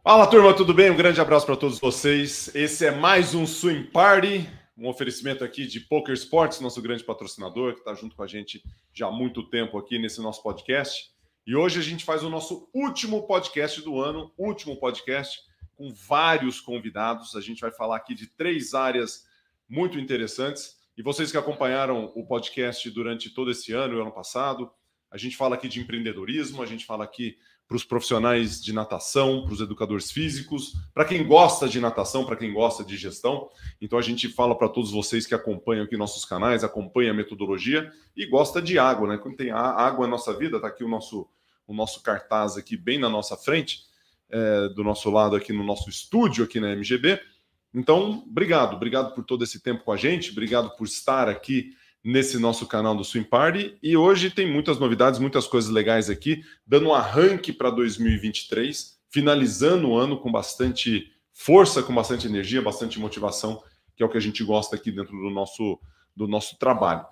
[0.03, 0.89] Fala turma, tudo bem?
[0.89, 2.49] Um grande abraço para todos vocês.
[2.55, 7.73] Esse é mais um Swing Party, um oferecimento aqui de Poker Sports, nosso grande patrocinador,
[7.73, 11.11] que está junto com a gente já há muito tempo aqui nesse nosso podcast.
[11.45, 15.39] E hoje a gente faz o nosso último podcast do ano, último podcast,
[15.75, 17.35] com vários convidados.
[17.35, 19.25] A gente vai falar aqui de três áreas
[19.67, 20.78] muito interessantes.
[20.99, 24.69] E vocês que acompanharam o podcast durante todo esse ano e ano passado,
[25.09, 29.45] a gente fala aqui de empreendedorismo, a gente fala aqui para os profissionais de natação,
[29.45, 33.49] para os educadores físicos, para quem gosta de natação, para quem gosta de gestão.
[33.79, 37.89] Então a gente fala para todos vocês que acompanham aqui nossos canais, acompanham a metodologia
[38.13, 39.17] e gosta de água, né?
[39.17, 41.29] Quando tem água na nossa vida, está aqui o nosso,
[41.65, 43.85] o nosso cartaz aqui bem na nossa frente,
[44.29, 47.21] é, do nosso lado aqui no nosso estúdio aqui na MGB.
[47.73, 51.71] Então, obrigado, obrigado por todo esse tempo com a gente, obrigado por estar aqui
[52.03, 53.77] nesse nosso canal do Swim Party.
[53.83, 59.89] E hoje tem muitas novidades, muitas coisas legais aqui, dando um arranque para 2023, finalizando
[59.89, 63.61] o ano com bastante força, com bastante energia, bastante motivação,
[63.95, 65.79] que é o que a gente gosta aqui dentro do nosso,
[66.15, 67.05] do nosso trabalho.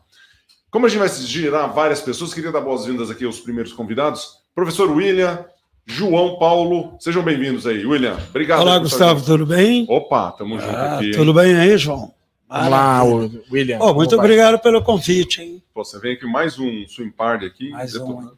[0.70, 4.40] Como a gente vai girar várias pessoas, queria dar boas-vindas aqui aos primeiros convidados.
[4.54, 5.46] Professor William,
[5.90, 7.86] João Paulo, sejam bem-vindos aí.
[7.86, 8.60] William, obrigado.
[8.60, 9.86] Olá, Gustavo, tudo bem?
[9.88, 11.12] Opa, tamo junto ah, aqui.
[11.12, 12.14] Tudo bem aí, João?
[12.50, 13.04] Olá,
[13.50, 13.80] William.
[13.80, 15.64] Oh, muito obrigado pelo convite, hein?
[15.74, 17.70] Pô, você vem aqui mais um Swing Party aqui.
[17.70, 18.30] Mais um.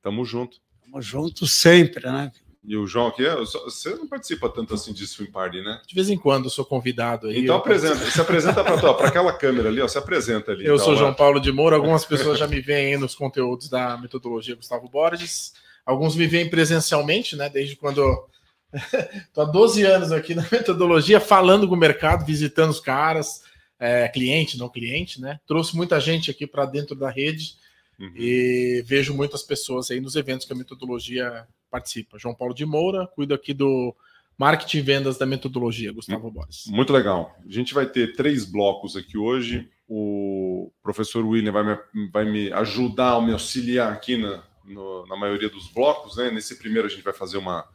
[0.00, 0.58] Tamo junto.
[0.84, 2.30] Tamo junto sempre, né?
[2.64, 3.24] E o João aqui,
[3.64, 5.80] você não participa tanto assim de Swing Party, né?
[5.84, 7.40] De vez em quando eu sou convidado aí.
[7.40, 8.14] Então apresenta, participo.
[8.14, 10.64] se apresenta para aquela câmera ali, ó, se apresenta ali.
[10.64, 13.68] Eu então, sou João Paulo de Moura, algumas pessoas já me veem aí nos conteúdos
[13.68, 15.52] da metodologia Gustavo Borges.
[15.84, 17.48] Alguns me veem presencialmente, né?
[17.48, 18.28] Desde quando
[18.74, 23.42] Estou há 12 anos aqui na metodologia, falando com o mercado, visitando os caras,
[23.78, 25.38] é, cliente, não cliente, né?
[25.46, 27.54] Trouxe muita gente aqui para dentro da rede
[27.98, 28.12] uhum.
[28.16, 32.18] e vejo muitas pessoas aí nos eventos que a metodologia participa.
[32.18, 33.94] João Paulo de Moura, cuido aqui do
[34.36, 36.66] marketing e vendas da metodologia, Gustavo Borges.
[36.66, 37.36] Muito legal.
[37.46, 39.68] A gente vai ter três blocos aqui hoje.
[39.86, 45.48] O professor William vai me, vai me ajudar, me auxiliar aqui na, no, na maioria
[45.48, 46.30] dos blocos, né?
[46.30, 47.66] Nesse primeiro a gente vai fazer uma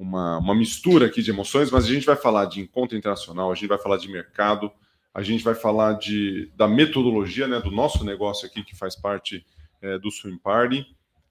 [0.00, 3.54] uma, uma mistura aqui de emoções, mas a gente vai falar de encontro internacional, a
[3.54, 4.72] gente vai falar de mercado,
[5.12, 9.44] a gente vai falar de, da metodologia né, do nosso negócio aqui, que faz parte
[9.82, 10.86] é, do Swim Party.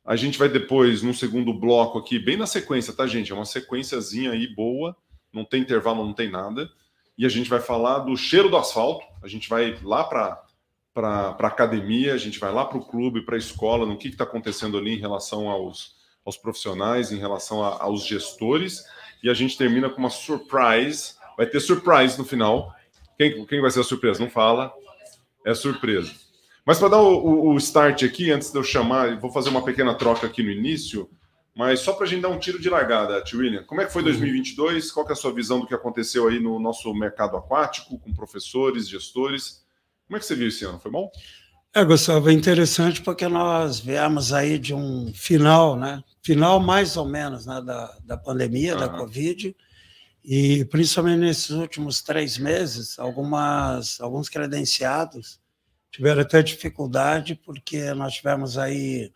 [0.05, 3.31] A gente vai depois, num segundo bloco aqui, bem na sequência, tá, gente?
[3.31, 4.95] É uma sequenciazinha aí boa,
[5.33, 6.69] não tem intervalo, não tem nada.
[7.17, 10.43] E a gente vai falar do cheiro do asfalto, a gente vai lá para
[10.93, 14.23] para academia, a gente vai lá para o clube, para a escola, no que está
[14.23, 18.83] acontecendo ali em relação aos, aos profissionais, em relação a, aos gestores.
[19.23, 21.13] E a gente termina com uma surprise.
[21.37, 22.73] Vai ter surprise no final.
[23.17, 24.19] Quem, quem vai ser a surpresa?
[24.19, 24.73] Não fala.
[25.45, 26.11] É surpresa.
[26.65, 29.95] Mas para dar o, o, start aqui, antes de eu chamar, vou fazer uma pequena
[29.95, 31.09] troca aqui no início,
[31.55, 33.63] mas só para a gente dar um tiro de largada, Tio William.
[33.63, 34.91] Como é que foi 2022?
[34.91, 38.87] Qual é a sua visão do que aconteceu aí no nosso mercado aquático, com professores,
[38.87, 39.65] gestores?
[40.09, 40.79] Como é que você viu esse ano?
[40.79, 41.11] Foi bom?
[41.71, 46.03] É, Gustavo, é interessante porque nós viemos aí de um final, né?
[46.23, 48.79] Final mais ou menos né, da, da pandemia, uhum.
[48.79, 49.55] da Covid,
[50.25, 55.39] e principalmente nesses últimos três meses, algumas, alguns credenciados
[55.91, 59.11] tiveram até dificuldade porque nós tivemos aí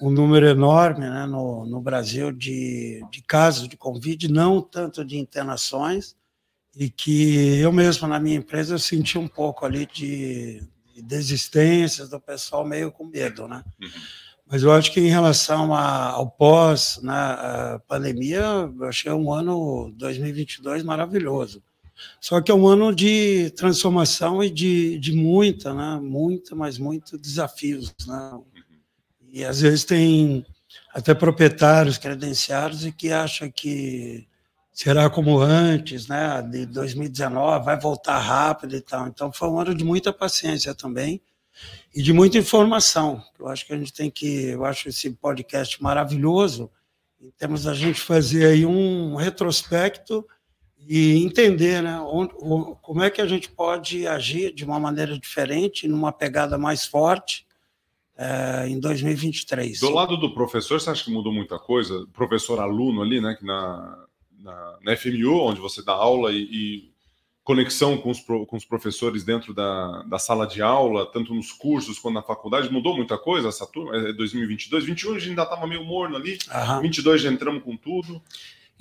[0.00, 5.18] um número enorme né, no, no Brasil de, de casos de Covid, não tanto de
[5.18, 6.16] internações,
[6.76, 10.62] e que eu mesmo na minha empresa eu senti um pouco ali de
[10.96, 13.62] desistências do pessoal meio com medo, né?
[13.80, 13.88] Uhum.
[14.46, 18.40] Mas eu acho que em relação a, ao pós, na né, pandemia,
[18.78, 21.62] eu achei um ano 2022 maravilhoso.
[22.20, 25.98] Só que é um ano de transformação e de, de muita, né?
[26.02, 28.40] Muita, mas muito desafios, né?
[29.30, 30.44] E às vezes tem
[30.92, 34.26] até proprietários credenciados e que acham que
[34.72, 39.06] será como antes, né, de 2019, vai voltar rápido e tal.
[39.06, 41.20] Então foi um ano de muita paciência também
[41.94, 43.22] e de muita informação.
[43.38, 46.70] Eu acho que a gente tem que, eu acho esse podcast maravilhoso
[47.20, 50.26] em termos da gente fazer aí um retrospecto
[50.88, 52.32] e entender, né, onde,
[52.80, 57.46] como é que a gente pode agir de uma maneira diferente, numa pegada mais forte.
[58.14, 59.80] É, em 2023.
[59.80, 62.06] Do lado do professor, você acha que mudou muita coisa?
[62.12, 63.34] Professor-aluno ali, né?
[63.34, 64.01] Que na,
[64.42, 66.92] na, na FMU, onde você dá aula e, e
[67.44, 71.52] conexão com os, pro, com os professores dentro da, da sala de aula, tanto nos
[71.52, 73.96] cursos quanto na faculdade, mudou muita coisa essa turma?
[73.96, 74.84] É 2022?
[74.84, 76.80] 21 a gente ainda estava meio morno ali, uhum.
[76.82, 78.22] 22 já entramos com tudo.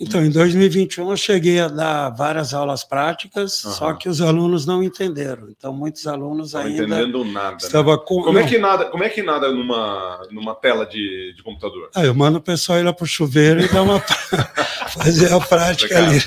[0.02, 3.72] Então, em 2021 eu cheguei a dar várias aulas práticas, uhum.
[3.72, 5.48] só que os alunos não entenderam.
[5.50, 7.52] Então, muitos alunos não ainda entendendo nada.
[7.52, 7.58] Né?
[7.62, 8.04] Estava né?
[8.04, 8.24] com...
[8.24, 8.86] Como é que nada?
[8.86, 11.92] Como é que nada numa numa tela de, de computador?
[11.94, 14.00] Ah, eu mando o pessoal ir lá para o chuveiro e dar uma
[14.92, 16.20] fazer a prática ali.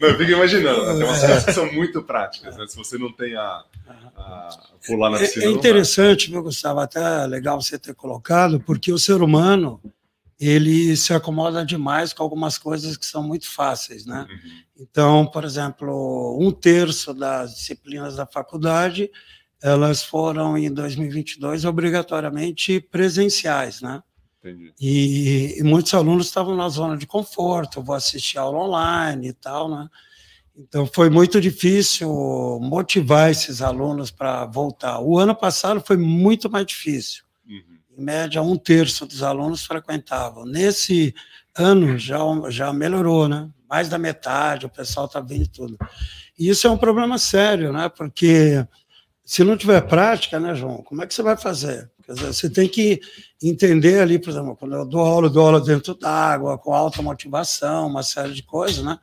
[0.00, 0.84] Não, eu fico imaginando.
[0.84, 2.56] Tem umas coisas que são muito práticas.
[2.56, 2.66] Né?
[2.66, 3.62] Se você não tem a,
[4.16, 4.48] a
[4.84, 5.44] pular na é, piscina.
[5.44, 6.80] É, é interessante, viu, Gustavo?
[6.80, 9.80] Até legal você ter colocado, porque o ser humano
[10.48, 14.26] ele se acomoda demais com algumas coisas que são muito fáceis, né?
[14.28, 14.50] Uhum.
[14.80, 19.10] Então, por exemplo, um terço das disciplinas da faculdade
[19.62, 24.02] elas foram em 2022 obrigatoriamente presenciais, né?
[24.40, 24.74] Entendi.
[24.80, 29.70] E, e muitos alunos estavam na zona de conforto, vou assistir aula online e tal,
[29.70, 29.88] né?
[30.56, 32.08] Então foi muito difícil
[32.60, 35.00] motivar esses alunos para voltar.
[35.00, 37.24] O ano passado foi muito mais difícil
[37.96, 40.44] em média, um terço dos alunos frequentavam.
[40.44, 41.14] Nesse
[41.54, 43.50] ano já, já melhorou, né?
[43.68, 45.78] Mais da metade, o pessoal está vindo tudo.
[46.38, 47.88] E isso é um problema sério, né?
[47.88, 48.66] Porque
[49.24, 51.90] se não tiver prática, né, João, como é que você vai fazer?
[52.04, 53.00] Quer dizer, você tem que
[53.42, 57.00] entender ali, por exemplo, quando eu dou aula, eu dou aula dentro d'água, com alta
[57.00, 58.98] motivação, uma série de coisas, né?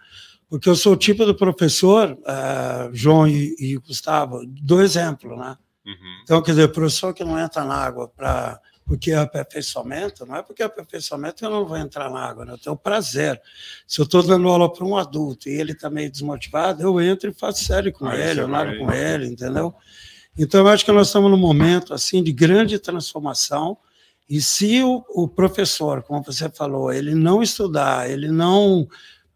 [0.49, 5.55] Porque eu sou o tipo do professor, é, João e, e, Gustavo, do exemplo, né?
[5.85, 6.21] Uhum.
[6.23, 10.41] Então, quer dizer, professor que não entra na água para porque é aperfeiçoamento, não é
[10.41, 12.53] porque é aperfeiçoamento que eu não vou entrar na água, né?
[12.53, 13.39] eu tenho prazer.
[13.85, 17.29] Se eu estou dando aula para um adulto e ele está meio desmotivado, eu entro
[17.29, 19.75] e faço sério com ele, eu nado com ele, entendeu?
[20.35, 23.77] Então, eu acho que nós estamos num momento assim de grande transformação,
[24.27, 28.87] e se o, o professor, como você falou, ele não estudar, ele não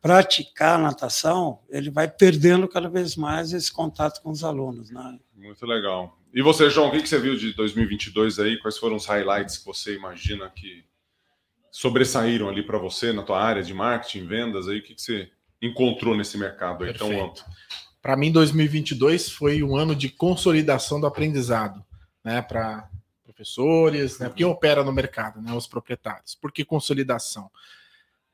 [0.01, 4.89] praticar natação, ele vai perdendo cada vez mais esse contato com os alunos.
[4.89, 5.19] Né?
[5.35, 6.17] Muito legal.
[6.33, 8.57] E você, João, o que você viu de 2022 aí?
[8.57, 10.83] Quais foram os highlights que você imagina que
[11.71, 14.79] sobressaíram ali para você na tua área de marketing, vendas aí?
[14.79, 15.29] O que você
[15.61, 17.13] encontrou nesse mercado aí Perfeito.
[17.13, 17.43] tão amplo?
[18.01, 21.85] Para mim, 2022 foi um ano de consolidação do aprendizado,
[22.23, 22.41] né?
[22.41, 22.89] Para
[23.23, 24.31] professores, né?
[24.35, 25.53] Quem opera no mercado, né?
[25.53, 26.33] Os proprietários.
[26.33, 27.49] Por que consolidação?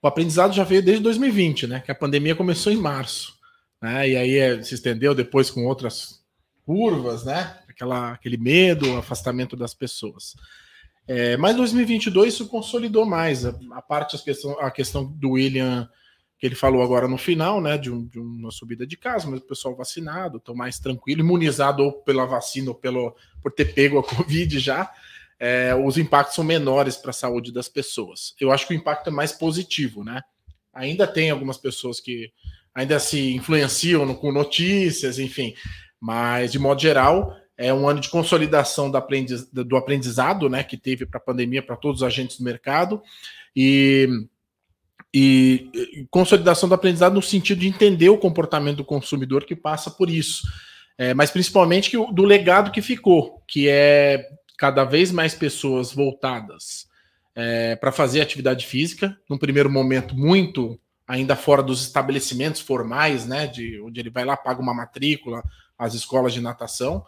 [0.01, 1.81] O aprendizado já veio desde 2020, né?
[1.81, 3.37] Que a pandemia começou em março,
[3.81, 4.07] né?
[4.07, 6.23] E aí é, se estendeu depois com outras
[6.65, 7.59] curvas, né?
[7.79, 10.35] Aquela, aquele medo, afastamento das pessoas.
[11.07, 15.89] É, mas 2022 isso consolidou mais a, a parte a questão, a questão do William
[16.37, 19.41] que ele falou agora no final, né, de, um, de uma subida de casos, mas
[19.41, 23.99] o pessoal vacinado, estão mais tranquilo, imunizado ou pela vacina ou pelo, por ter pego
[23.99, 24.89] a Covid já,
[25.37, 28.33] é, os impactos são menores para a saúde das pessoas.
[28.39, 30.21] Eu acho que o impacto é mais positivo, né?
[30.73, 32.31] Ainda tem algumas pessoas que
[32.73, 35.53] ainda se influenciam com notícias, enfim,
[35.99, 40.77] mas de modo geral, é um ano de consolidação do, aprendiz, do aprendizado, né, que
[40.77, 43.01] teve para a pandemia para todos os agentes do mercado.
[43.53, 44.07] E,
[45.13, 49.91] e, e, consolidação do aprendizado no sentido de entender o comportamento do consumidor que passa
[49.91, 50.47] por isso,
[50.97, 54.25] é, mas principalmente que, do legado que ficou, que é
[54.57, 56.87] cada vez mais pessoas voltadas
[57.35, 63.47] é, para fazer atividade física, num primeiro momento muito ainda fora dos estabelecimentos formais, né,
[63.47, 65.43] de onde ele vai lá paga uma matrícula,
[65.77, 67.03] as escolas de natação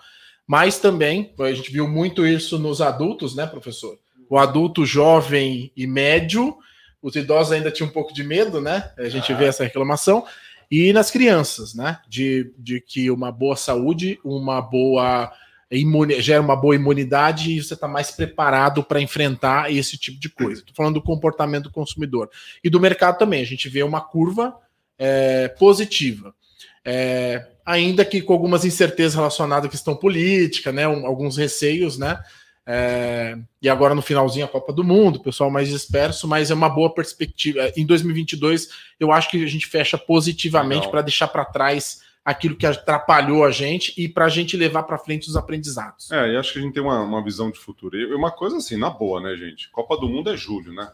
[0.47, 3.97] mas também, a gente viu muito isso nos adultos, né, professor?
[4.29, 6.57] O adulto jovem e médio,
[7.01, 8.91] os idosos ainda tinham um pouco de medo, né?
[8.97, 9.35] A gente ah.
[9.35, 10.25] vê essa reclamação.
[10.69, 11.99] E nas crianças, né?
[12.07, 15.31] De, de que uma boa saúde, uma boa
[15.71, 20.29] imune, gera uma boa imunidade e você está mais preparado para enfrentar esse tipo de
[20.29, 20.61] coisa.
[20.61, 22.29] Estou falando do comportamento do consumidor.
[22.63, 24.55] E do mercado também, a gente vê uma curva
[24.97, 26.33] é, positiva.
[26.83, 32.19] É, ainda que com algumas incertezas relacionadas à questão política, né, um, alguns receios, né,
[32.65, 36.53] é, e agora no finalzinho a Copa do Mundo, o pessoal mais disperso, mas é
[36.53, 37.71] uma boa perspectiva.
[37.75, 42.67] Em 2022, eu acho que a gente fecha positivamente para deixar para trás aquilo que
[42.67, 46.11] atrapalhou a gente e para a gente levar para frente os aprendizados.
[46.11, 47.97] É, e acho que a gente tem uma, uma visão de futuro.
[47.97, 49.69] E uma coisa assim, na boa, né, gente?
[49.71, 50.91] Copa do Mundo é julho, né?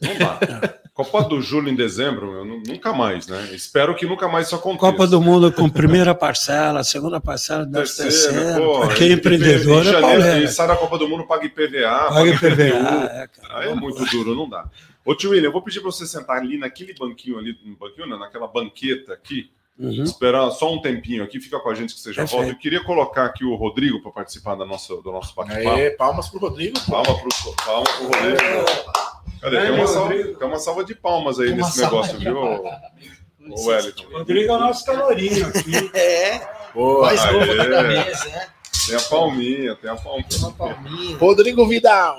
[0.00, 0.74] Não dá.
[0.94, 3.50] Copa do Julho em dezembro, meu, nunca mais, né?
[3.52, 4.92] Espero que nunca mais isso aconteça.
[4.92, 8.12] Copa do Mundo com primeira parcela, segunda parcela, terceira.
[8.12, 12.10] terceira pô, quem é empreendedor é janeiro, E sai da Copa do Mundo, paga IPVA,
[12.10, 13.10] paga IPVA.
[13.10, 14.68] É, Aí é muito duro, não dá.
[15.04, 18.06] Ô tio William, eu vou pedir para você sentar ali naquele banquinho ali, no banquinho,
[18.06, 19.50] não, naquela banqueta aqui.
[19.76, 20.04] Uhum.
[20.04, 22.50] Esperar só um tempinho aqui, fica com a gente que seja volta.
[22.50, 25.96] Eu queria colocar aqui o Rodrigo para participar da nossa, do nosso bate-papo.
[25.98, 26.78] Palmas para o Rodrigo.
[26.88, 28.93] Palmas para o palmas pro Rodrigo.
[29.44, 29.60] Cadê?
[29.60, 34.04] Tem uma, salva, tem uma salva de palmas aí nesse negócio, viu, o Wellington?
[34.10, 35.72] Rodrigo é o nosso calorinho aqui.
[35.94, 36.54] É.
[36.72, 38.48] Boa, novo da mesa, é.
[38.86, 40.28] Tem a palminha, tem a palminha.
[40.28, 41.16] Tem uma palminha.
[41.18, 42.18] Rodrigo Vidal.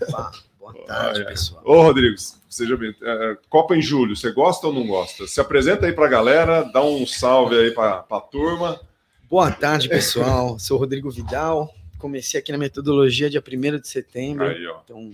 [0.00, 0.30] Opa,
[0.60, 1.60] boa tarde, pessoal.
[1.64, 2.16] Ô, Rodrigo,
[2.48, 2.94] seja bem.
[3.02, 5.26] É, Copa em julho, você gosta ou não gosta?
[5.26, 8.80] Se apresenta aí para a galera, dá um salve aí para a turma.
[9.28, 10.56] Boa tarde, pessoal.
[10.60, 11.68] Sou o Rodrigo Vidal.
[11.98, 14.46] Comecei aqui na metodologia dia 1 de setembro.
[14.46, 14.78] Aí, ó.
[14.84, 15.12] Então,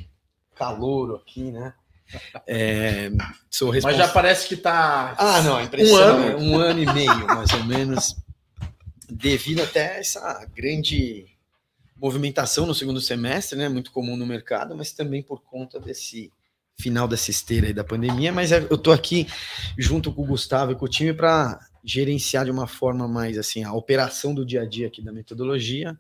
[0.56, 1.74] calor aqui, né?
[2.46, 3.10] É,
[3.50, 3.98] sou responsável.
[3.98, 5.14] Mas já parece que está.
[5.18, 6.38] Ah, não, é um ano.
[6.38, 8.16] um ano e meio, mais ou menos,
[9.10, 11.26] devido até essa grande
[11.96, 13.68] movimentação no segundo semestre, né?
[13.68, 16.30] Muito comum no mercado, mas também por conta desse
[16.78, 18.32] final dessa esteira aí da pandemia.
[18.32, 19.26] Mas é, eu estou aqui
[19.76, 23.62] junto com o Gustavo e com o time para gerenciar de uma forma mais assim
[23.64, 25.96] a operação do dia a dia aqui da metodologia,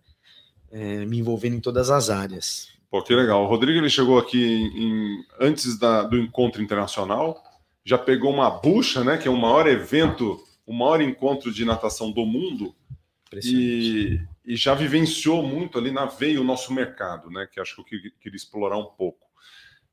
[0.70, 2.75] é, me envolvendo em todas as áreas.
[2.96, 3.44] Pô, que legal.
[3.44, 7.42] O Rodrigo ele chegou aqui em, antes da, do encontro internacional,
[7.84, 9.18] já pegou uma bucha, né?
[9.18, 12.74] Que é o maior evento, o maior encontro de natação do mundo.
[13.44, 17.46] E, e, já vivenciou muito ali na veia o nosso mercado, né?
[17.52, 19.26] Que acho que eu queria explorar um pouco.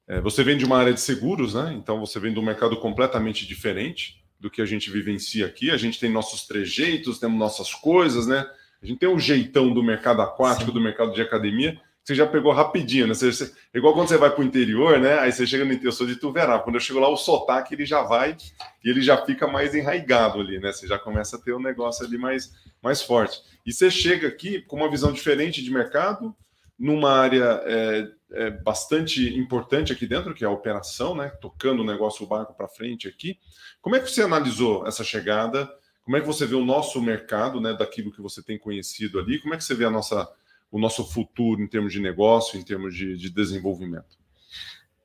[0.08, 1.74] É, você vem de uma área de seguros, né?
[1.78, 5.72] Então você vem de um mercado completamente diferente do que a gente vivencia aqui.
[5.72, 8.50] A gente tem nossos trejeitos, temos nossas coisas, né?
[8.82, 10.74] A gente tem o um jeitão do mercado aquático, Sim.
[10.74, 13.14] do mercado de academia você já pegou rapidinho, né?
[13.14, 15.20] Você, você, igual quando você vai para o interior, né?
[15.20, 16.60] Aí você chega no interior, eu sou de Tuverá.
[16.60, 18.36] Quando eu chego lá, o sotaque ele já vai
[18.84, 20.74] e ele já fica mais enraigado ali, né?
[20.74, 23.42] Você já começa a ter um negócio ali mais, mais forte.
[23.66, 26.36] E você chega aqui com uma visão diferente de mercado,
[26.78, 31.30] numa área é, é bastante importante aqui dentro, que é a operação, né?
[31.40, 33.40] Tocando o negócio, o barco para frente aqui.
[33.82, 35.72] Como é que você analisou essa chegada?
[36.04, 37.74] Como é que você vê o nosso mercado, né?
[37.74, 39.40] Daquilo que você tem conhecido ali?
[39.40, 40.30] Como é que você vê a nossa
[40.74, 44.18] o nosso futuro em termos de negócio, em termos de, de desenvolvimento?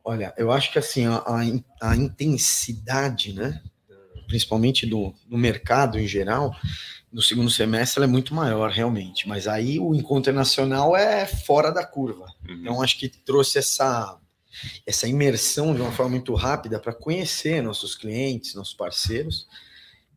[0.02, 1.22] Olha, eu acho que assim a,
[1.82, 3.62] a, intensidade, né,
[4.26, 6.56] principalmente do, do mercado em geral,
[7.12, 11.84] no segundo semestre é muito maior realmente, mas aí o encontro internacional é fora da
[11.84, 12.24] curva.
[12.48, 12.54] Uhum.
[12.54, 14.18] Então acho que trouxe essa
[14.86, 19.46] essa imersão de uma forma muito rápida para conhecer nossos clientes, nossos parceiros,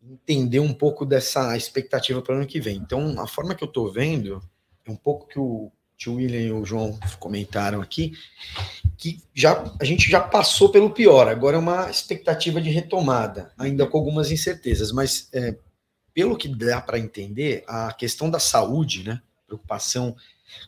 [0.02, 2.78] entender um pouco dessa expectativa para o ano que vem.
[2.78, 4.42] Então a forma que eu estou vendo
[4.88, 8.14] um pouco que o tio William e o João comentaram aqui,
[8.98, 13.86] que já a gente já passou pelo pior, agora é uma expectativa de retomada, ainda
[13.86, 15.56] com algumas incertezas, mas é,
[16.14, 20.16] pelo que dá para entender, a questão da saúde, né, preocupação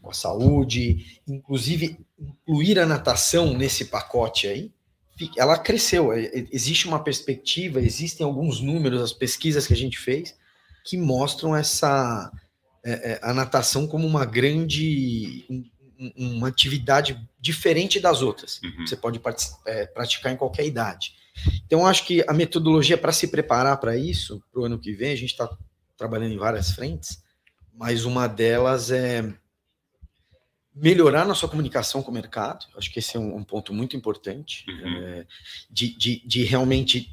[0.02, 4.72] com a saúde, inclusive incluir a natação nesse pacote aí,
[5.38, 6.14] ela cresceu.
[6.14, 10.36] É, é, existe uma perspectiva, existem alguns números, as pesquisas que a gente fez,
[10.84, 12.32] que mostram essa
[12.84, 15.64] é, é, a natação como uma grande um,
[16.18, 18.60] uma atividade diferente das outras.
[18.62, 18.86] Uhum.
[18.86, 19.22] Você pode
[19.66, 21.16] é, praticar em qualquer idade.
[21.66, 25.12] Então, acho que a metodologia para se preparar para isso, para o ano que vem,
[25.12, 25.50] a gente está
[25.98, 27.24] trabalhando em várias frentes,
[27.74, 29.34] mas uma delas é
[30.76, 32.66] melhorar nossa comunicação com o mercado.
[32.76, 34.98] Acho que esse é um, um ponto muito importante, uhum.
[34.98, 35.26] é,
[35.70, 37.13] de, de, de realmente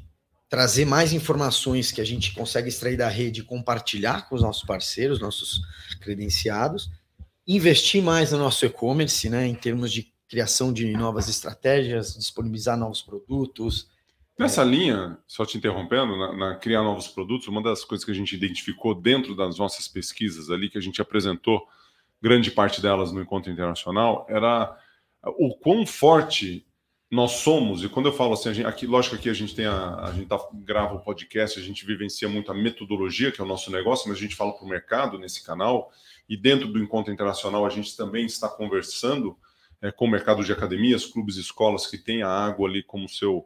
[0.51, 5.17] trazer mais informações que a gente consegue extrair da rede, compartilhar com os nossos parceiros,
[5.17, 5.61] nossos
[6.01, 6.91] credenciados,
[7.47, 13.01] investir mais no nosso e-commerce, né, em termos de criação de novas estratégias, disponibilizar novos
[13.01, 13.89] produtos.
[14.37, 14.65] Nessa é...
[14.65, 18.35] linha, só te interrompendo, na, na, criar novos produtos, uma das coisas que a gente
[18.35, 21.65] identificou dentro das nossas pesquisas ali, que a gente apresentou
[22.21, 24.77] grande parte delas no encontro internacional, era
[25.23, 26.67] o quão forte
[27.11, 29.95] nós somos, e quando eu falo assim, gente, aqui, lógico que a gente tem a,
[29.95, 33.47] a gente tá, grava o podcast, a gente vivencia muito a metodologia, que é o
[33.47, 35.91] nosso negócio, mas a gente fala para o mercado nesse canal,
[36.29, 39.37] e dentro do encontro internacional a gente também está conversando
[39.81, 43.45] é, com o mercado de academias, clubes escolas que tem a água ali como seu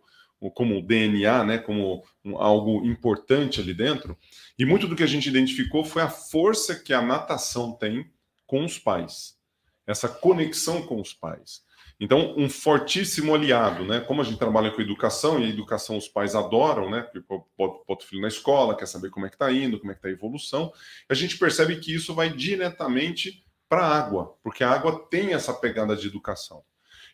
[0.53, 4.15] como DNA, né, como um, algo importante ali dentro.
[4.59, 8.11] E muito do que a gente identificou foi a força que a natação tem
[8.45, 9.39] com os pais,
[9.87, 11.63] essa conexão com os pais.
[11.99, 14.01] Então, um fortíssimo aliado, né?
[14.01, 17.01] Como a gente trabalha com educação, e a educação os pais adoram, né?
[17.01, 17.25] Porque
[17.57, 19.99] bota o filho na escola, quer saber como é que está indo, como é que
[19.99, 20.73] está a evolução,
[21.09, 25.53] a gente percebe que isso vai diretamente para a água, porque a água tem essa
[25.53, 26.63] pegada de educação.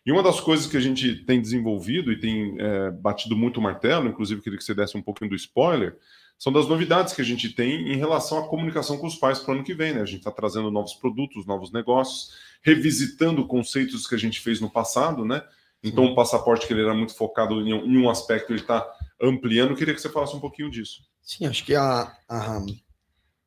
[0.04, 4.08] E uma das coisas que a gente tem desenvolvido e tem é, batido muito martelo,
[4.08, 5.96] inclusive queria que você desse um pouquinho do spoiler,
[6.42, 9.52] são das novidades que a gente tem em relação à comunicação com os pais para
[9.52, 9.94] o ano que vem.
[9.94, 10.00] Né?
[10.00, 14.68] A gente está trazendo novos produtos, novos negócios, revisitando conceitos que a gente fez no
[14.68, 15.44] passado, né?
[15.84, 18.84] Então, o passaporte que ele era muito focado em um, em um aspecto, ele está
[19.22, 19.70] ampliando.
[19.70, 21.04] Eu queria que você falasse um pouquinho disso.
[21.22, 22.60] Sim, acho que a, a,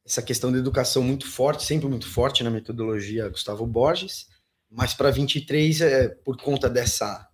[0.05, 4.29] essa questão da educação muito forte, sempre muito forte na metodologia Gustavo Borges,
[4.71, 7.27] mas para 23, é, por conta dessa,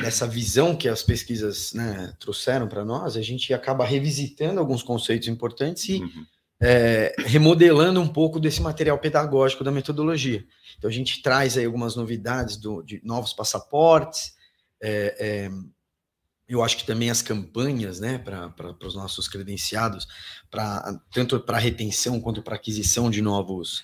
[0.00, 5.28] dessa visão que as pesquisas né, trouxeram para nós, a gente acaba revisitando alguns conceitos
[5.28, 6.26] importantes e uhum
[6.60, 10.44] é, remodelando um pouco desse material pedagógico da metodologia.
[10.78, 14.34] Então a gente traz aí algumas novidades do, de novos passaportes,
[14.80, 15.50] É, é,
[16.48, 20.06] eu acho que também as campanhas, né, para os nossos credenciados,
[20.48, 23.82] pra, tanto para retenção quanto para aquisição de novos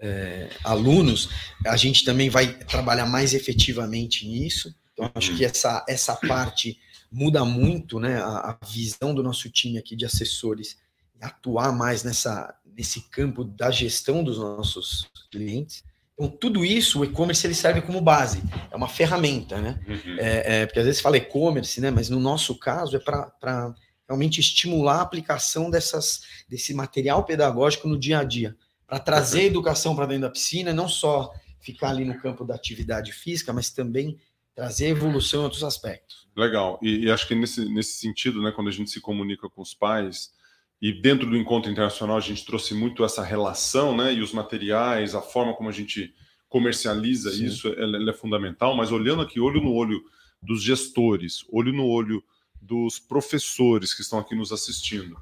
[0.00, 1.28] é, alunos,
[1.66, 4.72] a gente também vai trabalhar mais efetivamente nisso.
[4.96, 6.78] Então, acho que essa, essa parte
[7.12, 10.78] muda muito né, a, a visão do nosso time aqui de assessores
[11.20, 15.84] atuar mais nessa, nesse campo da gestão dos nossos clientes.
[16.14, 19.78] Então, tudo isso, o e-commerce ele serve como base, é uma ferramenta, né?
[19.86, 20.16] Uhum.
[20.18, 21.90] É, é, porque às vezes fala e-commerce, né?
[21.90, 23.74] Mas no nosso caso é para
[24.08, 28.56] realmente estimular a aplicação dessas, desse material pedagógico no dia a dia,
[28.86, 29.46] para trazer uhum.
[29.46, 33.70] educação para dentro da piscina, não só ficar ali no campo da atividade física, mas
[33.70, 34.18] também
[34.56, 36.26] trazer evolução em outros aspectos.
[36.34, 36.80] Legal.
[36.82, 39.74] E, e, acho que nesse, nesse sentido, né, quando a gente se comunica com os
[39.74, 40.34] pais,
[40.80, 44.12] e dentro do encontro internacional a gente trouxe muito essa relação, né?
[44.14, 46.12] E os materiais, a forma como a gente
[46.48, 47.46] comercializa Sim.
[47.46, 48.74] isso, ela, ela, é fundamental.
[48.74, 50.02] Mas olhando aqui, olho no olho
[50.42, 52.22] dos gestores, olho no olho
[52.60, 55.16] dos professores que estão aqui nos assistindo,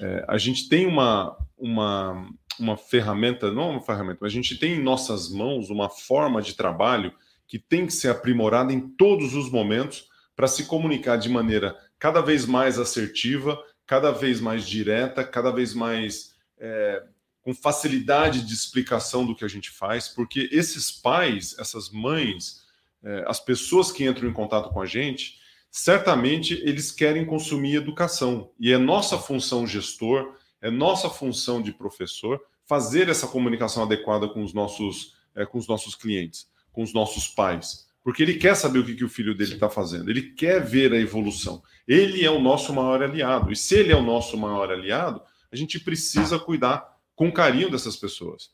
[0.00, 4.74] é, a gente tem uma, uma, uma ferramenta, não uma ferramenta, mas a gente tem
[4.74, 7.12] em nossas mãos uma forma de trabalho
[7.46, 12.20] que tem que ser aprimorada em todos os momentos para se comunicar de maneira cada
[12.20, 17.04] vez mais assertiva cada vez mais direta, cada vez mais é,
[17.40, 22.64] com facilidade de explicação do que a gente faz, porque esses pais, essas mães,
[23.02, 25.38] é, as pessoas que entram em contato com a gente,
[25.70, 28.50] certamente eles querem consumir educação.
[28.58, 34.42] E é nossa função gestor, é nossa função de professor fazer essa comunicação adequada com
[34.42, 37.86] os nossos, é, com os nossos clientes, com os nossos pais.
[38.04, 40.92] Porque ele quer saber o que, que o filho dele está fazendo, ele quer ver
[40.92, 41.62] a evolução.
[41.88, 43.50] Ele é o nosso maior aliado.
[43.50, 46.86] E se ele é o nosso maior aliado, a gente precisa cuidar
[47.16, 48.50] com carinho dessas pessoas.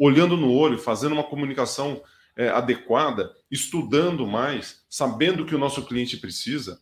[0.00, 2.02] Olhando no olho, fazendo uma comunicação
[2.34, 6.80] é, adequada, estudando mais, sabendo o que o nosso cliente precisa,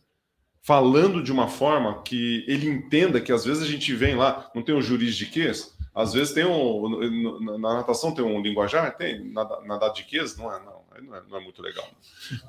[0.61, 4.63] falando de uma forma que ele entenda que às vezes a gente vem lá, não
[4.63, 7.57] tem um juridiquês, às vezes tem um.
[7.59, 11.37] Na natação tem um linguajar, tem nadar de quês, não é, não, não é, não
[11.37, 11.89] é muito legal.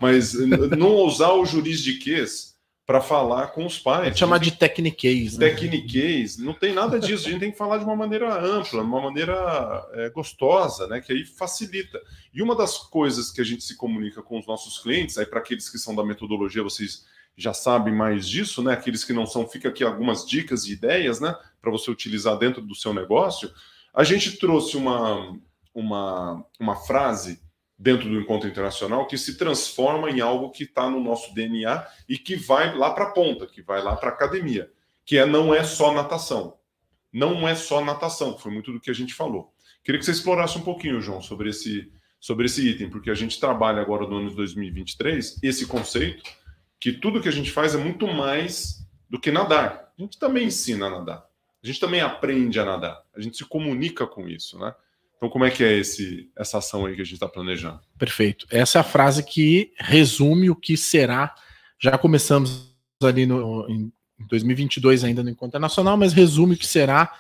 [0.01, 2.59] Mas não usar o juridiquês
[2.89, 4.09] para falar com os pais.
[4.09, 5.37] É chamar de tecniquez.
[5.37, 5.51] Né?
[5.51, 7.29] Tecniquez, não tem nada disso.
[7.29, 10.99] A gente tem que falar de uma maneira ampla, de uma maneira é, gostosa, né?
[10.99, 12.01] Que aí facilita.
[12.33, 15.39] E uma das coisas que a gente se comunica com os nossos clientes, aí para
[15.39, 17.05] aqueles que são da metodologia, vocês
[17.37, 18.73] já sabem mais disso, né?
[18.73, 21.37] Aqueles que não são, fica aqui algumas dicas e ideias, né?
[21.61, 23.53] Para você utilizar dentro do seu negócio.
[23.93, 25.39] A gente trouxe uma,
[25.75, 27.39] uma, uma frase
[27.79, 32.19] dentro do encontro internacional que se transforma em algo que está no nosso DNA e
[32.19, 34.71] que vai lá para a ponta, que vai lá para a academia,
[35.05, 36.59] que é não é só natação.
[37.12, 39.55] Não é só natação, foi muito do que a gente falou.
[39.85, 43.41] Queria que você explorasse um pouquinho, João, sobre esse, sobre esse item, porque a gente
[43.41, 46.23] trabalha agora no ano de 2023 esse conceito
[46.81, 49.93] que tudo que a gente faz é muito mais do que nadar.
[49.99, 51.27] A gente também ensina a nadar.
[51.62, 53.03] A gente também aprende a nadar.
[53.17, 54.75] A gente se comunica com isso, né?
[55.18, 57.81] Então, como é que é esse, essa ação aí que a gente está planejando?
[57.98, 58.46] Perfeito.
[58.50, 61.35] Essa é a frase que resume o que será.
[61.76, 63.92] Já começamos ali no, em
[64.28, 67.12] 2022 ainda no Encontro Nacional, mas resume o que será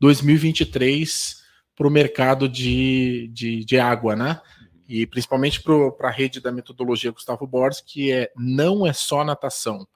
[0.00, 1.44] 2023
[1.76, 4.40] para o mercado de, de, de, água, né?
[4.88, 9.86] E principalmente para a rede da metodologia Gustavo Borges, que é não é só natação.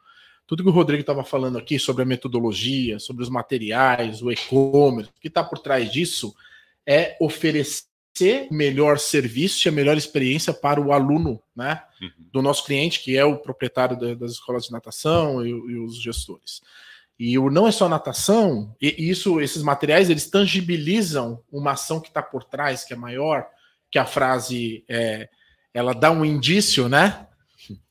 [0.47, 5.11] Tudo que o Rodrigo estava falando aqui sobre a metodologia, sobre os materiais, o e-commerce,
[5.11, 6.33] o que está por trás disso
[6.89, 7.87] é oferecer
[8.51, 12.11] melhor serviço e a melhor experiência para o aluno, né, uhum.
[12.33, 16.63] do nosso cliente, que é o proprietário das escolas de natação e, e, os gestores.
[17.19, 22.09] E o não é só natação, e isso, esses materiais eles tangibilizam uma ação que
[22.09, 23.47] está por trás, que é maior,
[23.91, 25.29] que a frase é,
[25.75, 27.27] ela dá um indício, né,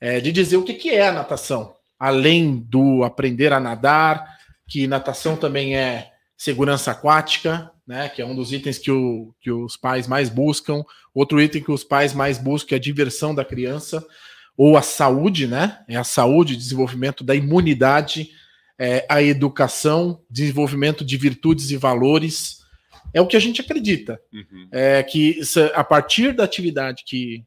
[0.01, 4.87] é, de dizer o que, que é a natação, além do aprender a nadar, que
[4.87, 9.77] natação também é segurança aquática, né, que é um dos itens que, o, que os
[9.77, 10.83] pais mais buscam.
[11.13, 14.05] Outro item que os pais mais buscam é a diversão da criança
[14.57, 15.79] ou a saúde, né?
[15.87, 18.31] É a saúde, desenvolvimento da imunidade,
[18.77, 22.57] é, a educação, desenvolvimento de virtudes e valores.
[23.13, 24.19] É o que a gente acredita.
[24.33, 24.67] Uhum.
[24.71, 25.39] É que
[25.73, 27.45] a partir da atividade que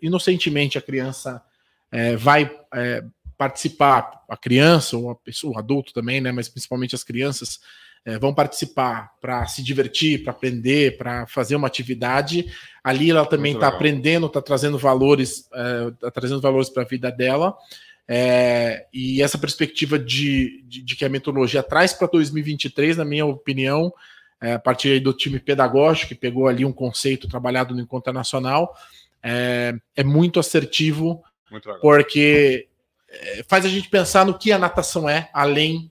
[0.00, 1.42] inocentemente a criança
[1.90, 3.02] é, vai é,
[3.36, 6.30] participar, a criança ou a pessoa, o adulto também, né?
[6.30, 7.60] Mas principalmente as crianças
[8.04, 12.46] é, vão participar para se divertir, para aprender, para fazer uma atividade.
[12.82, 17.10] Ali ela também está aprendendo, está trazendo valores, está é, trazendo valores para a vida
[17.10, 17.56] dela.
[18.06, 23.24] É, e essa perspectiva de, de, de, que a metodologia traz para 2023, na minha
[23.24, 23.92] opinião,
[24.40, 28.76] é, a partir do time pedagógico, que pegou ali um conceito trabalhado no Encontro Nacional,
[29.22, 31.24] é, é muito assertivo
[31.80, 32.68] porque
[33.08, 35.90] é, faz a gente pensar no que a natação é, além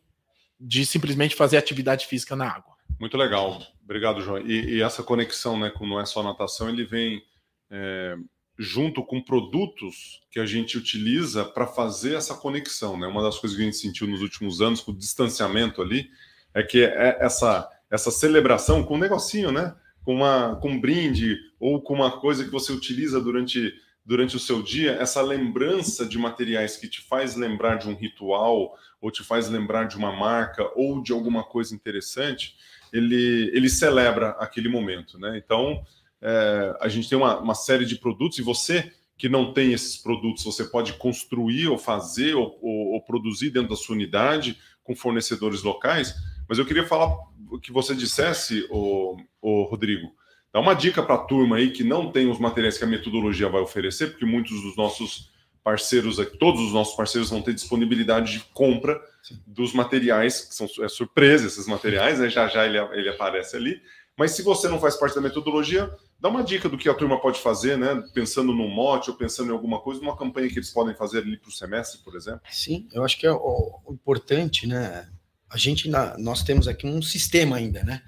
[0.65, 2.73] de simplesmente fazer atividade física na água.
[2.99, 4.39] Muito legal, obrigado, João.
[4.39, 7.21] E, e essa conexão, né, com não é só natação, ele vem
[7.69, 8.15] é,
[8.57, 13.07] junto com produtos que a gente utiliza para fazer essa conexão, né?
[13.07, 16.09] Uma das coisas que a gente sentiu nos últimos anos com o distanciamento ali
[16.53, 19.75] é que é essa essa celebração com um negocinho, né?
[20.03, 23.73] Com uma com um brinde ou com uma coisa que você utiliza durante
[24.05, 28.77] durante o seu dia, essa lembrança de materiais que te faz lembrar de um ritual
[28.99, 32.55] ou te faz lembrar de uma marca ou de alguma coisa interessante,
[32.91, 35.37] ele, ele celebra aquele momento, né?
[35.37, 35.83] Então,
[36.21, 39.97] é, a gente tem uma, uma, série de produtos e você que não tem esses
[39.97, 44.95] produtos, você pode construir ou fazer ou, ou, ou produzir dentro da sua unidade com
[44.95, 46.13] fornecedores locais.
[46.47, 47.15] Mas eu queria falar
[47.61, 49.17] que você dissesse, o,
[49.63, 50.13] Rodrigo,
[50.53, 53.49] Dá uma dica para a turma aí que não tem os materiais que a metodologia
[53.49, 58.33] vai oferecer, porque muitos dos nossos parceiros aqui, todos os nossos parceiros vão ter disponibilidade
[58.33, 59.41] de compra Sim.
[59.47, 62.29] dos materiais, que são é surpresa esses materiais, né?
[62.29, 63.81] já já ele, ele aparece ali.
[64.15, 67.19] Mas se você não faz parte da metodologia, dá uma dica do que a turma
[67.19, 68.03] pode fazer, né?
[68.13, 71.35] Pensando num mote ou pensando em alguma coisa, numa campanha que eles podem fazer ali
[71.35, 72.41] para o semestre, por exemplo.
[72.51, 75.09] Sim, eu acho que é o, o importante, né?
[75.49, 75.89] A gente,
[76.19, 78.03] nós temos aqui um sistema ainda, né?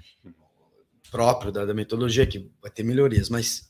[1.10, 3.68] Próprio da, da metodologia, que vai ter melhorias, mas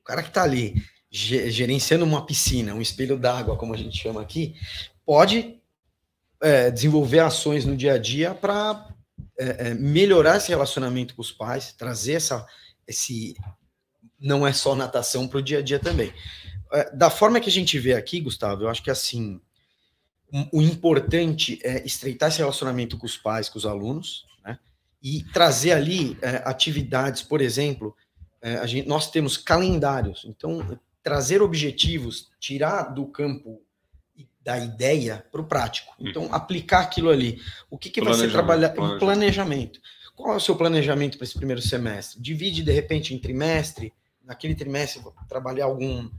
[0.00, 4.20] o cara que está ali gerenciando uma piscina, um espelho d'água, como a gente chama
[4.20, 4.56] aqui,
[5.06, 5.60] pode
[6.40, 8.88] é, desenvolver ações no dia a dia para
[9.38, 12.44] é, é, melhorar esse relacionamento com os pais, trazer essa,
[12.86, 13.36] esse
[14.18, 16.12] não é só natação para o dia a dia também.
[16.72, 19.40] É, da forma que a gente vê aqui, Gustavo, eu acho que assim
[20.52, 24.24] o importante é estreitar esse relacionamento com os pais, com os alunos,
[25.04, 27.94] e trazer ali é, atividades, por exemplo,
[28.40, 33.60] é, gente, nós temos calendários, então trazer objetivos, tirar do campo
[34.42, 35.94] da ideia para o prático.
[35.98, 36.34] Então, uhum.
[36.34, 37.40] aplicar aquilo ali.
[37.70, 38.70] O que, que vai ser trabalhar?
[38.70, 39.00] Planejamento.
[39.00, 39.80] planejamento.
[40.14, 42.20] Qual é o seu planejamento para esse primeiro semestre?
[42.20, 43.92] Divide, de repente, em trimestre.
[44.22, 46.10] Naquele trimestre, vou trabalhar algum,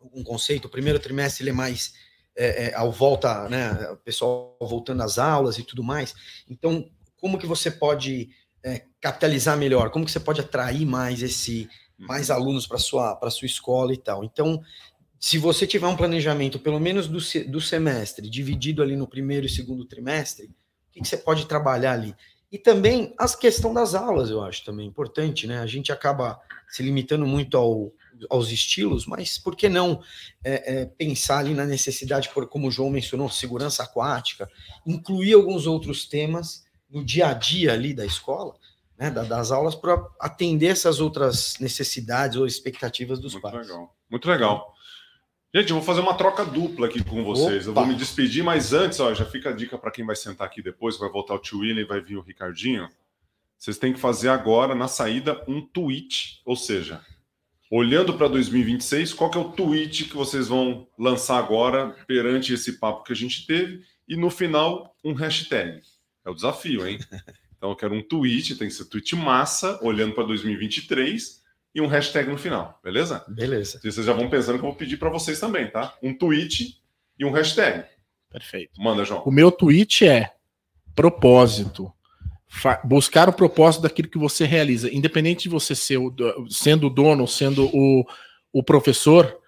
[0.00, 0.66] algum conceito.
[0.66, 1.94] O primeiro trimestre ele é mais
[2.36, 3.90] é, é, ao volta, né?
[3.90, 6.14] O pessoal voltando às aulas e tudo mais.
[6.48, 6.88] Então,
[7.20, 8.30] como que você pode
[8.64, 11.68] é, capitalizar melhor, como que você pode atrair mais esse
[11.98, 12.36] mais uhum.
[12.36, 14.24] alunos para sua para sua escola e tal.
[14.24, 14.62] Então,
[15.18, 17.18] se você tiver um planejamento, pelo menos do,
[17.50, 21.92] do semestre, dividido ali no primeiro e segundo trimestre, o que, que você pode trabalhar
[21.92, 22.14] ali?
[22.50, 25.60] E também a questão das aulas, eu acho também importante, né?
[25.60, 27.92] A gente acaba se limitando muito ao,
[28.28, 30.02] aos estilos, mas por que não
[30.42, 34.50] é, é, pensar ali na necessidade, por, como o João mencionou, segurança aquática,
[34.86, 38.54] incluir alguns outros temas no dia a dia ali da escola,
[38.98, 43.54] né, das aulas, para atender essas outras necessidades ou expectativas dos Muito pais.
[43.54, 43.96] Muito legal.
[44.10, 44.74] Muito legal.
[45.52, 47.66] Gente, eu vou fazer uma troca dupla aqui com vocês.
[47.66, 47.80] Opa.
[47.80, 50.46] Eu vou me despedir, mas antes, ó, já fica a dica para quem vai sentar
[50.46, 52.88] aqui depois, vai voltar o tio William e vai vir o Ricardinho.
[53.58, 57.04] Vocês têm que fazer agora, na saída, um tweet, ou seja,
[57.70, 62.78] olhando para 2026, qual que é o tweet que vocês vão lançar agora perante esse
[62.78, 65.82] papo que a gente teve e no final um hashtag.
[66.24, 66.98] É o desafio, hein?
[67.60, 71.42] Então eu quero um tweet, tem que ser tweet massa, olhando para 2023
[71.74, 73.22] e um hashtag no final, beleza?
[73.28, 73.78] Beleza.
[73.84, 75.94] E vocês já vão pensando que eu vou pedir para vocês também, tá?
[76.02, 76.80] Um tweet
[77.18, 77.84] e um hashtag.
[78.30, 78.80] Perfeito.
[78.80, 79.22] Manda, João.
[79.24, 80.32] O meu tweet é
[80.94, 81.92] propósito.
[82.48, 86.12] Fa buscar o propósito daquilo que você realiza, independente de você ser o,
[86.48, 88.04] sendo o dono, sendo o,
[88.52, 89.38] o professor,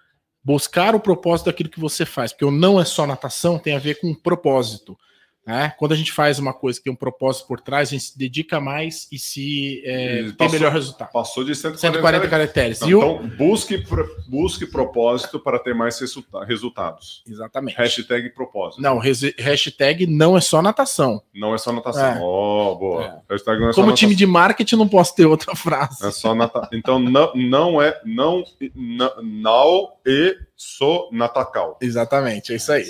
[0.43, 3.79] buscar o propósito daquilo que você faz, porque o não é só natação, tem a
[3.79, 4.97] ver com propósito.
[5.45, 5.73] Né?
[5.77, 8.17] Quando a gente faz uma coisa que tem um propósito por trás, a gente se
[8.17, 11.11] dedica mais e se é, e tem melhor resultado.
[11.11, 12.81] Passou de 140, 140 caracteres.
[12.81, 13.83] Então, então busque,
[14.27, 15.99] busque propósito para ter mais
[16.47, 17.23] resultados.
[17.27, 17.77] Exatamente.
[17.77, 18.81] Hashtag propósito.
[18.81, 21.21] Não, hashtag não é só natação.
[21.35, 22.05] Não é só natação.
[22.05, 22.19] É.
[22.21, 23.03] Oh, boa.
[23.03, 23.33] É.
[23.33, 26.05] Hashtag não é Como time de marketing, não posso ter outra frase.
[26.05, 26.69] É só natação.
[26.71, 27.99] Então, não, não é.
[28.05, 31.77] Não, não, não e sou natacal.
[31.81, 32.89] Exatamente, é isso aí.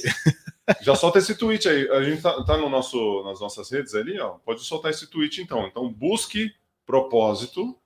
[0.81, 1.89] Já solta esse tweet aí.
[1.89, 4.35] A gente tá, tá, no nosso, nas nossas redes ali, ó.
[4.45, 5.67] Pode soltar esse tweet então.
[5.67, 6.53] Então, busque
[6.85, 7.69] propósito.
[7.71, 7.77] O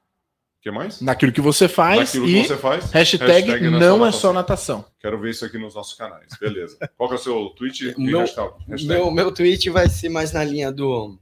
[0.62, 1.02] que mais?
[1.02, 2.14] Naquilo que você faz.
[2.14, 2.92] Naquilo e que você faz.
[2.92, 4.86] Hashtag, hashtag não é só natação.
[5.00, 6.30] Quero ver isso aqui nos nossos canais.
[6.40, 6.78] Beleza.
[6.98, 7.96] Qual que é o seu tweet?
[7.98, 8.54] Meu, hashtag?
[8.86, 11.18] meu, meu tweet vai ser mais na linha do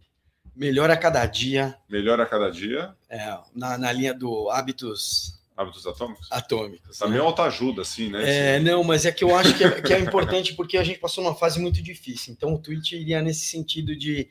[0.55, 1.75] melhor a cada dia.
[1.89, 2.95] Melhor a cada dia.
[3.09, 6.27] É, na, na linha do hábitos Hábitos atômicos?
[6.31, 6.97] Atômicos.
[6.97, 7.25] Também né?
[7.25, 8.55] autoajuda, assim, né?
[8.55, 10.99] É, não, mas é que eu acho que é, que é importante porque a gente
[10.99, 12.33] passou uma fase muito difícil.
[12.33, 14.29] Então o tweet iria nesse sentido de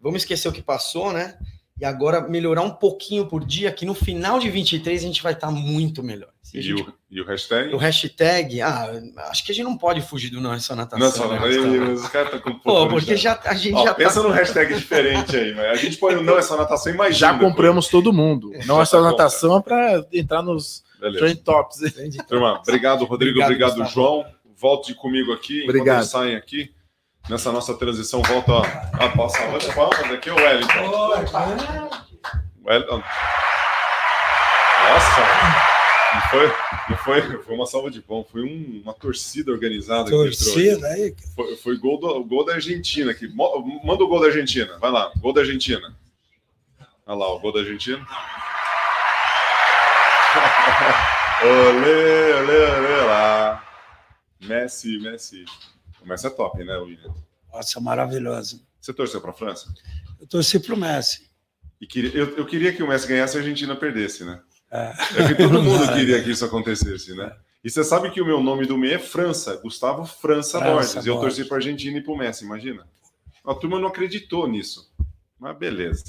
[0.00, 1.36] vamos esquecer o que passou, né?
[1.82, 5.32] e agora melhorar um pouquinho por dia, que no final de 23 a gente vai
[5.32, 6.31] estar tá muito melhor.
[6.54, 6.82] E, gente...
[6.82, 7.74] o, e, o, hashtag?
[7.74, 8.90] O hashtag, ah,
[9.30, 10.98] acho que a gente não pode fugir do não é só natação.
[10.98, 11.70] Não é só natação.
[11.70, 11.78] Né?
[11.78, 14.28] Mas os caras estão com Pô, porque já, a gente Ó, já Pensa tá...
[14.28, 17.18] num hashtag diferente aí, mas a gente põe o não é só natação, imagina.
[17.32, 18.52] Já compramos todo mundo.
[18.66, 21.78] Não é só natação é para entrar nos trend tops.
[22.28, 24.24] Turma, obrigado, Rodrigo, obrigado, obrigado João.
[24.56, 26.04] Volte comigo aqui, obrigado.
[26.04, 26.70] saem aqui
[27.28, 28.58] nessa nossa transição, volta
[28.92, 30.72] a passar a palmas aqui, o Wellington.
[32.64, 33.02] Wellington.
[34.82, 35.61] Nossa,
[36.14, 36.46] não foi,
[36.90, 40.10] não foi, foi uma salva de pão, foi um, uma torcida organizada.
[40.10, 41.14] Torcida aí?
[41.34, 43.28] Foi, foi gol, do, gol da Argentina aqui.
[43.28, 45.96] Manda o gol da Argentina, vai lá, gol da Argentina.
[47.06, 47.98] Olha lá, o gol da Argentina.
[51.42, 53.64] olê, olê, olê lá.
[54.40, 55.44] Messi, Messi.
[56.00, 57.14] O Messi é top, né, William?
[57.52, 58.64] Nossa, maravilhoso.
[58.80, 59.72] Você torceu para a França?
[60.20, 61.30] Eu torci para o Messi.
[61.80, 64.40] E queria, eu, eu, queria que o Messi ganhasse e a Argentina perdesse, né?
[64.72, 64.94] É,
[65.28, 67.30] que todo mundo queria que isso acontecesse, né?
[67.62, 71.06] E você sabe que o meu nome do meio é França, Gustavo França, França Borges.
[71.06, 72.88] E eu torci para Argentina e para o Messi, imagina.
[73.44, 74.90] A turma não acreditou nisso.
[75.38, 76.04] Mas beleza.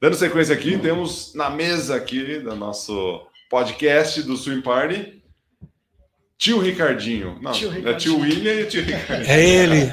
[0.00, 5.22] Dando sequência aqui, temos na mesa aqui do nosso podcast do Swim Party
[6.36, 7.38] Tio Ricardinho.
[7.40, 7.88] Não, tio Ricardinho.
[7.88, 9.30] é tio William e tio Ricardinho.
[9.30, 9.92] É ele.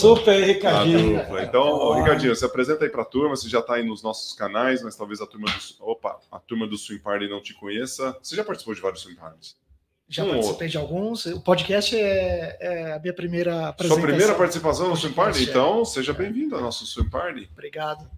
[0.00, 1.20] Super Ricardinho.
[1.40, 1.94] Então, oh.
[1.94, 3.36] Ricardinho, se apresenta aí para a turma.
[3.36, 5.84] Você já está aí nos nossos canais, mas talvez a turma do.
[5.84, 8.16] Opa, a turma do Swim Party não te conheça.
[8.22, 9.56] Você já participou de vários Swim Parties?
[10.08, 10.68] Já um participei outro.
[10.68, 11.26] de alguns.
[11.26, 14.02] O podcast é, é, a minha primeira apresentação.
[14.02, 15.44] Sua primeira participação no Swim Party?
[15.44, 17.48] Então, seja bem-vindo ao nosso Swim Party.
[17.52, 18.10] Obrigado.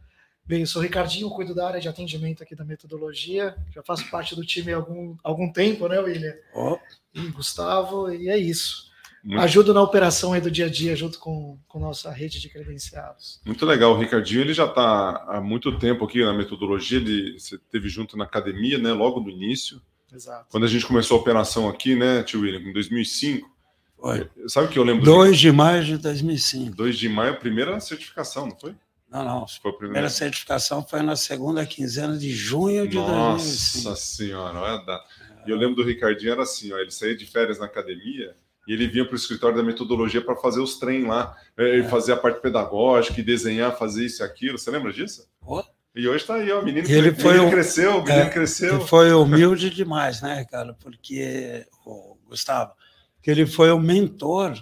[0.44, 3.56] Bem, eu sou o Ricardinho, cuido da área de atendimento aqui da metodologia.
[3.72, 6.34] Já faço parte do time há algum, algum tempo, né, William?
[6.54, 6.78] Oh.
[7.14, 8.90] E Gustavo, e é isso.
[9.22, 9.40] Muito...
[9.40, 13.40] Ajudo na operação aí do dia a dia, junto com, com nossa rede de credenciados.
[13.46, 17.56] Muito legal, o Ricardinho ele já está há muito tempo aqui na metodologia, ele você
[17.70, 19.80] teve junto na academia, né, logo no início.
[20.12, 20.46] Exato.
[20.50, 23.48] Quando a gente começou a operação aqui, né, tio William, em 2005.
[23.96, 24.28] Foi.
[24.48, 25.04] Sabe o que eu lembro?
[25.04, 26.74] 2 de maio de 2005.
[26.74, 28.74] 2 de maio, primeira certificação, não foi?
[29.12, 29.46] Não, não.
[29.46, 33.88] Foi a primeira certificação foi na segunda quinzena de junho de Nossa 2005.
[33.90, 35.04] Nossa senhora, olha a data.
[35.46, 38.34] E eu lembro do Ricardinho, era assim, ó, ele saía de férias na academia
[38.66, 41.80] e ele vinha para o escritório da metodologia para fazer os treinos lá, é.
[41.80, 41.82] é.
[41.84, 44.56] fazer a parte pedagógica e desenhar, fazer isso e aquilo.
[44.56, 45.28] Você lembra disso?
[45.44, 45.62] Oh.
[45.94, 48.76] E hoje está aí, ó, o menino, ele foi menino cresceu, o menino é, cresceu.
[48.76, 50.72] Ele foi humilde demais, né, cara?
[50.80, 52.72] Porque, o Gustavo,
[53.20, 54.54] que ele foi o mentor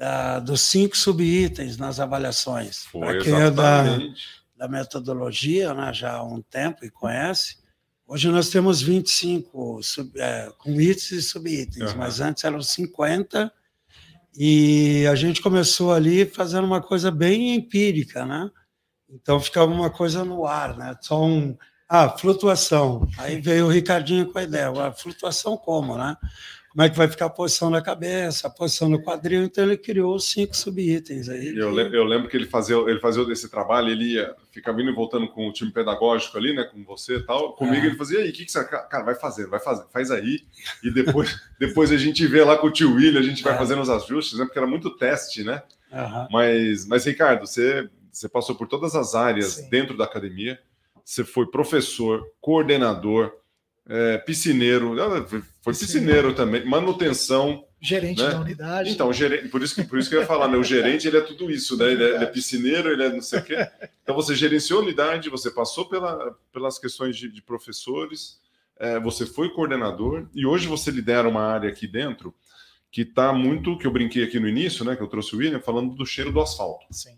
[0.00, 2.86] da, dos cinco subitens nas avaliações.
[2.90, 3.84] Para quem é da,
[4.56, 7.58] da metodologia, né, já há um tempo e conhece,
[8.06, 11.98] hoje nós temos 25 sub, é, com itens e subitens, uhum.
[11.98, 13.52] mas antes eram 50
[14.34, 18.50] e a gente começou ali fazendo uma coisa bem empírica, né?
[19.06, 20.96] Então ficava uma coisa no ar, né?
[21.02, 21.54] Só um,
[21.86, 23.06] ah, flutuação.
[23.18, 26.16] Aí veio o Ricardinho com a ideia, a flutuação como, né?
[26.70, 29.76] Como é que vai ficar a posição da cabeça, a posição do quadril, então ele
[29.76, 31.56] criou cinco subitens aí.
[31.56, 34.92] Eu, lembro, eu lembro que ele fazia, ele fazia esse trabalho, ele ia, ficava indo
[34.92, 37.88] e voltando com o time pedagógico ali, né, com você e tal, comigo é.
[37.88, 40.44] ele fazia, aí, o que, que você, cara, vai fazer, vai fazer, faz aí,
[40.84, 43.58] e depois, depois a gente vê lá com o tio William, a gente vai é.
[43.58, 46.28] fazendo os ajustes, né, porque era muito teste, né, uhum.
[46.30, 49.70] mas, mas Ricardo, você, você passou por todas as áreas Sim.
[49.70, 50.56] dentro da academia,
[51.04, 53.32] você foi professor, coordenador,
[53.88, 54.94] é, piscineiro,
[55.62, 57.64] foi piscineiro também, manutenção.
[57.80, 58.30] Gerente né?
[58.30, 58.90] da unidade.
[58.90, 60.56] Então, gerente, por, isso que, por isso que eu ia falar, né?
[60.56, 61.90] O gerente ele é tudo isso, né?
[61.90, 63.56] Ele é, ele é piscineiro, ele é não sei o quê.
[64.02, 68.38] Então você gerenciou a unidade, você passou pela, pelas questões de, de professores,
[68.78, 72.34] é, você foi coordenador e hoje você lidera uma área aqui dentro
[72.90, 74.94] que está muito, que eu brinquei aqui no início, né?
[74.94, 76.86] Que eu trouxe o William, falando do cheiro do asfalto.
[76.90, 77.16] Sim.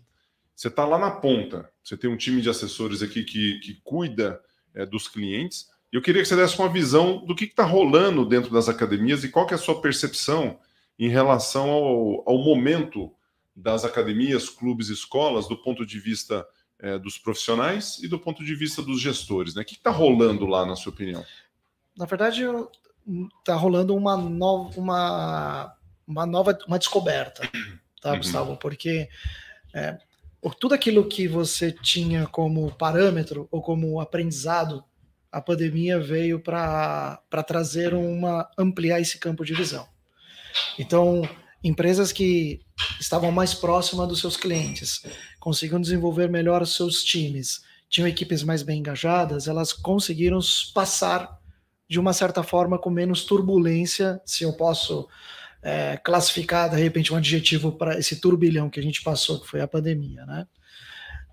[0.55, 4.39] Você está lá na ponta, você tem um time de assessores aqui que, que cuida
[4.73, 8.51] é, dos clientes eu queria que você desse uma visão do que está rolando dentro
[8.51, 10.59] das academias e qual que é a sua percepção
[10.97, 13.13] em relação ao, ao momento
[13.55, 16.45] das academias, clubes escolas, do ponto de vista
[16.79, 19.53] é, dos profissionais e do ponto de vista dos gestores.
[19.53, 19.61] Né?
[19.61, 21.23] O que está rolando lá, na sua opinião?
[21.95, 22.43] Na verdade,
[23.39, 25.75] está rolando uma nova, uma,
[26.07, 27.47] uma nova uma descoberta,
[28.01, 28.17] tá, uhum.
[28.17, 28.57] Gustavo?
[28.57, 29.07] Porque
[29.75, 29.99] é,
[30.59, 34.83] tudo aquilo que você tinha como parâmetro ou como aprendizado
[35.33, 39.87] a pandemia veio para trazer uma ampliar esse campo de visão.
[40.77, 41.27] Então,
[41.63, 42.61] empresas que
[42.99, 45.03] estavam mais próximas dos seus clientes,
[45.39, 50.39] conseguiam desenvolver melhor os seus times, tinham equipes mais bem engajadas, elas conseguiram
[50.71, 51.39] passar
[51.89, 55.07] de uma certa forma com menos turbulência, se eu posso
[55.63, 59.61] é, classificar de repente um adjetivo para esse turbilhão que a gente passou, que foi
[59.61, 60.45] a pandemia, né?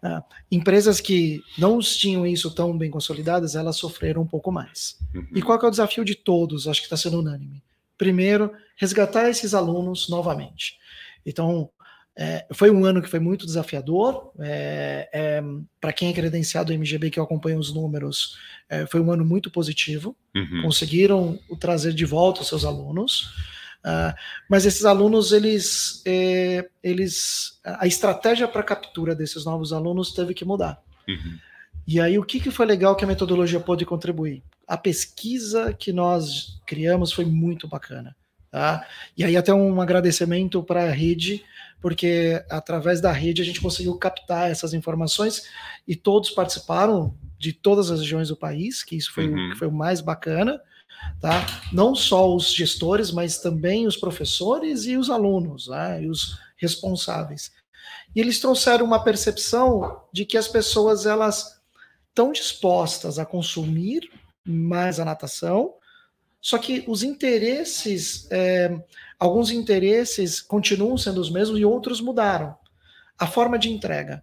[0.03, 4.97] Uh, empresas que não tinham isso tão bem consolidadas, elas sofreram um pouco mais.
[5.15, 5.27] Uhum.
[5.35, 6.67] E qual é o desafio de todos?
[6.67, 7.63] Acho que está sendo unânime.
[7.99, 10.79] Primeiro, resgatar esses alunos novamente.
[11.25, 11.71] Então,
[12.17, 14.33] é, foi um ano que foi muito desafiador.
[14.39, 15.43] É, é,
[15.81, 18.37] Para quem é credenciado do MGB, que eu acompanho os números,
[18.69, 20.17] é, foi um ano muito positivo.
[20.35, 20.63] Uhum.
[20.63, 23.31] Conseguiram trazer de volta os seus alunos.
[23.85, 24.13] Uh,
[24.49, 30.45] mas esses alunos, eles, é, eles, a estratégia para captura desses novos alunos teve que
[30.45, 30.83] mudar.
[31.09, 31.39] Uhum.
[31.87, 34.43] E aí, o que, que foi legal que a metodologia pôde contribuir?
[34.67, 38.15] A pesquisa que nós criamos foi muito bacana.
[38.51, 38.87] Tá?
[39.17, 41.43] E aí, até um agradecimento para a rede,
[41.81, 45.49] porque através da rede a gente conseguiu captar essas informações
[45.89, 49.55] e todos participaram de todas as regiões do país, que isso foi, uhum.
[49.57, 50.61] foi o mais bacana
[51.21, 51.47] tá?
[51.73, 56.03] Não só os gestores, mas também os professores e os alunos, né?
[56.03, 57.53] E os responsáveis.
[58.15, 61.61] E eles trouxeram uma percepção de que as pessoas elas
[62.09, 64.11] estão dispostas a consumir
[64.45, 65.75] mais a natação,
[66.41, 68.75] só que os interesses, é,
[69.19, 72.57] alguns interesses continuam sendo os mesmos e outros mudaram.
[73.19, 74.23] A forma de entrega,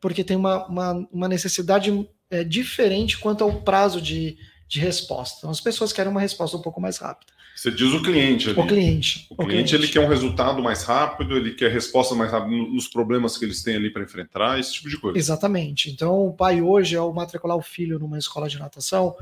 [0.00, 4.38] porque tem uma, uma, uma necessidade é, diferente quanto ao prazo de,
[4.68, 5.38] de resposta.
[5.38, 7.32] Então, as pessoas querem uma resposta um pouco mais rápida.
[7.56, 8.60] Você diz o cliente ali.
[8.60, 9.26] O cliente.
[9.30, 12.54] O, o cliente, cliente, ele quer um resultado mais rápido, ele quer resposta mais rápida
[12.54, 15.18] nos problemas que eles têm ali para enfrentar, esse tipo de coisa.
[15.18, 15.90] Exatamente.
[15.90, 19.16] Então, o pai hoje, ao matricular o filho numa escola de natação,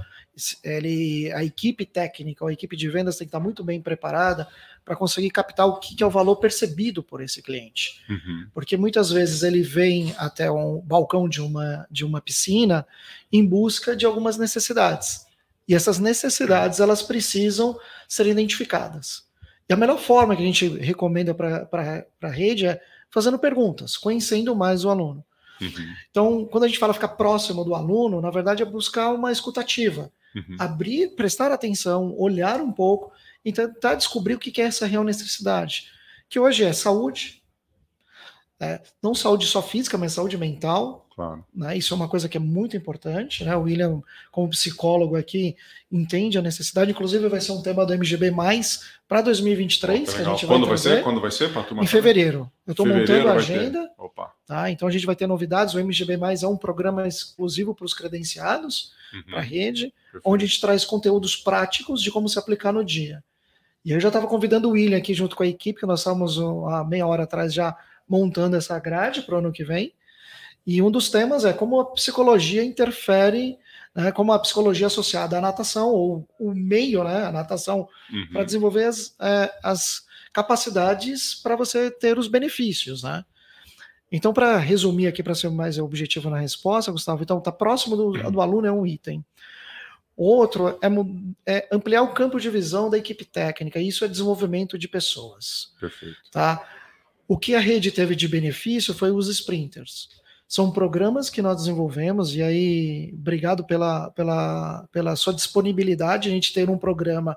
[0.64, 4.48] ele, a equipe técnica, a equipe de vendas tem que estar muito bem preparada
[4.84, 8.00] para conseguir captar o que, que, é o valor percebido por esse cliente.
[8.08, 8.48] Uhum.
[8.52, 12.84] Porque muitas vezes ele vem até um balcão de uma, de uma piscina
[13.32, 15.24] em busca de algumas necessidades.
[15.66, 19.24] E essas necessidades elas precisam ser identificadas.
[19.68, 24.54] E a melhor forma que a gente recomenda para a rede é fazendo perguntas, conhecendo
[24.54, 25.24] mais o aluno.
[25.60, 25.94] Uhum.
[26.10, 30.10] Então, quando a gente fala ficar próximo do aluno, na verdade é buscar uma escutativa.
[30.34, 30.56] Uhum.
[30.58, 33.12] Abrir, prestar atenção, olhar um pouco
[33.44, 35.90] e tentar descobrir o que é essa real necessidade.
[36.28, 37.42] Que hoje é saúde,
[38.58, 41.03] é, não saúde só física, mas saúde mental.
[41.14, 41.44] Claro.
[41.54, 41.76] Né?
[41.76, 43.44] Isso é uma coisa que é muito importante.
[43.44, 43.56] Né?
[43.56, 44.02] O William,
[44.32, 45.56] como psicólogo aqui,
[45.90, 46.90] entende a necessidade.
[46.90, 48.32] Inclusive, vai ser um tema do MGB
[49.06, 50.08] para 2023.
[50.08, 51.02] Oh, que a gente Quando vai, vai ser?
[51.04, 51.50] Quando vai ser?
[51.80, 52.50] Em fevereiro.
[52.66, 53.90] Eu estou montando a agenda.
[54.44, 54.70] Tá?
[54.70, 55.74] Então a gente vai ter novidades.
[55.74, 59.22] O MGB é um programa exclusivo para os credenciados, uhum.
[59.22, 60.22] para a rede, Perfeito.
[60.24, 63.22] onde a gente traz conteúdos práticos de como se aplicar no dia.
[63.84, 66.38] E eu já estava convidando o William aqui junto com a equipe, que nós estávamos
[66.72, 67.76] há meia hora atrás já
[68.08, 69.92] montando essa grade para o ano que vem.
[70.66, 73.58] E um dos temas é como a psicologia interfere,
[73.94, 78.28] né, como a psicologia associada à natação, ou o meio, né, a natação, uhum.
[78.32, 80.02] para desenvolver as, é, as
[80.32, 83.02] capacidades para você ter os benefícios.
[83.02, 83.24] Né?
[84.10, 88.06] Então, para resumir aqui, para ser mais objetivo na resposta, Gustavo, então, está próximo do,
[88.06, 88.30] uhum.
[88.30, 89.24] do aluno é um item.
[90.16, 90.88] Outro é,
[91.44, 93.80] é, ampliar o campo de visão da equipe técnica.
[93.80, 95.72] Isso é desenvolvimento de pessoas.
[95.80, 96.16] Perfeito.
[96.30, 96.64] Tá?
[97.26, 100.08] O que a rede teve de benefício foi os sprinters.
[100.54, 106.52] São programas que nós desenvolvemos, e aí, obrigado pela, pela, pela sua disponibilidade, a gente
[106.52, 107.36] ter um programa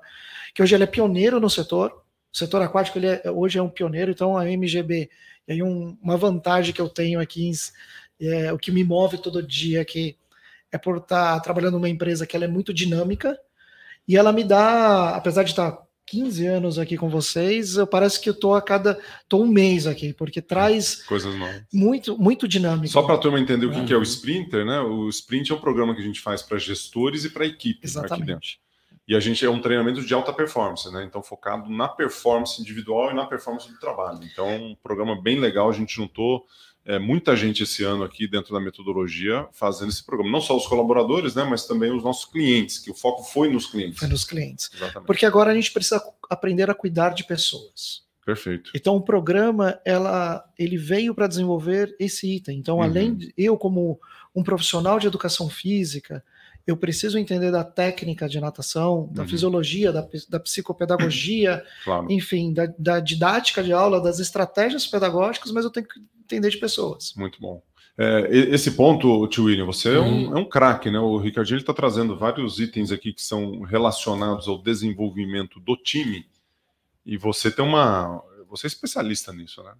[0.54, 1.90] que hoje ele é pioneiro no setor.
[2.32, 5.10] O setor aquático ele é, hoje é um pioneiro, então a MGB,
[5.48, 7.50] e aí um, uma vantagem que eu tenho aqui,
[8.20, 10.16] é, o que me move todo dia aqui,
[10.70, 13.36] é por estar trabalhando numa empresa que ela é muito dinâmica,
[14.06, 15.76] e ela me dá, apesar de estar
[16.10, 18.98] 15 anos aqui com vocês, eu parece que eu tô a cada
[19.28, 21.62] tô um mês aqui, porque traz coisas novas.
[21.72, 22.88] Muito muito dinâmico.
[22.88, 23.84] Só para a turma entender o que, é.
[23.84, 24.80] que é o Sprinter, né?
[24.80, 28.22] O Sprint é um programa que a gente faz para gestores e para equipe Exatamente.
[28.22, 28.48] aqui dentro.
[29.06, 31.04] E a gente é um treinamento de alta performance, né?
[31.04, 34.20] Então focado na performance individual e na performance do trabalho.
[34.22, 36.44] Então, um programa bem legal, a gente juntou
[36.88, 40.32] é, muita gente esse ano aqui dentro da metodologia fazendo esse programa.
[40.32, 43.66] Não só os colaboradores, né, mas também os nossos clientes, que o foco foi nos
[43.66, 43.98] clientes.
[43.98, 44.70] Foi nos clientes.
[44.74, 45.06] Exatamente.
[45.06, 48.08] Porque agora a gente precisa aprender a cuidar de pessoas.
[48.24, 48.70] Perfeito.
[48.74, 52.58] Então o programa ela, ele veio para desenvolver esse item.
[52.58, 52.82] Então, uhum.
[52.82, 54.00] além de eu, como
[54.34, 56.24] um profissional de educação física,
[56.66, 59.28] eu preciso entender da técnica de natação, da uhum.
[59.28, 62.10] fisiologia, da, da psicopedagogia, claro.
[62.10, 66.58] enfim, da, da, didática de aula, das estratégias pedagógicas, mas eu tenho que entender de
[66.58, 67.14] pessoas.
[67.16, 67.62] Muito bom.
[67.96, 70.36] É, esse ponto, tio William, você é um, uhum.
[70.36, 71.00] é um craque, né?
[71.00, 76.24] O Ricardinho está trazendo vários itens aqui que são relacionados ao desenvolvimento do time.
[77.04, 78.22] E você tem uma.
[78.48, 79.72] Você é especialista nisso, né?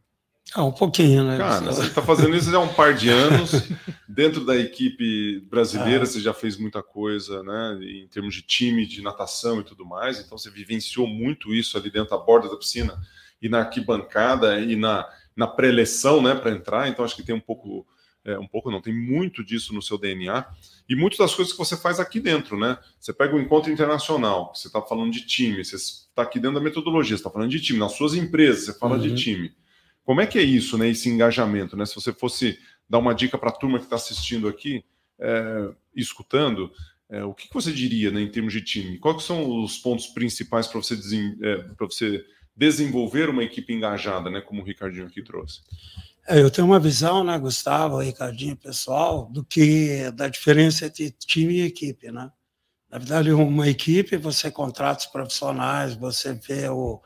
[0.54, 1.36] Ah, um pouquinho, né?
[1.36, 3.52] Cara, você está fazendo isso há um par de anos.
[4.08, 6.06] Dentro da equipe brasileira, ah.
[6.06, 7.78] você já fez muita coisa, né?
[7.82, 10.18] Em termos de time, de natação e tudo mais.
[10.18, 12.98] Então, você vivenciou muito isso ali dentro da borda da piscina
[13.40, 15.06] e na arquibancada e na,
[15.38, 16.88] na pré-eleção, né, para entrar.
[16.88, 17.86] Então, acho que tem um pouco
[18.24, 20.44] é, um pouco não, tem muito disso no seu DNA
[20.88, 22.76] e muitas das coisas que você faz aqui dentro, né?
[22.98, 26.58] Você pega o um encontro internacional, você está falando de time, você está aqui dentro
[26.58, 29.02] da metodologia, você está falando de time, nas suas empresas, você fala uhum.
[29.02, 29.52] de time.
[30.04, 30.88] Como é que é isso, né?
[30.88, 31.86] Esse engajamento, né?
[31.86, 32.58] Se você fosse
[32.88, 34.84] dar uma dica para a turma que está assistindo aqui,
[35.20, 36.72] é, escutando,
[37.08, 38.98] é, o que, que, você diria né, em termos de time?
[38.98, 40.94] Quais são os pontos principais para você,
[41.42, 42.24] é, você
[42.58, 45.60] desenvolver uma equipe engajada, né, como o Ricardinho aqui trouxe?
[46.26, 51.54] É, eu tenho uma visão, né, Gustavo, Ricardinho, pessoal, do que da diferença entre time
[51.54, 52.30] e equipe, né?
[52.90, 57.00] Na verdade, uma equipe, você contrata os profissionais, você vê o,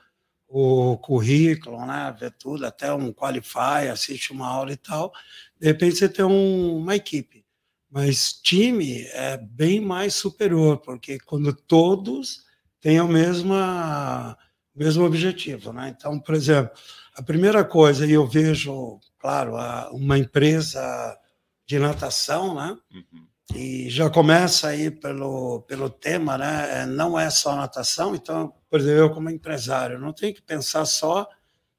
[0.48, 5.12] o currículo, né, vê tudo, até um qualify, assiste uma aula e tal.
[5.61, 7.44] De repente, você tem um, uma equipe.
[7.90, 12.44] Mas time é bem mais superior, porque quando todos
[12.80, 14.36] têm o mesmo, o
[14.74, 15.72] mesmo objetivo.
[15.72, 15.94] Né?
[15.96, 16.72] Então, por exemplo,
[17.14, 19.54] a primeira coisa, e eu vejo, claro,
[19.92, 21.18] uma empresa
[21.66, 22.76] de natação, né?
[22.92, 23.26] Uhum.
[23.54, 26.82] E já começa aí pelo, pelo tema, né?
[26.82, 30.84] É, não é só natação, então, por exemplo, eu como empresário, não tenho que pensar
[30.86, 31.28] só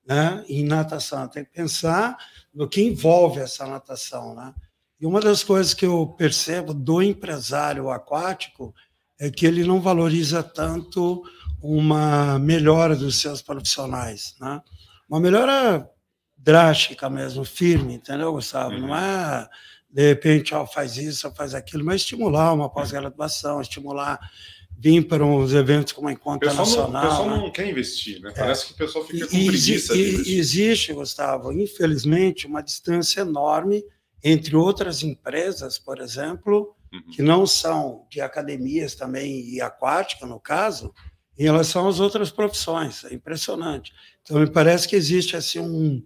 [0.05, 2.17] né, em natação, tenho que pensar
[2.53, 4.53] no que envolve essa natação, né?
[4.99, 8.73] E uma das coisas que eu percebo do empresário aquático
[9.19, 11.23] é que ele não valoriza tanto
[11.63, 14.61] uma melhora dos seus profissionais, né?
[15.09, 15.89] Uma melhora
[16.37, 18.77] drástica mesmo, firme, entendeu, Gustavo?
[18.77, 18.95] Não uhum.
[18.95, 19.49] é
[19.93, 24.19] de repente, ó, faz isso, faz aquilo, mas estimular uma pós-graduação, estimular
[24.75, 27.05] vir para uns eventos como a Encontro Nacional.
[27.05, 27.37] o pessoal né?
[27.37, 28.33] não quer investir, né?
[28.35, 28.67] Parece é.
[28.67, 29.95] que o pessoal fica com e, preguiça.
[29.95, 33.85] E, existe, Gustavo, infelizmente, uma distância enorme
[34.23, 37.11] entre outras empresas, por exemplo, uhum.
[37.11, 40.91] que não são de academias também e aquática, no caso,
[41.37, 43.03] em relação às outras profissões.
[43.05, 43.93] É impressionante.
[44.21, 46.03] Então, me parece que existe assim um,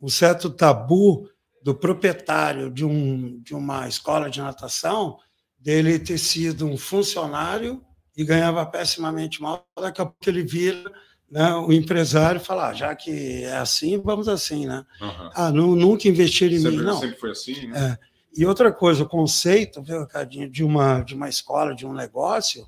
[0.00, 1.28] um certo tabu
[1.62, 5.18] do proprietário de, um, de uma escola de natação
[5.58, 7.84] dele ter sido um funcionário
[8.16, 10.90] e ganhava pessimamente mal, daqui a pouco ele vira
[11.30, 14.84] né, o empresário falar, ah, já que é assim, vamos assim, né?
[15.00, 15.30] Uhum.
[15.34, 16.98] Ah, não, nunca investir em sempre, mim, não.
[16.98, 17.98] Sempre foi assim, né?
[17.98, 18.10] É.
[18.36, 22.66] E outra coisa, o conceito, viu, Ricardinho, de uma, de uma escola, de um negócio,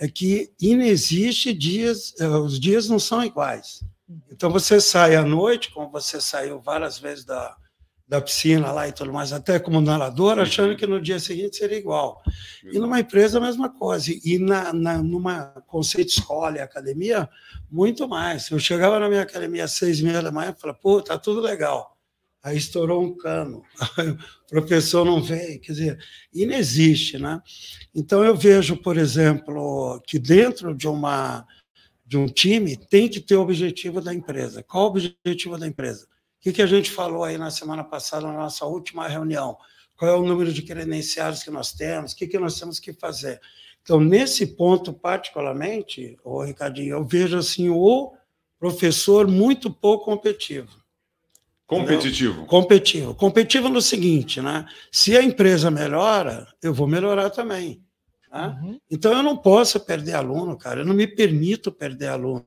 [0.00, 3.84] é que inexiste dias, eh, os dias não são iguais.
[4.32, 7.54] Então, você sai à noite, como você saiu várias vezes da,
[8.08, 11.76] da piscina lá e tudo mais, até como nadador, achando que no dia seguinte seria
[11.76, 12.22] igual.
[12.64, 14.10] E numa empresa, a mesma coisa.
[14.24, 17.28] E na, na, numa conceito escola e academia,
[17.70, 18.50] muito mais.
[18.50, 21.18] Eu chegava na minha academia às seis e meia da manhã e falava, pô, tá
[21.18, 21.94] tudo legal.
[22.42, 23.62] Aí estourou um cano,
[24.46, 25.98] o professor não veio, quer dizer,
[26.32, 27.42] inexiste, né?
[27.94, 31.46] Então eu vejo, por exemplo, que dentro de uma
[32.10, 34.64] de um time tem que ter o objetivo da empresa.
[34.64, 36.06] Qual o objetivo da empresa?
[36.06, 39.56] O que, que a gente falou aí na semana passada, na nossa última reunião?
[39.96, 42.12] Qual é o número de credenciados que nós temos?
[42.12, 43.38] O que, que nós temos que fazer?
[43.82, 48.12] Então, nesse ponto, particularmente, o Ricardinho, eu vejo assim o
[48.58, 50.79] professor muito pouco competitivo.
[51.70, 52.32] Competitivo.
[52.32, 52.46] Entendeu?
[52.48, 53.14] Competitivo.
[53.14, 54.66] Competitivo no seguinte, né?
[54.90, 57.80] Se a empresa melhora, eu vou melhorar também.
[58.28, 58.58] Né?
[58.60, 58.80] Uhum.
[58.90, 60.80] Então eu não posso perder aluno, cara.
[60.80, 62.44] Eu não me permito perder aluno.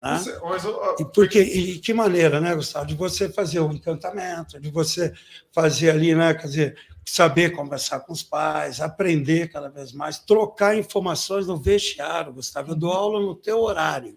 [0.00, 0.16] Né?
[0.16, 0.64] Você, mas,
[1.00, 5.12] e porque e que maneira, né, Gustavo, de você fazer o um encantamento, de você
[5.52, 10.78] fazer ali, né, quer dizer, saber conversar com os pais, aprender cada vez mais, trocar
[10.78, 12.72] informações no vestiário, Gustavo.
[12.72, 14.16] Eu dou aula no teu horário.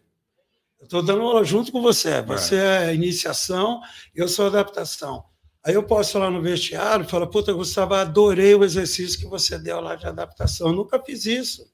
[0.80, 2.22] Eu estou dando aula junto com você.
[2.22, 2.88] Você é.
[2.88, 3.82] é iniciação,
[4.14, 5.24] eu sou adaptação.
[5.64, 9.26] Aí eu posso ir lá no vestiário e falar, puta, Gustavo, adorei o exercício que
[9.26, 10.68] você deu lá de adaptação.
[10.68, 11.66] Eu nunca fiz isso.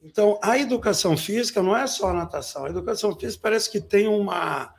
[0.00, 2.66] Então, a educação física não é só a natação.
[2.66, 4.72] A educação física parece que tem uma,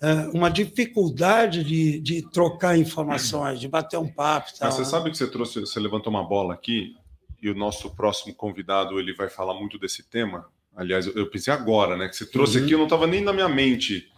[0.00, 4.50] é, uma dificuldade de, de trocar informações, de bater um papo.
[4.58, 4.88] Tal, Mas você né?
[4.88, 6.94] sabe que você trouxe, você levantou uma bola aqui
[7.42, 10.46] e o nosso próximo convidado ele vai falar muito desse tema.
[10.76, 12.08] Aliás, eu pensei agora, né?
[12.08, 12.64] Que você trouxe uhum.
[12.64, 14.10] aqui, eu não estava nem na minha mente.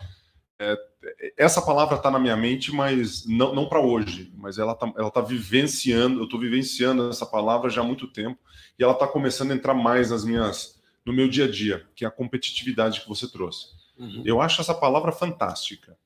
[0.59, 0.77] É,
[1.37, 4.33] essa palavra está na minha mente, mas não, não para hoje.
[4.37, 8.39] Mas ela está ela tá vivenciando, eu estou vivenciando essa palavra já há muito tempo
[8.79, 12.05] e ela está começando a entrar mais nas minhas, no meu dia a dia, que
[12.05, 13.67] é a competitividade que você trouxe.
[13.99, 14.23] Uhum.
[14.25, 15.97] Eu acho essa palavra fantástica.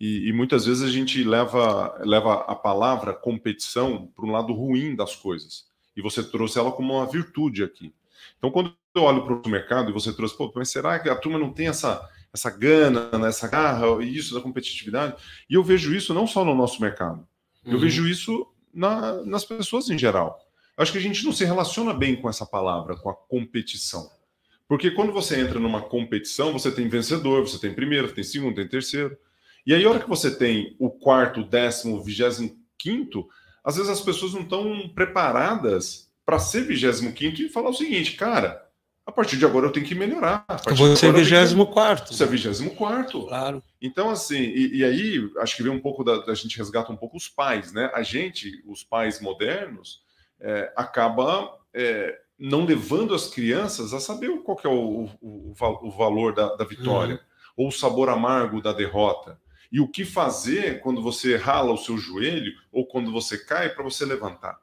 [0.00, 4.94] E, e, muitas vezes a gente leva, leva a palavra competição para um lado ruim
[4.94, 5.66] das coisas.
[5.96, 7.92] E você trouxe ela como uma virtude aqui.
[8.38, 11.16] Então, quando eu olho para o mercado e você trouxe, pô, mas será que a
[11.16, 15.16] turma não tem essa, essa gana, né, essa garra, isso da competitividade?
[15.50, 17.26] E eu vejo isso não só no nosso mercado,
[17.64, 17.72] uhum.
[17.72, 20.38] eu vejo isso na, nas pessoas em geral.
[20.76, 24.08] Acho que a gente não se relaciona bem com essa palavra, com a competição.
[24.68, 28.68] Porque quando você entra numa competição, você tem vencedor, você tem primeiro, tem segundo, tem
[28.68, 29.16] terceiro.
[29.66, 33.26] E aí, a hora que você tem o quarto, décimo, vigésimo quinto,
[33.64, 38.68] às vezes as pessoas não estão preparadas para ser 25 e falar o seguinte, cara,
[39.06, 40.44] a partir de agora eu tenho que melhorar.
[40.66, 42.14] Eu vou ser 24.
[42.14, 43.26] Você é 24.
[43.26, 43.62] Claro.
[43.80, 46.98] Então, assim, e, e, aí acho que vem um pouco da, da, gente resgata um
[46.98, 47.90] pouco os pais, né?
[47.94, 50.02] A gente, os pais modernos,
[50.38, 56.34] é, acaba é, não levando as crianças a saber qual é o, o, o, valor
[56.34, 57.64] da, da vitória, uhum.
[57.64, 59.40] ou o sabor amargo da derrota.
[59.72, 63.82] E o que fazer quando você rala o seu joelho ou quando você cai para
[63.82, 64.60] você levantar.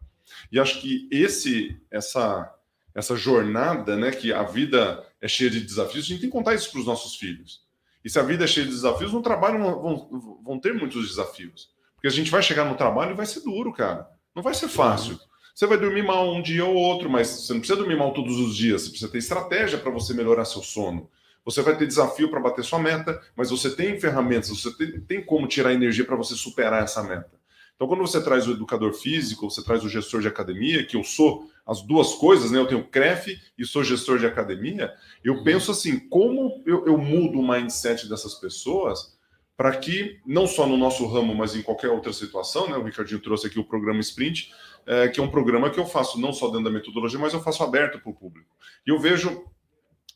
[0.52, 2.52] E acho que esse essa
[2.93, 6.56] essa jornada, né, que a vida é cheia de desafios, a gente tem que contar
[6.56, 7.62] isso para os nossos filhos.
[8.04, 11.70] E se a vida é cheia de desafios, no trabalho vão, vão ter muitos desafios.
[11.96, 14.08] Porque a gente vai chegar no trabalho e vai ser duro, cara.
[14.34, 15.20] Não vai ser fácil.
[15.54, 18.38] Você vai dormir mal um dia ou outro, mas você não precisa dormir mal todos
[18.38, 18.84] os dias.
[18.84, 21.10] Você precisa ter estratégia para você melhorar seu sono.
[21.43, 25.26] Você vai ter desafio para bater sua meta, mas você tem ferramentas, você tem, tem
[25.26, 27.32] como tirar energia para você superar essa meta.
[27.76, 31.04] Então, quando você traz o educador físico, você traz o gestor de academia, que eu
[31.04, 32.60] sou as duas coisas, né?
[32.60, 34.94] Eu tenho CREF e sou gestor de academia.
[35.24, 35.44] Eu uhum.
[35.44, 39.16] penso assim: como eu, eu mudo o mindset dessas pessoas
[39.58, 42.78] para que, não só no nosso ramo, mas em qualquer outra situação, né?
[42.78, 44.52] O Ricardinho trouxe aqui o programa Sprint,
[44.86, 47.42] é, que é um programa que eu faço não só dentro da metodologia, mas eu
[47.42, 48.50] faço aberto para o público.
[48.86, 49.46] E eu vejo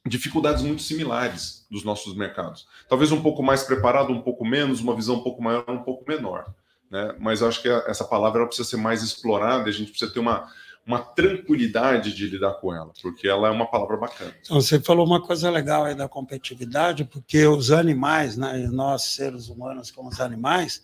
[0.06, 2.68] dificuldades muito similares dos nossos mercados.
[2.88, 6.06] Talvez um pouco mais preparado, um pouco menos, uma visão um pouco maior, um pouco
[6.08, 6.54] menor.
[6.90, 7.16] Né?
[7.20, 10.20] Mas eu acho que essa palavra precisa ser mais explorada e a gente precisa ter
[10.20, 10.48] uma,
[10.86, 14.34] uma tranquilidade de lidar com ela, porque ela é uma palavra bacana.
[14.42, 19.50] Então, você falou uma coisa legal aí da competitividade, porque os animais, né, nós seres
[19.50, 20.82] humanos como os animais,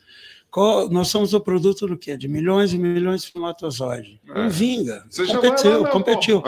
[0.90, 2.16] nós somos o produto do quê?
[2.16, 4.20] De milhões e milhões de espermatozoides.
[4.30, 4.44] É.
[4.44, 5.06] Não vinga.
[5.10, 6.44] Você competiu, lá, competiu.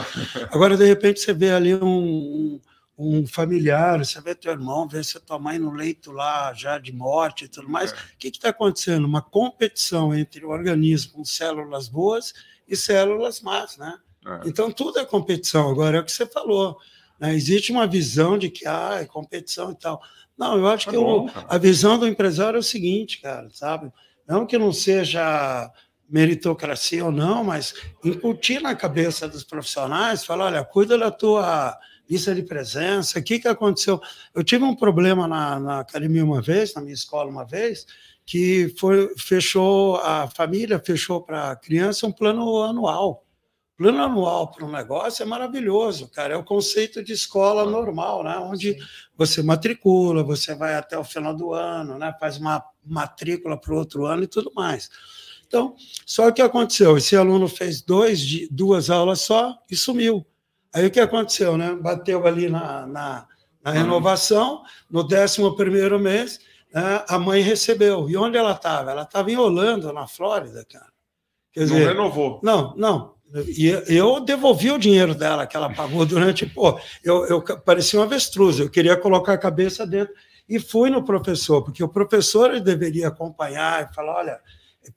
[0.49, 2.59] Agora, de repente, você vê ali um,
[2.97, 6.91] um, familiar, você vê teu irmão, vê se tua mãe no leito lá, já de
[6.91, 7.91] morte e tudo mais.
[7.91, 7.95] É.
[7.95, 9.05] O que está acontecendo?
[9.05, 12.33] Uma competição entre o organismo com células boas
[12.67, 13.97] e células más, né?
[14.25, 14.47] É.
[14.49, 15.69] Então, tudo é competição.
[15.69, 16.77] Agora, é o que você falou.
[17.19, 17.35] Né?
[17.35, 20.01] Existe uma visão de que ah, é competição e tal.
[20.35, 23.91] Não, eu acho tá que bom, a visão do empresário é o seguinte, cara, sabe?
[24.27, 25.71] Não que não seja
[26.09, 27.73] meritocracia ou não, mas
[28.03, 31.77] incutir na cabeça dos profissionais, falar, olha, cuida da tua
[32.09, 33.99] lista de presença, o que, que aconteceu?
[34.33, 37.85] Eu tive um problema na, na academia uma vez, na minha escola uma vez,
[38.25, 43.23] que foi, fechou, a família fechou para a criança um plano anual.
[43.77, 46.33] Plano anual para um negócio é maravilhoso, cara.
[46.33, 48.35] É o conceito de escola normal, né?
[48.39, 48.79] Onde Sim.
[49.15, 52.11] você matricula, você vai até o final do ano, né?
[52.19, 54.89] Faz uma matrícula para o outro ano e tudo mais.
[55.45, 56.97] Então, só o que aconteceu?
[56.97, 60.25] Esse aluno fez dois, duas aulas só e sumiu.
[60.77, 61.75] Aí o que aconteceu, né?
[61.75, 63.27] Bateu ali na, na,
[63.63, 66.39] na renovação, no 11 primeiro mês,
[66.71, 67.03] né?
[67.07, 68.07] a mãe recebeu.
[68.07, 68.91] E onde ela estava?
[68.91, 70.85] Ela estava em Holanda, na Flórida, cara.
[71.51, 72.39] Quer dizer, não renovou.
[72.43, 73.15] Não, não.
[73.47, 76.45] E eu devolvi o dinheiro dela que ela pagou durante.
[76.45, 80.13] Pô, eu, eu parecia um avestruz, eu queria colocar a cabeça dentro.
[80.47, 84.39] E fui no professor, porque o professor deveria acompanhar e falar: olha,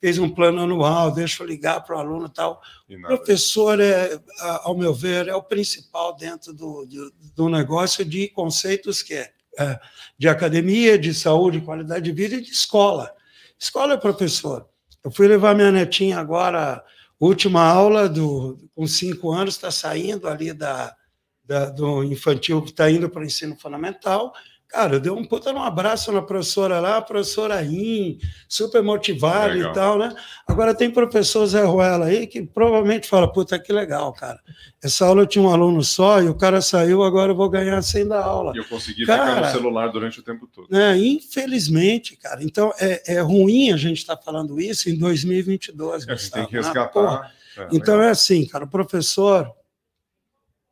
[0.01, 2.61] fez um plano anual, deixa eu ligar para o aluno e tal.
[2.89, 4.21] E o professor, é,
[4.63, 9.33] ao meu ver, é o principal dentro do, do, do negócio de conceitos que é,
[9.59, 9.81] é
[10.19, 13.13] de academia, de saúde, qualidade de vida e de escola.
[13.59, 14.69] Escola é professor.
[15.03, 16.85] Eu fui levar minha netinha agora
[17.21, 20.97] Última aula do, com cinco anos, está saindo ali da,
[21.45, 24.33] da do infantil, está indo para o ensino fundamental.
[24.71, 28.19] Cara, eu dei um puta um abraço na professora lá, a professora In,
[28.49, 30.15] super motivada e tal, né?
[30.47, 34.39] Agora tem professor Zé Ruela aí que provavelmente fala, puta, que legal, cara.
[34.81, 37.83] Essa aula eu tinha um aluno só e o cara saiu, agora eu vou ganhar
[37.83, 38.53] sem dar aula.
[38.55, 40.69] E eu consegui cara, ficar no celular durante o tempo todo.
[40.71, 42.41] Né, infelizmente, cara.
[42.45, 46.31] Então, é, é ruim a gente estar tá falando isso em 2022, é, A gente
[46.31, 46.63] tem que né?
[46.63, 47.23] resgatar.
[47.23, 47.31] Né?
[47.59, 49.53] É, então, é assim, cara, o professor...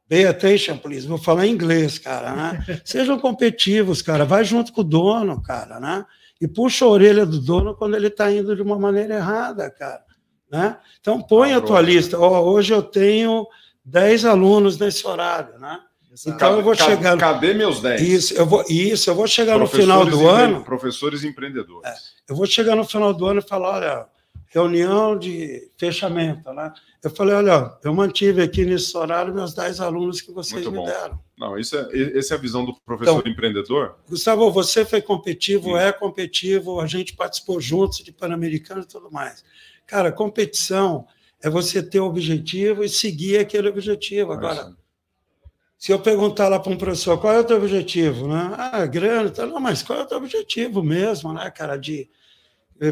[0.08, 1.06] Pay attention, please.
[1.06, 2.64] Vou falar em inglês, cara, né?
[2.84, 4.24] Sejam competitivos, cara.
[4.24, 6.04] Vai junto com o dono, cara, né?
[6.40, 10.02] E puxa a orelha do dono quando ele está indo de uma maneira errada, cara.
[10.50, 10.76] Né?
[11.00, 12.18] Então, põe a tua lista.
[12.18, 13.46] Oh, hoje eu tenho
[13.84, 15.78] 10 alunos nesse horário, né?
[16.26, 17.16] Então eu vou chegar.
[17.16, 18.00] Cadê meus 10?
[18.00, 20.64] Isso, eu vou, isso, eu vou chegar no final do ano.
[20.64, 21.88] Professores empreendedores.
[21.88, 21.94] É,
[22.32, 24.06] eu vou chegar no final do ano e falar: olha,
[24.48, 26.72] reunião de fechamento, né?
[27.02, 30.78] Eu falei, olha, eu mantive aqui nesse horário meus 10 alunos que vocês Muito me
[30.78, 30.84] bom.
[30.86, 31.18] deram.
[31.38, 33.96] Não, isso é, essa é a visão do professor então, empreendedor.
[34.08, 35.76] Gustavo, você foi competitivo, Sim.
[35.76, 39.44] é competitivo, a gente participou juntos de Pan-Americano e tudo mais.
[39.86, 41.06] Cara, competição
[41.42, 44.32] é você ter o objetivo e seguir aquele objetivo.
[44.32, 44.74] Agora,
[45.76, 48.54] se eu perguntar lá para um professor qual é o teu objetivo, né?
[48.56, 51.76] Ah, grana, tá, não, mas qual é o teu objetivo mesmo, né, cara?
[51.76, 52.10] De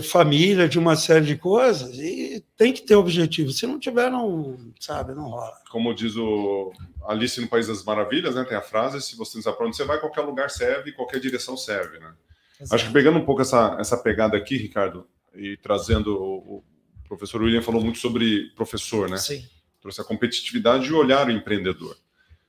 [0.02, 3.50] família, de uma série de coisas, e tem que ter objetivo.
[3.50, 5.54] Se não tiver, não, sabe, não rola.
[5.70, 6.72] Como diz o
[7.06, 8.44] Alice no País das Maravilhas, né?
[8.44, 11.20] Tem a frase: se você não sabe para onde você vai, qualquer lugar serve, qualquer
[11.20, 12.12] direção serve, né?
[12.60, 12.74] Exato.
[12.74, 16.64] Acho que pegando um pouco essa, essa pegada aqui, Ricardo, e trazendo o, o
[17.08, 19.18] professor William falou muito sobre professor, né?
[19.18, 19.44] Sim.
[19.80, 21.96] Trouxe a competitividade e olhar o empreendedor.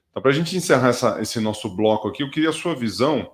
[0.09, 3.31] Então, para a gente encerrar essa, esse nosso bloco aqui, eu queria a sua visão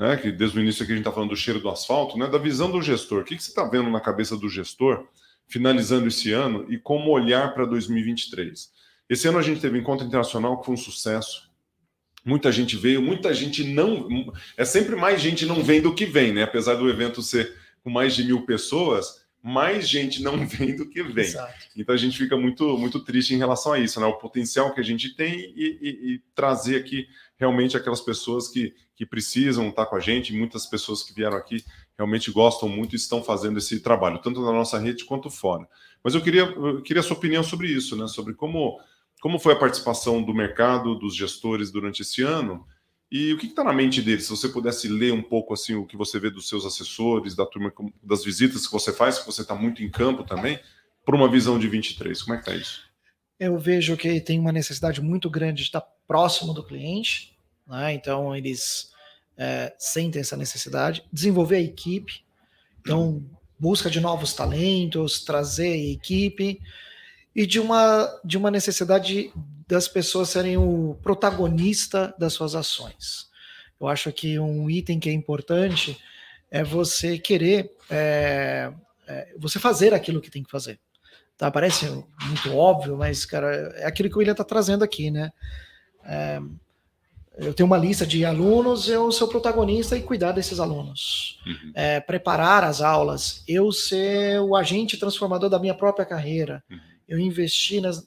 [0.00, 2.26] né, que desde o início aqui a gente está falando do cheiro do asfalto, né,
[2.26, 3.20] da visão do gestor.
[3.20, 5.06] O que, que você está vendo na cabeça do gestor
[5.46, 8.72] finalizando esse ano e como olhar para 2023?
[9.10, 11.50] Esse ano a gente teve um encontro internacional que foi um sucesso.
[12.24, 14.32] Muita gente veio, muita gente não.
[14.56, 16.44] É sempre mais gente não vem do que vem, né?
[16.44, 21.02] Apesar do evento ser com mais de mil pessoas, mais gente não vem do que
[21.02, 21.24] vem.
[21.24, 21.66] Exato.
[21.76, 24.06] Então a gente fica muito, muito triste em relação a isso, né?
[24.06, 27.06] O potencial que a gente tem e, e, e trazer aqui
[27.40, 31.64] realmente aquelas pessoas que, que precisam estar com a gente, muitas pessoas que vieram aqui
[31.96, 35.66] realmente gostam muito e estão fazendo esse trabalho, tanto na nossa rede quanto fora.
[36.04, 38.06] Mas eu queria, eu queria a sua opinião sobre isso, né?
[38.06, 38.78] Sobre como,
[39.22, 42.66] como foi a participação do mercado, dos gestores durante esse ano
[43.10, 44.24] e o que está na mente deles?
[44.24, 47.44] Se você pudesse ler um pouco assim o que você vê dos seus assessores, da
[47.46, 47.72] turma,
[48.02, 50.60] das visitas que você faz, que você está muito em campo também,
[51.04, 52.82] por uma visão de 23, como é que está isso?
[53.38, 57.29] Eu vejo que tem uma necessidade muito grande de estar próximo do cliente,
[57.70, 57.94] né?
[57.94, 58.90] então eles
[59.38, 62.24] é, sentem essa necessidade, desenvolver a equipe,
[62.80, 63.24] então
[63.58, 66.60] busca de novos talentos, trazer a equipe
[67.34, 69.32] e de uma, de uma necessidade
[69.68, 73.30] das pessoas serem o protagonista das suas ações.
[73.80, 75.98] Eu acho que um item que é importante
[76.50, 78.72] é você querer, é,
[79.06, 80.78] é, você fazer aquilo que tem que fazer.
[81.38, 81.50] Tá?
[81.50, 85.32] Parece muito óbvio, mas, cara, é aquilo que o William está trazendo aqui, né?
[86.04, 86.40] É,
[87.40, 91.40] eu tenho uma lista de alunos, eu sou protagonista e cuidar desses alunos.
[91.46, 91.72] Uhum.
[91.74, 96.62] É, preparar as aulas, eu ser o agente transformador da minha própria carreira.
[96.70, 96.78] Uhum.
[97.08, 98.06] Eu investir nas,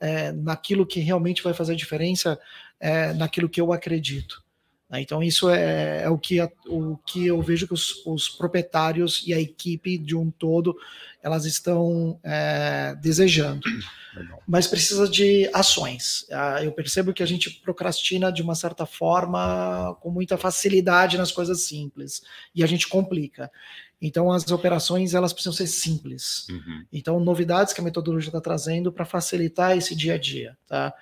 [0.00, 2.38] é, naquilo que realmente vai fazer diferença,
[2.80, 4.42] é, naquilo que eu acredito.
[4.88, 5.02] Né?
[5.02, 9.34] Então, isso é, é, o, que, o que eu vejo que os, os, proprietários e
[9.34, 10.76] a equipe de um todo
[11.22, 13.60] elas estão é, desejando.
[14.14, 14.42] Legal.
[14.46, 16.24] Mas precisa de ações.
[16.30, 21.30] Ah, eu percebo que a gente procrastina de uma certa forma, com muita facilidade nas
[21.30, 22.22] coisas simples,
[22.54, 23.50] e a gente complica.
[24.00, 26.46] Então, as operações elas precisam ser simples.
[26.48, 26.84] Uhum.
[26.92, 30.56] Então, novidades que a metodologia está trazendo para facilitar esse dia a dia.
[30.66, 30.94] Tá?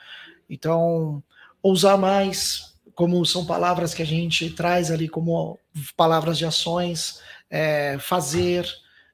[0.48, 1.22] Então,
[1.62, 5.60] ousar mais, como são palavras que a gente traz ali como
[5.94, 7.20] palavras de ações,
[7.50, 8.66] é, fazer,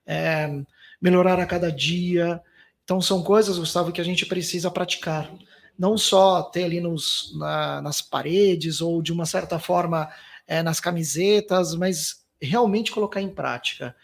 [0.07, 0.49] é,
[1.01, 2.41] melhorar a cada dia.
[2.85, 5.29] Então, são coisas, Gustavo, que a gente precisa praticar.
[5.77, 10.09] Não só ter ali nos, na, nas paredes ou de uma certa forma
[10.47, 13.97] é, nas camisetas, mas realmente colocar em prática.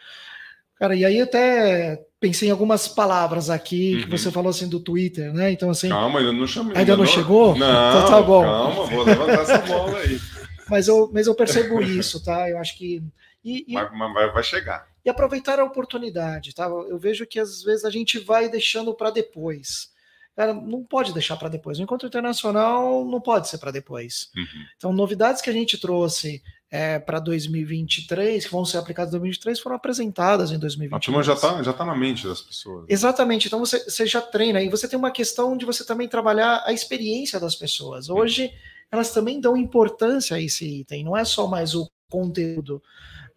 [0.75, 4.03] Cara, e aí até pensei em algumas palavras aqui uhum.
[4.03, 5.53] que você falou assim do Twitter, né?
[5.53, 5.89] Então assim.
[5.89, 6.77] Calma, ainda não chamei.
[6.77, 7.57] Ainda, não, não, chegou?
[7.57, 7.67] Não,
[7.99, 8.43] então tá bom.
[8.43, 10.21] Calma, vou levantar essa bola aí.
[10.69, 12.51] Mas eu, mas eu percebo isso, tá?
[12.51, 13.03] Eu acho que.
[13.43, 14.87] E, e, mas, mas vai, vai chegar.
[15.03, 16.67] E aproveitar a oportunidade, tá?
[16.67, 19.89] Eu vejo que às vezes a gente vai deixando para depois.
[20.37, 21.79] Cara, não pode deixar para depois.
[21.79, 24.29] O encontro internacional não pode ser para depois.
[24.37, 24.65] Uhum.
[24.77, 29.61] Então, novidades que a gente trouxe é, para 2023, que vão ser aplicadas em 2023,
[29.61, 30.93] foram apresentadas em 2023.
[30.93, 32.85] A turma já está já tá na mente das pessoas.
[32.89, 33.47] Exatamente.
[33.47, 36.73] Então você, você já treina e você tem uma questão de você também trabalhar a
[36.73, 38.11] experiência das pessoas.
[38.11, 38.53] Hoje
[38.91, 42.83] elas também dão importância a esse item, não é só mais o conteúdo.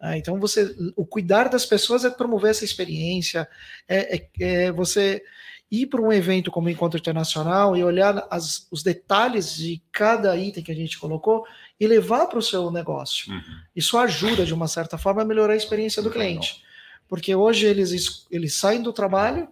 [0.00, 3.48] Ah, então você, o cuidar das pessoas é promover essa experiência,
[3.88, 5.22] é, é, é você
[5.70, 10.36] ir para um evento como o Encontro Internacional e olhar as, os detalhes de cada
[10.36, 11.46] item que a gente colocou
[11.82, 13.32] e levar para o seu negócio.
[13.32, 13.42] Uhum.
[13.74, 16.62] Isso ajuda, de uma certa forma, a melhorar a experiência do cliente.
[17.08, 19.48] Porque hoje eles, eles saem do trabalho,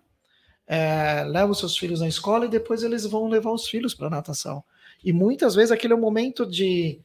[0.65, 4.11] é, levam seus filhos na escola e depois eles vão levar os filhos para a
[4.11, 4.63] natação.
[5.05, 7.01] E muitas vezes aquele é o momento de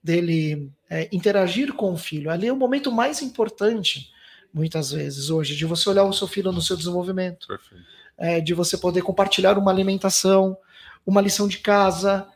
[0.00, 2.30] dele é, interagir com o filho.
[2.30, 4.12] Ali é o momento mais importante,
[4.54, 7.48] muitas vezes, hoje, de você olhar o seu filho no seu desenvolvimento.
[8.16, 10.56] É, de você poder compartilhar uma alimentação,
[11.04, 12.28] uma lição de casa,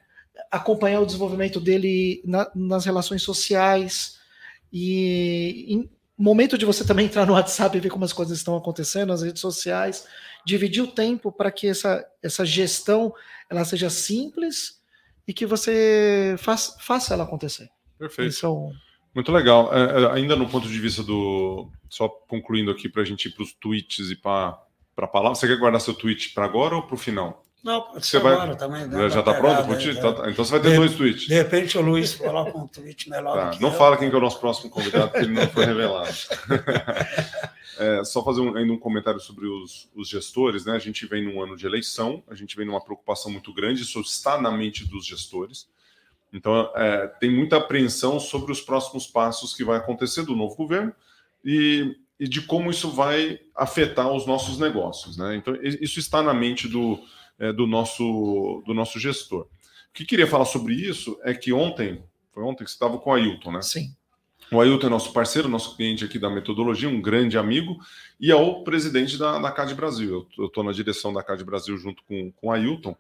[0.53, 4.21] acompanhar o desenvolvimento dele na, nas relações sociais
[4.71, 8.57] e em momento de você também entrar no WhatsApp e ver como as coisas estão
[8.57, 10.07] acontecendo nas redes sociais,
[10.45, 13.15] dividir o tempo para que essa, essa gestão
[13.49, 14.81] ela seja simples
[15.27, 17.71] e que você faça, faça ela acontecer.
[17.99, 18.37] Perfeito.
[18.37, 18.73] Então,
[19.15, 19.75] Muito legal.
[19.75, 21.69] É, é, ainda no ponto de vista do.
[21.89, 24.59] Só concluindo aqui para a gente ir para os tweets e para
[24.95, 25.35] para a palavra.
[25.35, 27.43] Você quer guardar seu tweet para agora ou para o final?
[27.63, 28.33] Não, você vai...
[28.33, 28.91] agora também.
[29.09, 29.69] Já está pronto?
[29.69, 29.95] Né?
[29.95, 31.27] Tá, então você vai ter de, dois tweets.
[31.27, 33.53] De repente o Luiz coloca um tweet melhor.
[33.53, 33.59] Tá.
[33.61, 33.75] Não eu.
[33.77, 36.09] fala quem que é o nosso próximo convidado, porque ele não foi revelado.
[37.79, 40.75] É, só fazer um, ainda um comentário sobre os, os, gestores, né?
[40.77, 43.99] A gente vem num ano de eleição, a gente vem numa preocupação muito grande, isso
[44.03, 45.67] está na mente dos gestores.
[46.33, 50.95] Então, é, tem muita apreensão sobre os próximos passos que vai acontecer do novo governo
[51.43, 55.35] e, e de como isso vai afetar os nossos negócios, né?
[55.35, 57.03] Então, isso está na mente do,
[57.39, 59.43] é, do, nosso, do nosso gestor.
[59.43, 59.49] O
[59.93, 62.03] que queria falar sobre isso é que ontem,
[62.33, 63.63] foi ontem que você estava com o Ailton, né?
[63.63, 63.95] Sim.
[64.51, 67.79] O Ailton é nosso parceiro, nosso cliente aqui da metodologia, um grande amigo,
[68.21, 70.27] e é o presidente da, da CAD Brasil.
[70.37, 72.97] Eu estou na direção da CAD Brasil junto com, com o Ailton,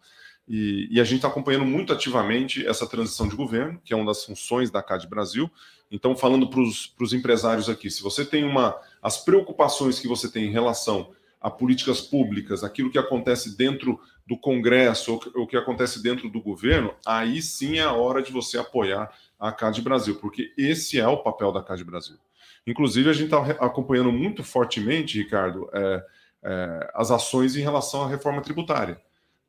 [0.49, 4.07] e, e a gente está acompanhando muito ativamente essa transição de governo, que é uma
[4.07, 5.51] das funções da CAD Brasil.
[5.91, 8.75] Então, falando para os empresários aqui, se você tem uma.
[9.01, 11.13] as preocupações que você tem em relação
[11.43, 16.41] a políticas públicas, aquilo que acontece dentro do Congresso, ou o que acontece dentro do
[16.41, 21.09] governo, aí sim é a hora de você apoiar a CAD Brasil, porque esse é
[21.09, 22.17] o papel da CAD Brasil.
[22.65, 26.07] Inclusive, a gente está acompanhando muito fortemente, Ricardo, é,
[26.45, 29.01] é, as ações em relação à reforma tributária,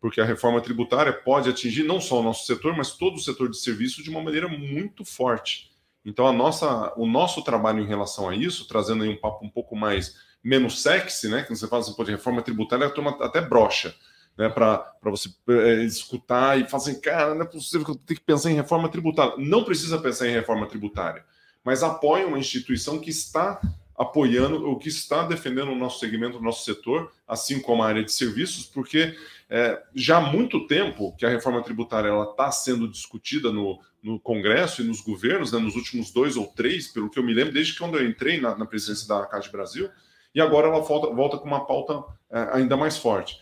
[0.02, 3.50] porque a reforma tributária pode atingir não só o nosso setor, mas todo o setor
[3.50, 5.72] de serviços de uma maneira muito forte.
[6.04, 9.50] Então, a nossa, o nosso trabalho em relação a isso, trazendo aí um papo um
[9.50, 11.44] pouco mais menos sexy, né?
[11.44, 13.96] Que você fala assim, pô, de reforma tributária, a turma até brocha
[14.38, 18.20] né, para você é, escutar e falar assim, cara, não é possível que eu tenha
[18.20, 19.36] que pensar em reforma tributária.
[19.38, 21.24] Não precisa pensar em reforma tributária,
[21.64, 23.62] mas apoia uma instituição que está
[23.96, 28.04] apoiando ou que está defendendo o nosso segmento, o nosso setor, assim como a área
[28.04, 29.16] de serviços, porque
[29.48, 34.20] é, já há muito tempo que a reforma tributária ela está sendo discutida no, no
[34.20, 37.54] Congresso e nos governos, né, nos últimos dois ou três, pelo que eu me lembro,
[37.54, 39.92] desde quando eu entrei na, na presidência da Casa Brasil,
[40.34, 43.38] e agora ela volta, volta com uma pauta é, ainda mais forte.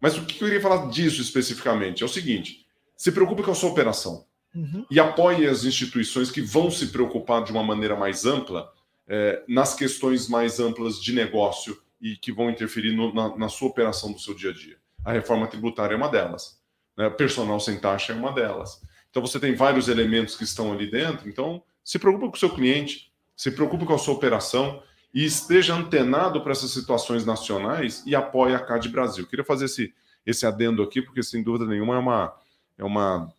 [0.00, 2.66] Mas o que eu queria falar disso especificamente é o seguinte:
[2.96, 4.84] se preocupe com a sua operação uhum.
[4.90, 8.70] e apoie as instituições que vão se preocupar de uma maneira mais ampla
[9.08, 13.68] é, nas questões mais amplas de negócio e que vão interferir no, na, na, sua
[13.68, 14.76] operação do seu dia a dia.
[15.04, 16.60] A reforma tributária é uma delas.
[16.96, 17.08] Né?
[17.10, 18.82] Personal sem taxa é uma delas.
[19.10, 21.28] Então você tem vários elementos que estão ali dentro.
[21.28, 24.82] Então se preocupe com o seu cliente, se preocupe com a sua operação
[25.14, 29.26] e esteja antenado para essas situações nacionais e apoie a CAD Brasil.
[29.26, 29.94] Queria fazer esse,
[30.24, 32.36] esse adendo aqui, porque sem dúvida nenhuma é uma,
[32.78, 33.32] é uma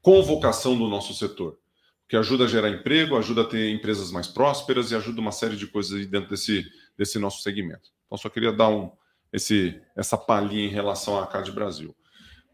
[0.00, 1.58] convocação do nosso setor,
[2.08, 5.56] que ajuda a gerar emprego, ajuda a ter empresas mais prósperas e ajuda uma série
[5.56, 6.64] de coisas dentro desse,
[6.96, 7.90] desse nosso segmento.
[8.06, 8.90] Então, só queria dar um,
[9.32, 11.94] esse, essa palhinha em relação à CAD Brasil.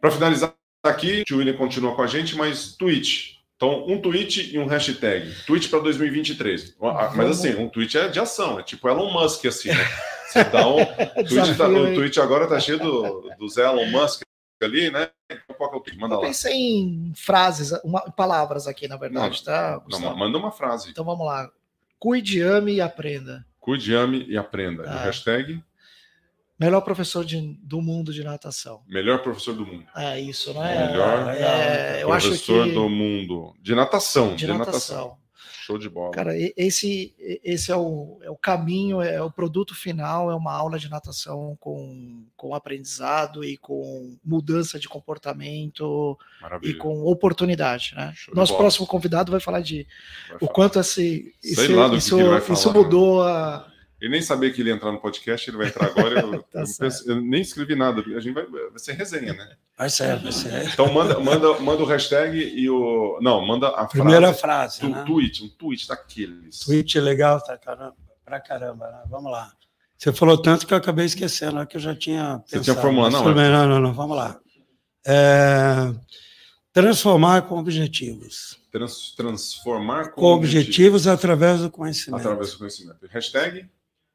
[0.00, 3.35] Para finalizar aqui, o William continua com a gente, mas tweet.
[3.56, 5.34] Então, um tweet e um hashtag.
[5.46, 6.76] Tweet para 2023.
[7.14, 9.84] Mas assim, um tweet é de ação, é tipo Elon Musk, assim, né?
[10.28, 10.76] Você dá um.
[11.26, 14.22] tweet tá, o tweet agora tá cheio do, dos Elon Musk
[14.62, 15.08] ali, né?
[15.30, 15.98] Então, qual que é o tweet?
[15.98, 16.26] Manda eu lá.
[16.26, 19.82] pensei em frases, uma, palavras aqui, na verdade, não, tá?
[19.88, 20.90] Não, manda uma frase.
[20.90, 21.50] Então vamos lá.
[21.98, 23.44] Cuide, ame e aprenda.
[23.58, 24.84] Cuide, ame e aprenda.
[24.86, 25.04] Ah.
[25.04, 25.62] hashtag?
[26.58, 28.82] Melhor professor de, do mundo de natação.
[28.88, 29.84] Melhor professor do mundo.
[29.94, 30.86] É isso, não é?
[30.86, 32.74] Melhor é, eu professor acho que...
[32.74, 33.54] do mundo.
[33.60, 34.30] De natação.
[34.30, 34.96] De, de natação.
[34.96, 35.26] natação.
[35.66, 36.12] Show de bola.
[36.12, 40.78] Cara, esse, esse é, o, é o caminho, é o produto final, é uma aula
[40.78, 46.70] de natação com, com aprendizado e com mudança de comportamento Maravilha.
[46.70, 47.94] e com oportunidade.
[47.96, 48.14] Né?
[48.32, 49.88] Nosso próximo convidado vai falar de
[50.28, 50.52] vai o falar.
[50.52, 52.16] quanto esse, esse isso,
[52.52, 53.68] isso mudou a
[54.00, 56.20] ele nem sabia que ele ia entrar no podcast, ele vai entrar agora.
[56.20, 58.00] Eu, tá eu, penso, eu nem escrevi nada.
[58.00, 59.56] A gente vai, vai ser resenha, né?
[59.76, 60.68] Vai ser, vai ser.
[60.68, 63.18] Então manda, manda, manda o hashtag e o.
[63.22, 64.78] Não, manda a Primeira frase.
[64.78, 65.04] frase tu, né?
[65.06, 66.60] Tweet, um tweet daqueles.
[66.60, 68.86] Tweet legal, tá caramba, pra caramba.
[68.86, 69.02] Né?
[69.08, 69.52] Vamos lá.
[69.96, 72.42] Você falou tanto que eu acabei esquecendo, é que eu já tinha.
[72.46, 73.30] Você tinha formulado, não?
[73.40, 73.50] É?
[73.50, 74.38] Não, não, não, vamos lá.
[75.06, 75.94] É...
[76.70, 78.58] Transformar com objetivos.
[78.70, 82.20] Trans, transformar com, com objetivos, objetivos através do conhecimento.
[82.20, 83.06] Através do conhecimento.
[83.08, 83.66] Hashtag?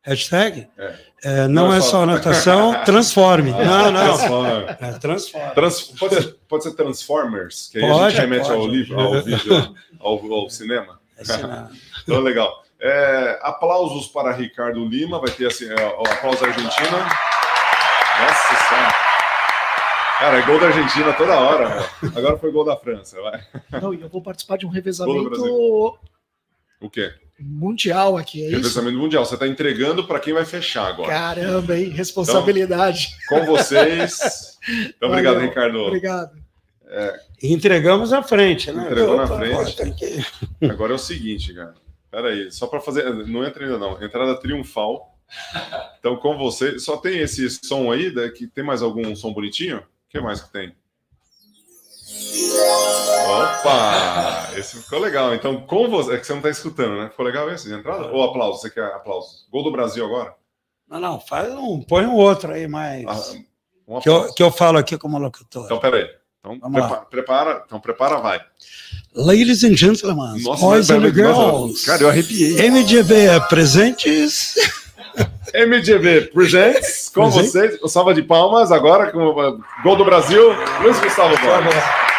[0.03, 0.67] Hashtag?
[0.77, 0.95] É.
[1.23, 3.51] É, não, não, é só, natação, transforme.
[3.51, 4.17] Não, não.
[4.17, 4.65] Transforme.
[4.79, 5.51] É, transforme.
[5.53, 8.59] Trans, pode, ser, pode ser Transformers, que aí pode, a gente remete pode.
[8.59, 10.99] ao livro, ao vídeo, ao, ao cinema.
[11.17, 11.21] É
[12.01, 12.63] então, legal.
[12.79, 16.97] É, aplausos para Ricardo Lima, vai ter assim, é, o aplauso Argentina.
[18.19, 19.11] Nossa Senhora.
[20.17, 21.89] Cara, é gol da Argentina toda hora.
[22.15, 23.21] Agora foi gol da França.
[23.21, 23.43] Vai.
[23.79, 25.99] Não, e eu vou participar de um revezamento.
[26.79, 27.13] O quê?
[27.43, 28.55] Mundial aqui, é isso?
[28.57, 29.25] Revezamento mundial.
[29.25, 31.09] Você está entregando para quem vai fechar agora.
[31.09, 31.89] Caramba, hein?
[31.89, 33.15] Responsabilidade.
[33.25, 34.57] Então, com vocês.
[34.95, 35.79] Então, obrigado, Ricardo.
[35.79, 36.31] Obrigado.
[36.87, 37.19] É...
[37.43, 38.85] Entregamos à frente, né?
[38.85, 40.35] Entregou na frente.
[40.69, 41.73] Agora é o seguinte, cara.
[42.11, 43.05] Peraí, só para fazer.
[43.27, 44.01] Não entra ainda, não.
[44.03, 45.17] Entrada triunfal.
[45.99, 46.77] Então, com você.
[46.77, 48.13] Só tem esse som aí?
[48.13, 48.29] Né?
[48.29, 49.77] Que tem mais algum som bonitinho?
[49.77, 50.75] O que mais que tem?
[53.27, 54.49] Opa!
[54.57, 55.33] Esse ficou legal.
[55.33, 56.13] Então, com você.
[56.13, 57.09] É que você não está escutando, né?
[57.09, 58.07] Ficou legal esse de entrada?
[58.07, 58.59] Ou aplauso?
[58.61, 59.45] Você quer aplauso?
[59.51, 60.33] Gol do Brasil agora?
[60.89, 63.05] Não, não, faz um, põe um outro aí, mas.
[63.07, 63.39] Ah,
[63.87, 65.65] um que, eu, que eu falo aqui como locutor.
[65.65, 66.05] Então, peraí.
[66.39, 66.87] Então, Vamos lá.
[66.87, 67.63] prepa- prepara.
[67.65, 68.41] Então, prepara, vai.
[69.15, 71.85] Ladies and gentlemen, Nossa, boys and mas- girls.
[71.85, 72.57] Cara, eu arrepiei.
[72.69, 74.55] MGB presentes.
[75.53, 77.51] MGB Presents, com Presente.
[77.77, 77.91] vocês.
[77.91, 80.41] Salva de palmas agora com o gol do Brasil.
[80.81, 82.10] Luiz Gustavo Borges.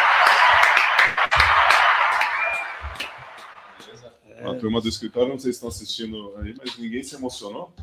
[4.43, 7.73] A turma do escritório, não sei se estão assistindo aí, mas ninguém se emocionou.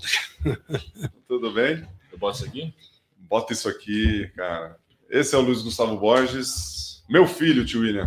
[1.27, 1.87] Tudo bem?
[2.13, 2.75] Eu boto isso aqui?
[3.17, 4.77] Bota isso aqui, cara.
[5.09, 7.03] Esse é o Luiz Gustavo Borges.
[7.09, 8.07] Meu filho, tio William.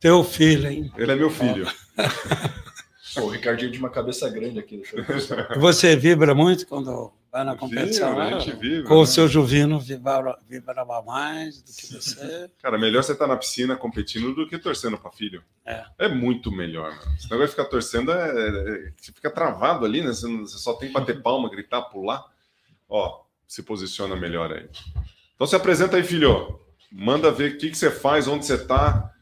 [0.00, 0.92] Teu filho, hein?
[0.96, 1.66] Ele é meu filho.
[3.14, 4.76] Pô, o Ricardinho de uma cabeça grande aqui.
[4.76, 5.58] Deixa eu ver.
[5.58, 8.34] Você vibra muito quando vai na competição, né?
[8.34, 9.06] a gente vibra, Com o né?
[9.06, 12.50] seu Juvino vibra, vibrava mais do que você.
[12.62, 15.42] Cara, melhor você estar na piscina competindo do que torcendo para filho.
[15.64, 16.08] É.
[16.08, 17.14] muito melhor, mano.
[17.16, 20.08] Esse negócio de ficar torcendo é, é- Você fica travado ali, né?
[20.08, 20.26] Você,
[20.58, 22.24] só tem que bater palma, gritar, pular.
[22.88, 24.68] Ó, se posiciona melhor aí.
[25.34, 26.58] Então se apresenta aí, filho.
[26.90, 29.12] Manda ver o que, que você faz, onde você tá,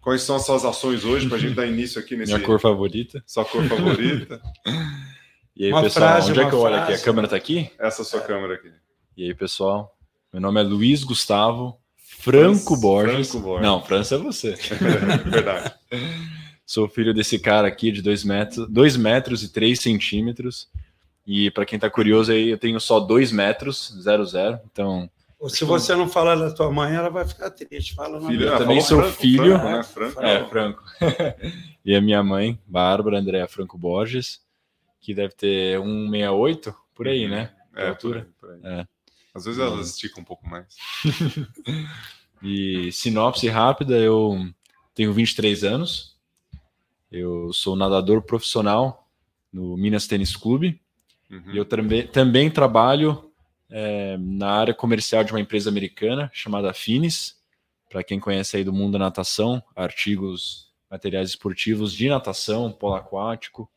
[0.00, 2.32] quais são as suas ações hoje, pra gente dar início aqui nesse.
[2.32, 3.22] Minha cor favorita.
[3.26, 4.40] Sua cor favorita.
[5.56, 6.92] E aí, Uma pessoal, frase, onde é que eu olho aqui?
[6.94, 7.70] A câmera tá aqui?
[7.78, 8.70] Essa é a sua câmera aqui.
[9.16, 9.96] E aí, pessoal?
[10.32, 13.30] Meu nome é Luiz Gustavo Franco Franz- Borges.
[13.30, 13.62] Franco Borges.
[13.66, 14.54] Não, França é você.
[15.24, 15.72] Verdade.
[16.66, 20.68] Sou filho desse cara aqui de 2 metros, dois metros e 3 centímetros.
[21.26, 24.58] E para quem tá curioso aí, eu tenho só 2 metros, 00.
[24.72, 25.08] Então,
[25.38, 27.94] Ou se você não falar da tua mãe, ela vai ficar triste.
[27.94, 29.58] Fala Filho, ah, também sou filho.
[29.58, 29.82] Franco, né?
[29.84, 30.22] Franco.
[30.22, 30.82] é, Franco.
[31.84, 34.40] e a minha mãe, Bárbara Andréa Franco Borges,
[35.04, 37.54] que deve ter 168 por aí, né?
[37.76, 38.28] É, altura.
[38.40, 38.80] por aí, por aí.
[38.80, 38.86] É.
[39.34, 40.76] Às vezes elas esticam um pouco mais.
[42.44, 44.38] E sinopse rápida, eu
[44.94, 46.14] tenho 23 anos.
[47.10, 49.08] Eu sou nadador profissional
[49.50, 50.78] no Minas Tênis Clube.
[51.30, 51.54] Uhum.
[51.54, 53.32] E eu também, também trabalho
[53.70, 57.42] é, na área comercial de uma empresa americana chamada Finis.
[57.88, 63.70] Para quem conhece aí do mundo da natação, artigos, materiais esportivos de natação, polo aquático.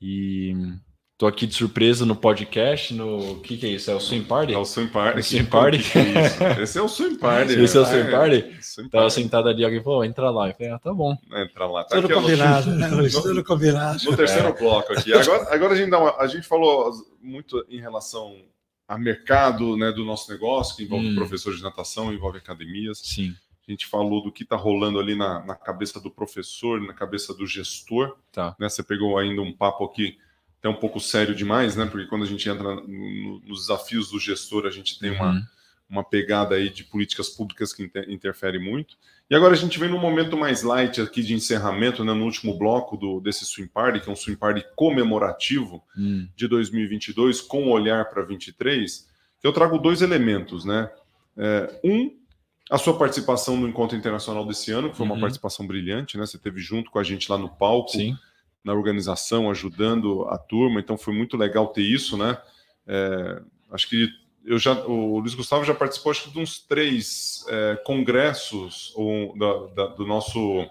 [0.00, 0.54] E
[1.18, 3.90] tô aqui de surpresa no podcast, no o que, que é isso?
[3.90, 4.54] É o Swim Party?
[4.54, 5.20] É o Swim Party.
[5.20, 5.78] O Swim Party?
[5.78, 6.42] Que é isso?
[6.62, 7.52] Esse é o Swim Party.
[7.60, 7.90] Esse é o né?
[7.90, 8.56] Swim Party?
[8.62, 9.14] Swim Tava Party.
[9.22, 10.48] sentado ali, alguém falou, entra lá.
[10.48, 11.14] Eu falei, ah, tá bom.
[11.34, 11.84] Entra lá.
[11.84, 14.02] Tá Tudo combinado, né, Tudo combinado.
[14.04, 15.12] No terceiro bloco aqui.
[15.12, 16.90] Agora, agora a gente dá uma, a gente falou
[17.22, 18.34] muito em relação
[18.88, 21.14] a mercado né, do nosso negócio, que envolve Hum.
[21.14, 22.98] professores de natação, envolve academias.
[23.04, 23.34] Sim,
[23.70, 27.32] A gente falou do que está rolando ali na, na cabeça do professor, na cabeça
[27.32, 28.16] do gestor.
[28.32, 28.56] tá.
[28.58, 28.68] né?
[28.68, 30.18] Você pegou ainda um papo aqui
[30.58, 31.86] até um pouco sério demais, né?
[31.86, 35.42] Porque quando a gente entra no- nos desafios do gestor, a gente tem uma, Uhum.
[35.88, 38.96] uma pegada aí de políticas públicas que inter, interfere muito.
[39.30, 42.58] E agora a gente vem num momento mais light aqui de encerramento, né, no último
[42.58, 47.68] bloco do, desse Swim Party, que é um Swim Party comemorativo Hum, de 2022, com
[47.70, 49.08] olhar para 23,
[49.40, 50.90] que eu trago dois elementos, né?
[51.36, 52.18] É, um,
[52.70, 55.20] a sua participação no encontro internacional desse ano, que foi uma Uhum.
[55.20, 56.24] participação brilhante, né?
[56.24, 58.16] Você teve junto com a gente lá no palco, sim,
[58.62, 62.38] na organização, ajudando a turma, então foi muito legal ter isso, né?
[62.86, 63.42] É,
[63.72, 64.08] acho que
[64.44, 69.36] eu já, o Luiz Gustavo já participou acho que de uns três é, congressos ou,
[69.36, 70.66] da- da- do nosso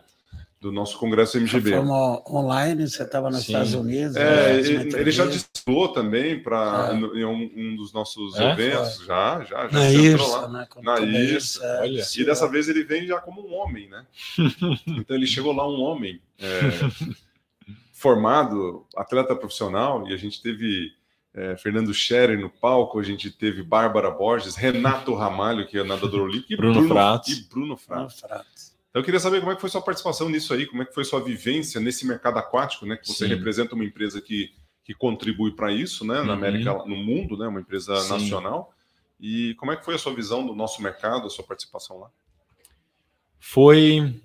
[0.62, 1.76] do nosso congresso MGB.
[1.78, 3.54] Uma online, você estava nos Sim.
[3.54, 4.16] Estados Unidos.
[4.18, 4.60] É, né,
[5.00, 6.96] ele, já desfilou também para É.
[6.96, 8.52] em um, um dos nossos É?
[8.52, 10.48] eventos, já, já, já Na Irsa, lá.
[10.50, 10.68] né?
[10.84, 12.04] Na Irsa, é, olha.
[12.18, 14.06] E dessa vez ele vem já como um homem, né?
[14.88, 16.60] então ele chegou lá um homem é,
[17.94, 20.92] formado, atleta profissional, e a gente teve
[21.34, 26.22] é, Fernando Scherer no palco, a gente teve Bárbara Borges, Renato Ramalho, que é nadador
[26.24, 27.30] olímpico, e Bruno Fratos.
[27.38, 28.22] E Bruno Fratos.
[28.24, 28.69] Ah, Fratos.
[28.90, 30.94] Então eu queria saber como é que foi sua participação nisso aí, como é que
[30.94, 32.98] foi sua vivência nesse mercado aquático, né?
[32.98, 33.36] Que você Sim.
[33.36, 34.52] representa uma empresa que,
[34.84, 36.16] que contribui para isso, né?
[36.16, 36.32] Na Uhum.
[36.32, 37.48] América, no mundo, né?
[37.48, 38.10] Uma empresa Sim.
[38.10, 38.74] nacional.
[39.20, 42.10] E como é que foi a sua visão do nosso mercado, a sua participação lá?
[43.40, 44.20] Foi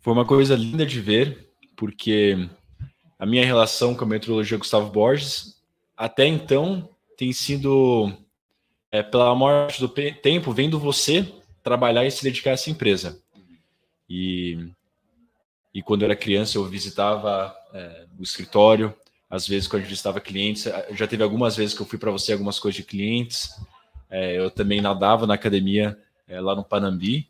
[0.00, 2.48] foi uma coisa linda de ver, porque
[3.16, 5.62] a minha relação com a meteorologia Gustavo Borges
[5.96, 8.12] até então tem sido
[8.90, 11.32] é, pela maior parte do tempo vendo você
[11.62, 13.18] trabalhar e se dedicar a essa empresa.
[14.08, 14.68] E
[15.74, 18.94] e quando eu era criança eu visitava é, o escritório,
[19.30, 22.10] às vezes quando a gente visitava clientes, já teve algumas vezes que eu fui para
[22.10, 23.50] você algumas coisas de clientes.
[24.10, 25.98] É, eu também nadava na academia
[26.28, 27.26] é, lá no Panambi.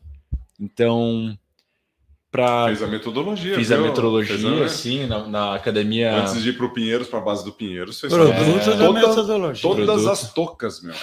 [0.59, 1.37] Então,
[2.29, 3.55] para Fez a metodologia.
[3.55, 3.85] fiz a viu?
[3.85, 6.13] metrologia, Fez a- sim, na, na academia.
[6.13, 8.93] Antes de ir para o Pinheiros, para a base do Pinheiros, fez toda- da toda-
[9.07, 9.61] metodologia.
[9.61, 10.09] todas Produto.
[10.11, 10.93] as tocas, meu.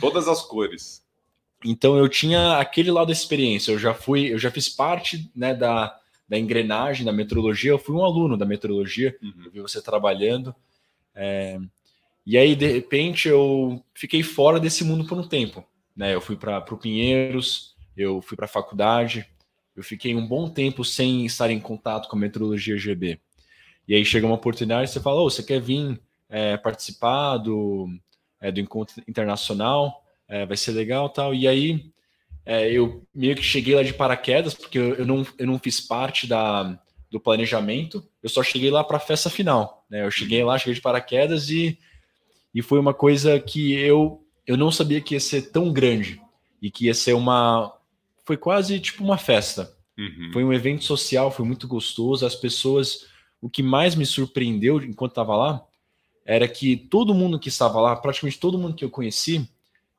[0.00, 1.03] todas as cores.
[1.64, 3.72] Então eu tinha aquele lado da experiência.
[3.72, 7.70] Eu já fui, eu já fiz parte né, da, da engrenagem da metrologia.
[7.70, 9.16] Eu fui um aluno da metrologia.
[9.22, 9.32] Uhum.
[9.46, 10.54] Eu vi você trabalhando.
[11.14, 11.58] É,
[12.26, 15.64] e aí de repente eu fiquei fora desse mundo por um tempo.
[15.96, 16.14] Né?
[16.14, 19.26] Eu fui para o Pinheiros, eu fui para a faculdade.
[19.74, 23.18] Eu fiquei um bom tempo sem estar em contato com a metrologia GB.
[23.88, 27.88] E aí chega uma oportunidade, você fala, oh, você quer vir é, participar do,
[28.40, 30.03] é, do encontro internacional?
[30.28, 31.34] É, vai ser legal tal.
[31.34, 31.92] E aí
[32.44, 35.80] é, eu meio que cheguei lá de paraquedas, porque eu, eu, não, eu não fiz
[35.80, 36.78] parte da,
[37.10, 39.86] do planejamento, eu só cheguei lá para a festa final.
[39.88, 40.04] Né?
[40.04, 41.78] Eu cheguei lá, cheguei de paraquedas e,
[42.54, 46.20] e foi uma coisa que eu, eu não sabia que ia ser tão grande
[46.60, 47.72] e que ia ser uma.
[48.24, 49.72] Foi quase tipo uma festa.
[49.96, 50.30] Uhum.
[50.32, 52.26] Foi um evento social, foi muito gostoso.
[52.26, 53.06] As pessoas.
[53.40, 55.62] O que mais me surpreendeu enquanto estava lá
[56.24, 59.46] era que todo mundo que estava lá, praticamente todo mundo que eu conheci,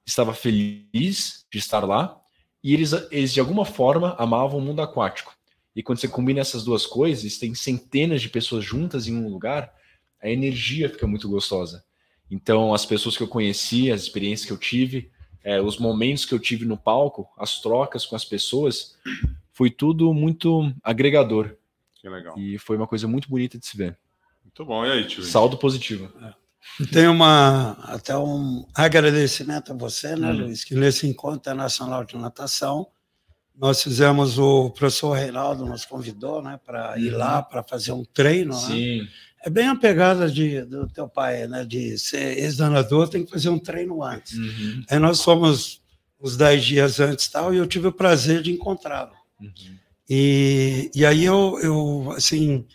[0.05, 2.19] estava feliz de estar lá
[2.63, 5.35] e eles, eles de alguma forma amavam o mundo aquático.
[5.75, 9.73] E quando você combina essas duas coisas, tem centenas de pessoas juntas em um lugar,
[10.21, 11.83] a energia fica muito gostosa.
[12.31, 15.11] Então, as pessoas que eu conheci, as experiências que eu tive,
[15.43, 18.97] é, os momentos que eu tive no palco, as trocas com as pessoas,
[19.51, 21.55] foi tudo muito agregador.
[21.93, 22.37] Que legal.
[22.37, 23.97] E foi uma coisa muito bonita de se ver.
[24.43, 24.85] Muito bom.
[24.85, 25.23] E aí, tio?
[25.23, 26.11] Saldo positivo.
[26.23, 26.33] É.
[26.91, 30.37] Tem uma, até um agradecimento a você, né, hum.
[30.37, 32.87] Luiz, que nesse encontro internacional de natação,
[33.57, 37.43] nós fizemos, o professor Reinaldo nos convidou né, para ir lá uhum.
[37.43, 38.53] para fazer um treino.
[38.53, 38.67] Né?
[38.67, 39.01] Sim.
[39.01, 39.07] Né?
[39.45, 43.49] É bem a pegada de, do teu pai, né, de ser ex-danador, tem que fazer
[43.49, 44.37] um treino antes.
[44.37, 44.83] Uhum.
[44.89, 45.81] Aí nós fomos
[46.19, 49.13] uns dez dias antes tal, e eu tive o prazer de encontrá-lo.
[49.39, 49.77] Uhum.
[50.09, 52.65] E, e aí eu, eu, assim,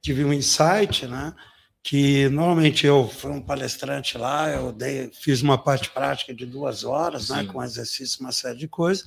[0.00, 1.34] tive um insight, né?
[1.86, 6.82] Que normalmente eu fui um palestrante lá, eu dei, fiz uma parte prática de duas
[6.82, 9.06] horas, né, com exercício, uma série de coisas.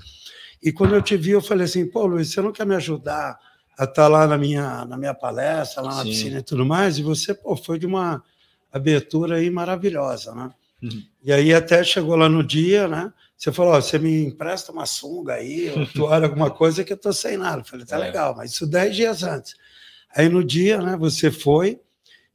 [0.64, 3.38] E quando eu te vi, eu falei assim, pô, Luiz, você não quer me ajudar
[3.77, 6.10] a estar lá na minha, na minha palestra, lá na Sim.
[6.10, 6.97] piscina e tudo mais?
[6.97, 8.23] E você, pô, foi de uma
[8.72, 10.49] abertura aí maravilhosa, né?
[10.81, 11.03] Uhum.
[11.22, 13.11] E aí até chegou lá no dia, né?
[13.35, 16.97] Você falou, oh, você me empresta uma sunga aí, ou toalha, alguma coisa que eu
[16.97, 17.60] tô sem nada.
[17.60, 17.99] Eu falei, tá é.
[17.99, 19.56] legal, mas isso dez dias antes.
[20.15, 21.81] Aí no dia, né, você foi,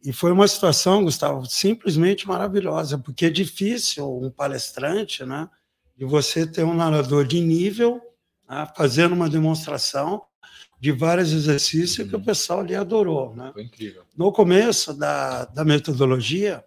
[0.04, 5.48] e foi uma situação, Gustavo, simplesmente maravilhosa, porque é difícil um palestrante, né,
[5.96, 8.02] de você ter um narrador de nível,
[8.46, 10.22] né, fazendo uma demonstração
[10.78, 12.08] de vários exercícios uhum.
[12.08, 12.24] que o uhum.
[12.24, 13.34] pessoal ali adorou.
[13.34, 13.50] Né?
[13.54, 14.02] Foi incrível.
[14.14, 16.62] No começo da, da metodologia,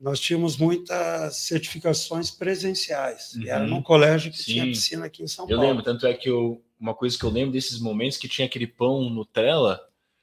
[0.00, 3.42] nós tínhamos muitas certificações presenciais, uhum.
[3.42, 4.44] e era num colégio que Sim.
[4.44, 5.62] tinha piscina aqui em São eu Paulo.
[5.62, 8.46] Eu lembro, tanto é que eu, uma coisa que eu lembro desses momentos que tinha
[8.46, 9.80] aquele pão Nutella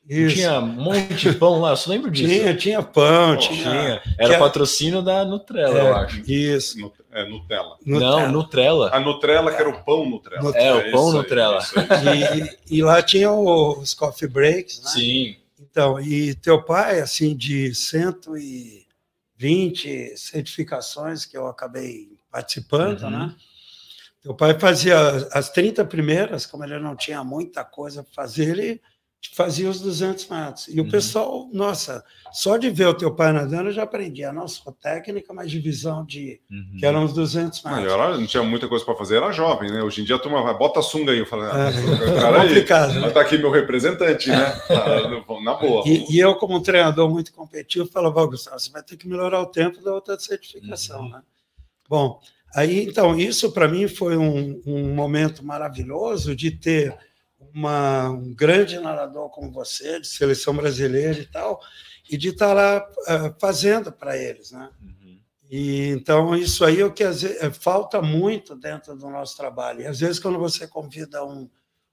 [0.07, 0.35] isso.
[0.35, 2.34] Tinha um monte de pão lá, eu só lembro disso.
[2.34, 3.61] Tinha, tinha pão, tinha.
[3.61, 4.01] tinha.
[4.17, 4.39] Era que...
[4.39, 6.21] patrocínio da Nutrela, é, eu acho.
[6.31, 6.93] Isso.
[7.11, 7.75] É, Nutella.
[7.85, 8.89] Não, Nutrela.
[8.93, 10.43] A Nutrela, que era o pão Nutrela.
[10.43, 10.81] Nutrela.
[10.81, 11.59] É, o pão Nutrela.
[12.69, 14.91] E, e, lá tinha os coffee breaks, né?
[14.91, 15.35] Sim.
[15.59, 23.09] Então, e teu pai, assim, de 120 certificações que eu acabei participando, uhum.
[23.09, 23.35] né?
[24.21, 24.97] Teu pai fazia
[25.34, 28.81] as 30 primeiras, como ele não tinha muita coisa para fazer, ele
[29.34, 30.68] fazia os 200 metros.
[30.68, 30.88] E uhum.
[30.88, 34.72] o pessoal, nossa, só de ver o teu pai nadando eu já aprendi a nossa
[34.72, 36.77] técnica, mas divisão de uhum.
[36.80, 37.84] que eram os 200 metros.
[37.84, 39.81] Não, ela não tinha muita coisa para fazer, era jovem, né?
[39.81, 42.38] Hoje em dia a turma vai, bota a sunga aí, eu falei, ah, é, cara
[42.38, 43.10] é complicado, aí, né?
[43.10, 44.52] tá aqui meu representante, né?
[44.68, 45.10] Tá,
[45.44, 45.84] na boa.
[45.88, 49.41] E, e, eu, como um treinador muito competitivo, falava, Gustavo, você vai ter que melhorar
[49.41, 51.10] o tempo da outra certificação, uhum.
[51.10, 51.22] né?
[51.89, 52.19] Bom,
[52.56, 56.95] aí então, isso para mim foi um, um momento maravilhoso de ter
[57.57, 61.59] uma, um grande narrador como você, de seleção brasileira e tal,
[62.07, 64.69] e de estar lá uh, fazendo para eles, né?
[64.79, 65.19] Uhum.
[65.49, 69.81] E então isso aí é o que vezes, é, falta muito dentro do nosso trabalho.
[69.81, 71.49] E às vezes quando você convida um,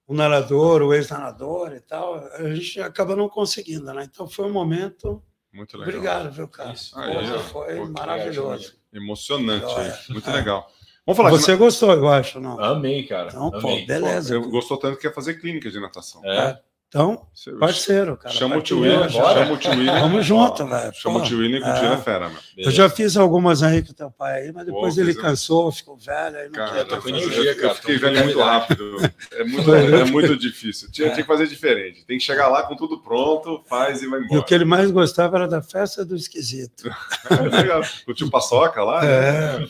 [0.06, 4.04] um narrador, o ex-narrador e tal, a gente acaba não conseguindo, né?
[4.04, 5.94] Então foi um momento muito legal.
[5.94, 6.74] Obrigado, viu, cara?
[6.96, 8.74] Aí, foi Pô, maravilhoso.
[8.92, 10.32] Emocionante, muito é.
[10.32, 10.70] legal.
[11.06, 11.58] Vamos falar Você de...
[11.58, 12.58] gostou, eu acho, não?
[12.58, 13.28] Amei, cara.
[13.28, 13.80] Então, Amei.
[13.80, 14.40] pô, beleza.
[14.40, 16.22] Pô, eu gostou tanto que quer fazer clínica de natação.
[16.24, 16.36] É.
[16.36, 16.58] é.
[16.94, 17.26] Então,
[17.58, 18.32] parceiro, cara.
[18.32, 19.08] Chama o tio William.
[19.08, 19.98] Chama o tio William.
[19.98, 20.92] Vamos junto, velho.
[20.94, 22.38] Chama o tio William que o tio é fera, mano.
[22.56, 25.72] Eu já fiz algumas aí com o teu pai aí, mas depois Pô, ele cansou,
[25.72, 26.36] ficou velho.
[26.36, 28.96] Aí não cara, eu, eu, energia, cara, eu fiquei velho muito rápido.
[29.32, 30.88] É muito, é muito difícil.
[30.92, 32.04] Tinha, tinha que fazer diferente.
[32.06, 34.36] Tem que chegar lá com tudo pronto, faz e vai embora.
[34.36, 36.88] E o que ele mais gostava era da festa do esquisito.
[37.34, 39.04] É, o tio Paçoca lá.
[39.04, 39.58] É.
[39.58, 39.68] Né?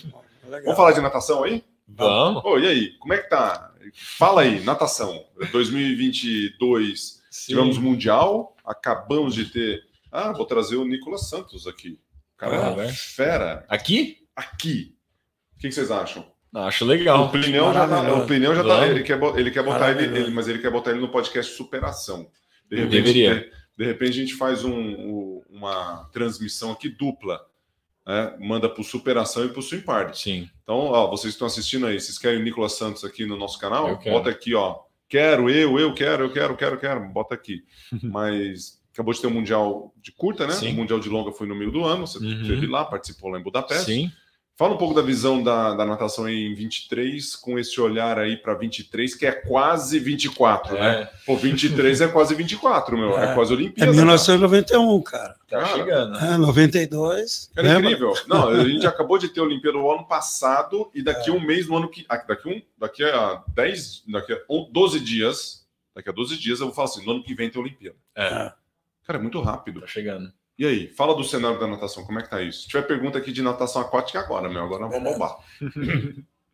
[0.62, 1.64] Vamos falar de natação aí?
[1.86, 2.42] Vamos.
[2.44, 3.72] Oh, e aí, como é que tá?
[3.94, 5.24] Fala aí, natação.
[5.52, 7.52] 2022 Sim.
[7.52, 9.82] tivemos Mundial, acabamos de ter.
[10.10, 11.98] Ah, vou trazer o Nicolas Santos aqui.
[12.36, 13.64] Cara, ah, é fera.
[13.68, 14.18] Aqui?
[14.34, 14.94] Aqui.
[15.56, 16.26] O que, vocês acham?
[16.54, 17.24] Acho legal.
[17.24, 20.30] O Plinão já tá, o Plinão já tá, ele quer, ele quer botar ele, ele-
[20.30, 22.28] mas ele quer botar ele no podcast Superação.
[22.70, 23.34] De repente, Deveria.
[23.40, 27.40] De, de repente a gente faz um- um- uma transmissão aqui dupla.
[28.06, 28.34] Né?
[28.40, 30.18] Manda para o Superação e para o Swing Party.
[30.18, 30.50] Sim.
[30.62, 33.98] Então, ó, vocês estão assistindo aí, vocês querem o Nicolas Santos aqui no nosso canal?
[34.12, 34.78] Bota aqui, ó.
[35.08, 37.08] Quero, eu, eu quero, eu quero, quero, quero.
[37.08, 37.62] Bota aqui.
[38.02, 40.52] Mas acabou de ter um Mundial de curta, né?
[40.54, 40.72] Sim.
[40.72, 42.06] O Mundial de longa foi no meio do ano.
[42.06, 42.42] Você Uhum.
[42.42, 43.84] esteve lá, participou lá em Budapeste.
[43.86, 44.12] Sim.
[44.56, 48.54] Fala um pouco da visão da, da natação em 23, com esse olhar aí para
[48.54, 51.02] 23, que é quase 24, né?
[51.02, 53.18] É, Pô, 23 é quase 24, meu.
[53.18, 53.34] É, É.
[53.34, 53.90] quase É Olimpíada.
[53.92, 55.34] 1991, cara.
[55.48, 56.18] tá Cara, chegando.
[56.18, 57.50] É, 92.
[57.52, 57.90] Cara, é lembra?
[57.90, 58.12] incrível.
[58.28, 61.66] Não, a gente acabou de ter a Olimpíada no ano passado e daqui um mês,
[61.66, 62.06] no ano que.
[62.08, 65.64] ah, Daqui, um, daqui a 10, daqui a um- 12 dias.
[65.96, 67.96] Daqui a 12 dias eu vou falar assim: no ano que vem tem a Olimpíada.
[68.16, 68.52] É,
[69.04, 69.80] Cara, é muito rápido.
[69.80, 70.32] tá chegando.
[70.56, 72.62] E aí, fala do cenário da natação, como é que tá isso?
[72.62, 74.62] Se tiver pergunta aqui de natação aquática agora, meu.
[74.62, 75.36] Agora vamos roubar.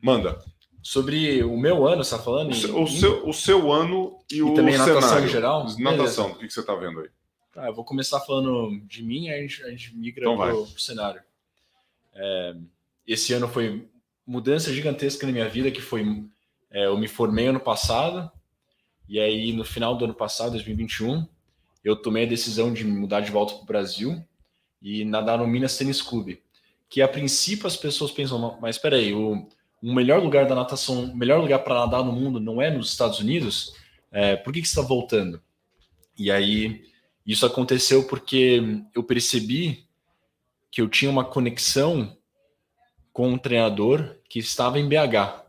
[0.00, 0.42] Manda.
[0.82, 2.48] Sobre o meu ano, você tá falando?
[2.48, 5.26] O o seu, o seu ano e, o também natação cenário.
[5.26, 5.66] em geral?
[5.78, 7.10] Natação, o que, você tá vendo aí?
[7.52, 10.66] Tá, eu vou começar falando de mim, aí a gente, a gente migra Então pro,
[10.66, 11.20] pro cenário.
[12.14, 12.56] É,
[13.06, 13.86] esse ano foi
[14.26, 16.24] mudança gigantesca na minha vida, que foi
[16.70, 18.30] é, eu me formei ano passado,
[19.08, 21.26] e aí no final do ano passado, 2021,
[21.84, 24.22] eu tomei a decisão de mudar de volta para o Brasil
[24.82, 26.42] e nadar no Minas Tênis Clube.
[26.88, 29.48] Que a princípio as pessoas pensam, mas espera aí, o,
[29.82, 32.90] o melhor lugar da natação, o melhor lugar para nadar no mundo não é nos
[32.90, 33.74] Estados Unidos?
[34.10, 35.40] É, por que, que você está voltando?
[36.18, 36.84] E aí
[37.24, 38.60] isso aconteceu porque
[38.94, 39.86] eu percebi
[40.70, 42.16] que eu tinha uma conexão
[43.12, 45.44] com um treinador que estava em BH.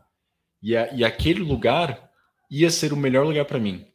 [0.62, 2.10] E, a- e aquele lugar
[2.50, 3.86] ia ser o melhor lugar para mim.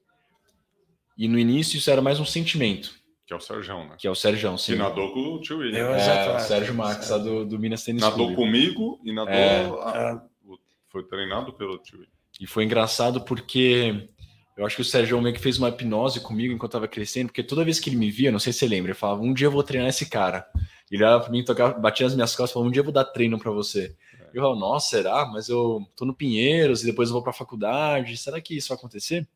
[1.17, 2.93] E no início isso era mais um sentimento,
[3.25, 3.95] Que é o Sérgio, né?
[3.97, 4.55] que é o Sérgio.
[4.57, 5.89] Que nadou com o tio William.
[5.89, 6.37] É, Exato.
[6.37, 8.35] o Sérgio Marques, lá do, do Minas Tênis Nadou Clube.
[8.35, 9.33] comigo e nadou.
[9.33, 9.65] É.
[9.65, 10.57] a- o-
[10.89, 12.11] foi treinado pelo tio William.
[12.39, 14.07] E foi engraçado porque
[14.55, 17.27] eu acho que o Sérgio meio que fez uma hipnose comigo enquanto eu tava crescendo,
[17.29, 19.33] porque toda vez que ele me via, não sei se você lembra, ele falava, um
[19.33, 20.47] dia eu vou treinar esse cara.
[20.91, 22.93] Ele olhava pra mim, tocava, batia nas minhas costas e falava, um dia eu vou
[22.93, 23.95] dar treino pra você.
[24.33, 25.25] Eu falava, nossa, será?
[25.25, 28.77] Mas eu tô no Pinheiros e depois eu vou pra faculdade, será que isso vai
[28.77, 29.27] acontecer?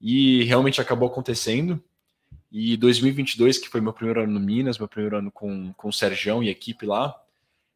[0.00, 1.82] E realmente acabou acontecendo.
[2.50, 5.92] E 2022, que foi meu primeiro ano no Minas, meu primeiro ano com, com o
[5.92, 7.14] Sergião e equipe lá,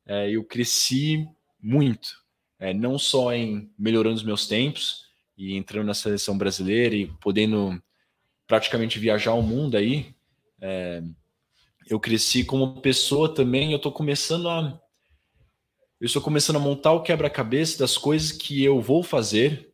[0.07, 1.29] é, eu cresci
[1.61, 2.21] muito.
[2.59, 5.07] É, não só em melhorando os meus tempos
[5.37, 7.83] e entrando na seleção brasileira e podendo
[8.47, 10.15] praticamente viajar o mundo aí,
[10.61, 11.03] é,
[11.89, 13.73] eu cresci como pessoa também.
[13.73, 14.81] Eu estou começando a
[16.01, 19.71] eu estou começando a montar o quebra-cabeça das coisas que eu vou fazer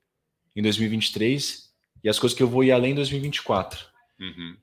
[0.57, 1.66] em 2023
[2.03, 3.87] e as coisas que eu vou ir além em 2024.
[4.21, 4.57] Uhum.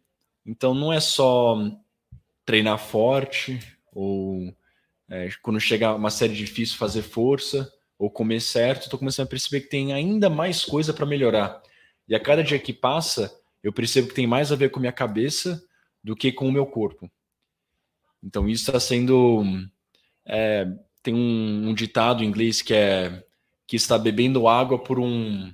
[0.46, 1.58] Então não é só
[2.46, 3.60] treinar forte
[3.92, 4.56] ou
[5.10, 8.84] é, quando chegar uma série difícil fazer força ou comer certo.
[8.84, 11.62] Estou começando a perceber que tem ainda mais coisa para melhorar.
[12.08, 14.82] E a cada dia que passa, eu percebo que tem mais a ver com a
[14.82, 15.64] minha cabeça
[16.04, 17.10] do que com o meu corpo.
[18.22, 19.44] Então isso está sendo
[20.26, 20.68] é,
[21.02, 23.24] tem um, um ditado em inglês que é
[23.66, 25.54] que está bebendo água por um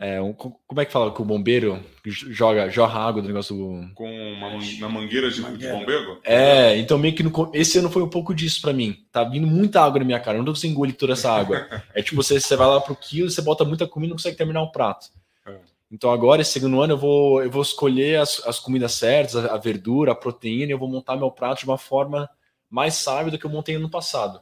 [0.00, 3.94] é, um- como é que fala que o bombeiro joga jorra água do negócio do...
[3.94, 4.50] Com uma,
[4.80, 6.18] na mangueira de, de bombeiro?
[6.24, 9.04] É, então meio que no co- esse ano foi um pouco disso pra mim.
[9.12, 11.68] Tá vindo muita água na minha cara, eu não tô conseguindo engolir toda essa água.
[11.94, 14.36] É tipo, você, você vai lá pro quilo, você bota muita comida e não consegue
[14.38, 15.08] terminar o prato.
[15.46, 15.54] É.
[15.92, 19.54] Então agora, esse segundo ano, eu vou, eu vou escolher as, as comidas certas, a,
[19.54, 22.28] a verdura, a proteína, e eu vou montar meu prato de uma forma
[22.70, 24.40] mais sábia do que eu montei no passado.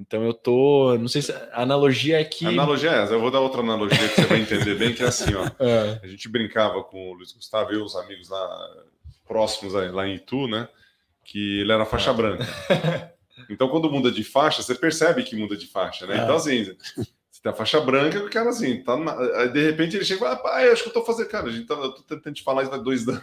[0.00, 0.96] Então eu tô.
[0.98, 1.30] Não sei se.
[1.52, 2.46] A analogia é que.
[2.46, 3.12] A analogia é essa.
[3.12, 5.44] Eu vou dar outra analogia que você vai entender bem, que é assim, ó.
[5.60, 8.70] É, A gente brincava com o Luiz Gustavo e os amigos lá
[9.28, 10.68] próximos lá em Itu, né?
[11.24, 12.46] Que ele era faixa branca.
[13.48, 16.18] Então, quando muda de faixa, você percebe que muda de faixa, né?
[16.18, 16.22] É.
[16.22, 16.76] Então, assim,
[17.40, 20.16] você tem a faixa branca, o cara assim, tá na- aí, de repente ele chega
[20.18, 22.02] e fala, ah, pai, acho que eu tô fazendo, cara, a gente tá, eu tô
[22.02, 23.22] tentando te falar isso há dois anos.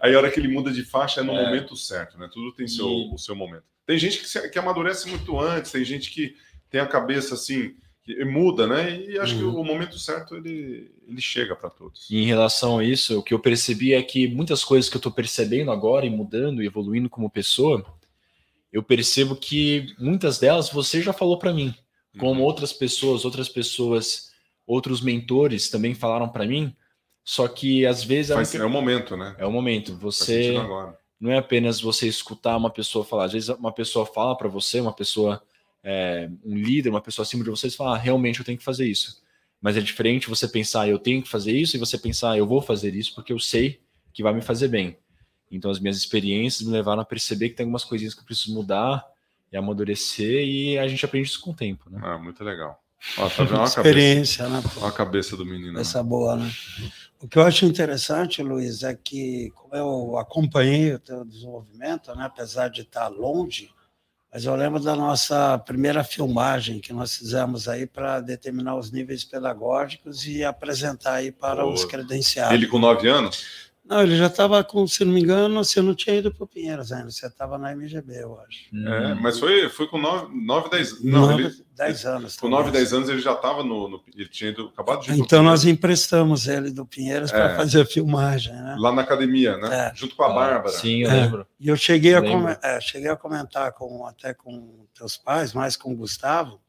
[0.00, 1.44] aí a hora que ele muda de faixa é no É.
[1.44, 2.28] momento certo, né?
[2.32, 3.62] Tudo tem seu, E- o seu momento.
[3.86, 6.34] Tem gente que, se- que amadurece muito antes, tem gente que
[6.68, 9.00] tem a cabeça assim, que muda, né?
[9.00, 9.60] E acho que Uhum.
[9.60, 12.08] o momento certo ele, ele chega para todos.
[12.10, 15.00] E em relação a isso, o que eu percebi é que muitas coisas que eu
[15.00, 17.84] estou percebendo agora e mudando e evoluindo como pessoa,
[18.72, 21.74] eu percebo que muitas delas você já falou para mim,
[22.18, 22.46] como Uhum.
[22.46, 24.30] outras pessoas, outras pessoas,
[24.66, 26.74] outros mentores também falaram para mim.
[27.24, 29.34] Só que às vezes é, Faz- um- é o momento, né?
[29.38, 29.96] é o momento.
[29.98, 30.54] Você
[31.20, 33.24] não é apenas você escutar uma pessoa falar.
[33.26, 35.42] Às vezes uma pessoa fala para você, uma pessoa,
[35.84, 38.86] é, um líder, uma pessoa acima de vocês, fala, ah, realmente eu tenho que fazer
[38.88, 39.20] isso.
[39.60, 42.62] Mas é diferente você pensar, eu tenho que fazer isso, e você pensar, eu vou
[42.62, 43.80] fazer isso porque eu sei
[44.14, 44.96] que vai me fazer bem.
[45.50, 48.54] Então as minhas experiências me levaram a perceber que tem algumas coisinhas que eu preciso
[48.54, 49.04] mudar
[49.52, 52.00] e amadurecer, e a gente aprende isso com o tempo, né?
[52.02, 52.80] Ah, muito legal.
[53.18, 53.54] Ó, tá vendo?
[53.54, 54.74] Olha a Experiência, cabeça, né?
[54.80, 54.86] pô?
[54.86, 55.72] a cabeça do menino.
[55.74, 55.80] né?
[55.80, 56.50] Essa boa, né?
[57.22, 62.24] O que eu acho interessante, Luiz, é que como eu acompanhei o teu desenvolvimento, né,
[62.24, 63.70] apesar de estar longe,
[64.32, 69.24] mas eu lembro da nossa primeira filmagem que nós fizemos aí para determinar os níveis
[69.24, 72.54] pedagógicos e apresentar aí para Pô, os credenciados.
[72.54, 73.69] Ele com nove anos?
[73.84, 76.46] Não, ele já estava com, se não me engano, você não tinha ido para o
[76.46, 78.68] Pinheiros ainda, você estava na MGB, eu acho.
[78.86, 82.36] É, mas foi, foi com nove, nove dez Não, Nove, ele, dez anos.
[82.36, 82.84] com nove, talvez.
[82.84, 86.46] dez anos ele já estava no, no- Ele tinha ido, acabado de Então nós emprestamos
[86.46, 87.56] ele do Pinheiros para É.
[87.56, 88.76] fazer a filmagem, né?
[88.78, 89.88] Lá na academia, né?
[89.88, 89.92] É.
[89.96, 90.68] Junto com a Bárbara.
[90.76, 91.14] Sim, eu É.
[91.22, 91.46] lembro.
[91.58, 92.56] E eu cheguei a, Lembro.
[92.62, 96.60] é, cheguei a comentar com, até com teus pais, mais com o Gustavo,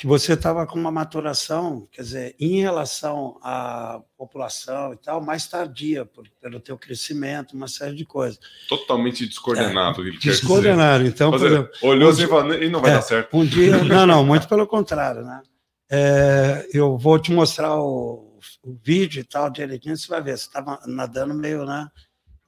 [0.00, 5.46] que você estava com uma maturação, quer dizer, em relação à população e tal, mais
[5.46, 8.40] tardia, por, pelo teu crescimento, uma série de coisas.
[8.66, 10.02] Totalmente descoordenado.
[10.02, 10.18] dizer.
[10.30, 11.04] Descoordenado.
[11.06, 12.94] Então, por Fazer- exemplo, olhou assim e falou, e não vai É.
[12.94, 13.36] dar certo.
[13.36, 13.76] um dia.
[13.84, 15.42] Não, não, muito pelo contrário, né?
[15.92, 20.46] É, eu vou te mostrar o, o vídeo e tal direitinho, você vai ver, você
[20.46, 21.86] estava nadando meio, né?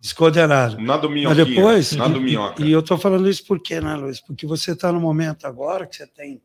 [0.00, 0.78] Descoordenado.
[0.80, 1.44] Nada Mas minhoquinha.
[1.44, 2.64] depois, Nada e, minhoca.
[2.64, 4.20] e eu estou falando isso por quê, né, Luiz?
[4.22, 6.40] Porque você está no momento agora que você tem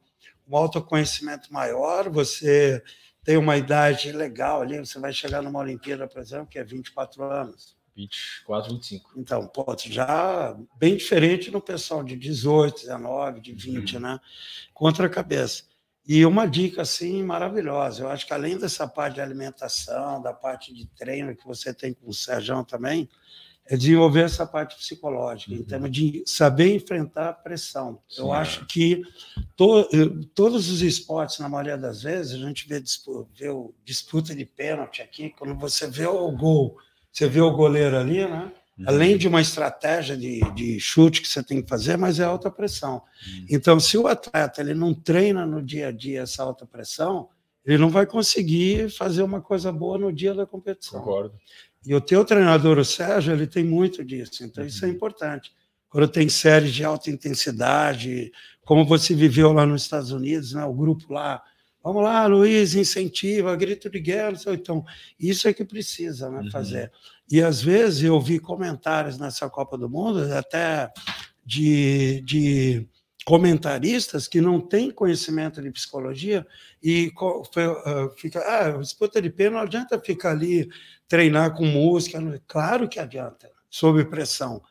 [0.47, 2.81] um autoconhecimento maior, você
[3.23, 7.23] tem uma idade legal ali, você vai chegar numa Olimpíada, por exemplo, que é 24
[7.23, 7.75] anos.
[7.95, 9.11] 24, 25.
[9.17, 14.19] Então, pô, já bem diferente no pessoal de 18, 19, de 20, né?
[14.73, 15.63] Contra a cabeça.
[16.07, 18.03] E uma dica, assim, maravilhosa.
[18.03, 21.93] Eu acho que além dessa parte de alimentação, da parte de treino que você tem
[21.93, 23.09] com o Sérgio também,
[23.69, 27.99] é desenvolver essa parte psicológica, em termos de saber enfrentar a pressão.
[28.17, 28.31] Eu Sim.
[28.31, 29.01] acho que
[29.55, 32.81] to- eh, todos os esportes, na maioria das vezes, a gente vê,
[33.37, 36.77] vê o disputa de pênalti aqui, quando você vê o gol,
[37.11, 38.51] você vê o goleiro ali, né?
[38.85, 42.51] Além de uma estratégia de, de chute que você tem que fazer, mas é alta
[42.51, 43.01] pressão.
[43.49, 47.27] Então, se o atleta ele não treina no dia a dia essa alta pressão,
[47.65, 50.99] ele não vai conseguir fazer uma coisa boa no dia da competição.
[50.99, 51.33] Concordo.
[51.87, 54.43] E o teu treinador, o Sérgio, ele tem muito disso.
[54.43, 55.53] Então, isso é importante.
[55.89, 58.29] Quando tem séries de alta intensidade,
[58.65, 60.65] como você viveu lá nos Estados Unidos, né?
[60.65, 61.41] o grupo lá,
[61.81, 64.33] vamos lá, Luiz, incentiva, grito de guerra.
[64.47, 64.83] Então,
[65.17, 66.51] isso é que precisa né, Uhum.
[66.51, 66.91] fazer.
[67.31, 70.91] E, às vezes, eu vi comentários nessa Copa do Mundo, até
[71.45, 72.85] de, de
[73.27, 76.47] comentaristas que não têm conhecimento de psicologia
[76.81, 80.69] e ah, fica, ah, disputa de pênalti, não adianta ficar ali
[81.09, 84.61] treinar com música, claro que adianta, sob pressão.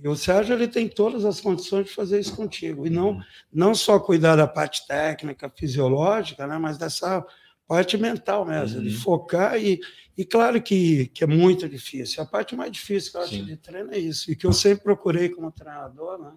[0.00, 3.20] E o Sérgio ele tem todas as condições de fazer isso contigo, e não,
[3.52, 7.26] não só cuidar da parte técnica, fisiológica, né, mas dessa
[7.66, 9.00] parte mental mesmo, de Uhum.
[9.00, 9.80] focar e,
[10.16, 12.22] e claro que, que é muito difícil.
[12.22, 13.44] A parte mais difícil que eu acho Sim.
[13.44, 16.32] de treino é isso, e que eu sempre procurei como treinador, né?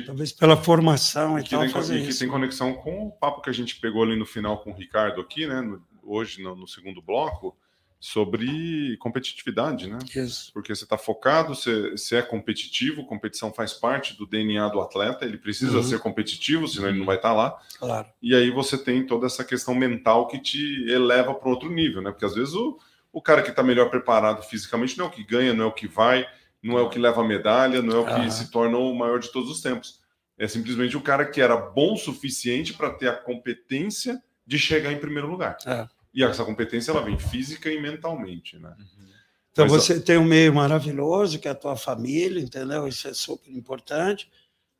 [0.00, 2.18] Que- talvez pela formação e que tal, tem, fazer e que isso.
[2.20, 5.20] tem conexão com o papo que a gente pegou ali no final com o Ricardo
[5.20, 5.60] aqui, né?
[5.60, 7.56] no- hoje, no, no segundo bloco,
[7.98, 9.98] sobre competitividade, né?
[10.14, 10.52] Isso.
[10.52, 15.24] Porque você está focado, você, você é competitivo, competição faz parte do DNA do atleta,
[15.24, 15.82] ele precisa Uhum.
[15.82, 17.58] ser competitivo, senão ele não vai estar lá.
[17.78, 18.06] Claro.
[18.22, 22.10] E aí você tem toda essa questão mental que te eleva para outro nível, né?
[22.10, 22.78] Porque às vezes o,
[23.10, 25.72] o cara que está melhor preparado fisicamente não é o que ganha, não é o
[25.72, 26.26] que vai,
[26.64, 28.30] não é o que leva a medalha, não é o que Aham.
[28.30, 30.00] se torna o maior de todos os tempos.
[30.38, 34.90] É simplesmente o cara que era bom o suficiente para ter a competência de chegar
[34.92, 35.56] em primeiro lugar.
[35.66, 35.86] É.
[36.12, 38.74] E essa competência ela vem física e mentalmente, né?
[39.52, 42.88] Então Mas, você tem um meio maravilhoso, que é a tua família, entendeu?
[42.88, 44.28] Isso é super importante.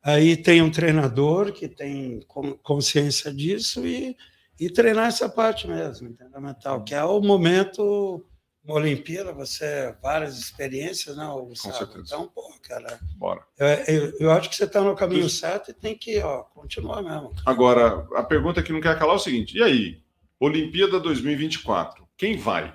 [0.02, 4.16] Aí tem um treinador que tem con- consciência disso e,
[4.59, 6.40] e treinar essa parte mesmo, entendeu?
[6.40, 8.24] Mental, que é o momento,
[8.65, 11.27] uma Olimpíada, você várias experiências, né?
[11.47, 11.77] Gustavo?
[11.77, 12.03] certeza.
[12.07, 13.43] Então, pô, cara, Bora.
[13.59, 17.03] eu, eu, eu acho que você está no caminho certo e tem que ó, continuar
[17.03, 17.32] mesmo.
[17.45, 20.03] Agora, a pergunta que não quer calar é o seguinte: e aí?
[20.41, 22.74] Olimpíada 2024, quem vai?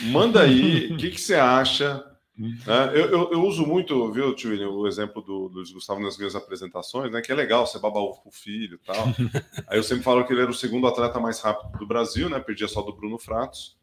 [0.00, 2.04] Manda aí, o que, que você acha?
[2.36, 2.90] né?
[2.94, 7.12] eu, eu- eu uso muito, viu, tio o exemplo do Luiz Gustavo nas minhas apresentações,
[7.12, 7.20] né?
[7.20, 9.06] Que é legal, você baba ovo pro filho e tal.
[9.68, 12.40] aí eu sempre falo que ele era o segundo atleta mais rápido do Brasil, né?
[12.40, 13.76] Perdia só do Bruno Fratos,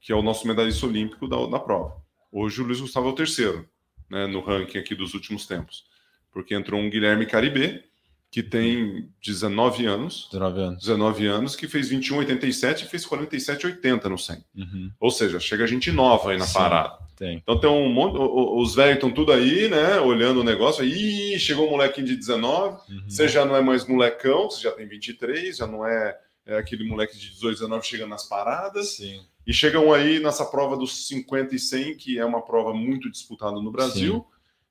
[0.00, 1.96] que é o nosso medalhista olímpico da, da prova.
[2.30, 3.68] Hoje o Luiz Gustavo é o terceiro,
[4.10, 4.26] né?
[4.26, 5.84] No ranking aqui dos últimos tempos.
[6.32, 7.82] Porque entrou um Guilherme Caribé,
[8.30, 10.80] que tem 19 anos, 19 anos.
[10.82, 14.44] 19 anos, que fez 21,87 e fez 47,80 no 100.
[14.54, 14.90] Uhum.
[15.00, 16.52] Ou seja, chega gente nova aí na Sim.
[16.54, 16.98] parada.
[17.16, 17.38] Tem.
[17.38, 20.84] Então tem um monte, os velhos estão tudo aí, né, olhando o negócio.
[20.84, 23.04] Ih, chegou um molequinho de 19, Uhum.
[23.08, 26.84] você já não é mais molecão, você já tem 23, já não é, é aquele
[26.86, 28.96] moleque de 18, 19 chegando nas paradas.
[28.96, 29.22] Sim.
[29.46, 33.60] E chegam aí nessa prova dos 50 e 100, que é uma prova muito disputada
[33.60, 34.26] no Brasil.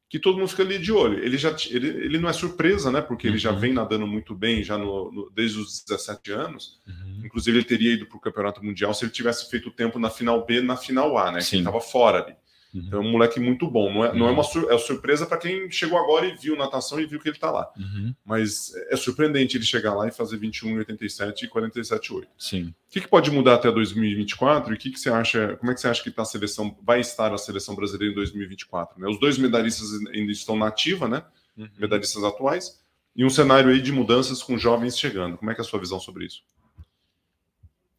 [0.08, 1.24] que todo mundo fica ali de olho.
[1.24, 3.02] Ele já ele, ele não é surpresa, né?
[3.02, 3.34] Porque uhum.
[3.34, 3.60] ele já uhum.
[3.60, 6.80] vem nadando muito bem já no, no desde os 17 anos.
[6.88, 7.24] Uhum.
[7.26, 10.46] Inclusive, ele teria ido para o Campeonato Mundial se ele tivesse feito tempo na final
[10.46, 11.42] B, na final A, né?
[11.42, 11.50] Sim.
[11.50, 12.36] Que ele estava fora ali.
[12.76, 12.84] Uhum.
[12.86, 13.92] Então é um moleque muito bom.
[13.92, 14.18] Não é, uhum.
[14.20, 17.20] não é uma sur é surpresa para quem chegou agora e viu natação e viu
[17.20, 17.72] que ele está lá.
[17.78, 18.14] Uhum.
[18.26, 22.28] Mas é surpreendente ele chegar lá e fazer 21,87 e 47,8.
[22.38, 22.64] Sim.
[22.64, 25.56] O que, que, pode mudar até 2024 e o que, que você acha?
[25.58, 28.16] Como é que você acha que tá a seleção vai estar a seleção brasileira em
[28.16, 29.00] 2024?
[29.00, 29.08] Né?
[29.08, 31.24] Os dois medalhistas ainda estão na ativa, né?
[31.58, 31.70] Uhum.
[31.78, 32.80] Medalhistas atuais
[33.16, 35.38] e um cenário aí de mudanças com jovens chegando.
[35.38, 36.44] Como é que é a sua visão sobre isso?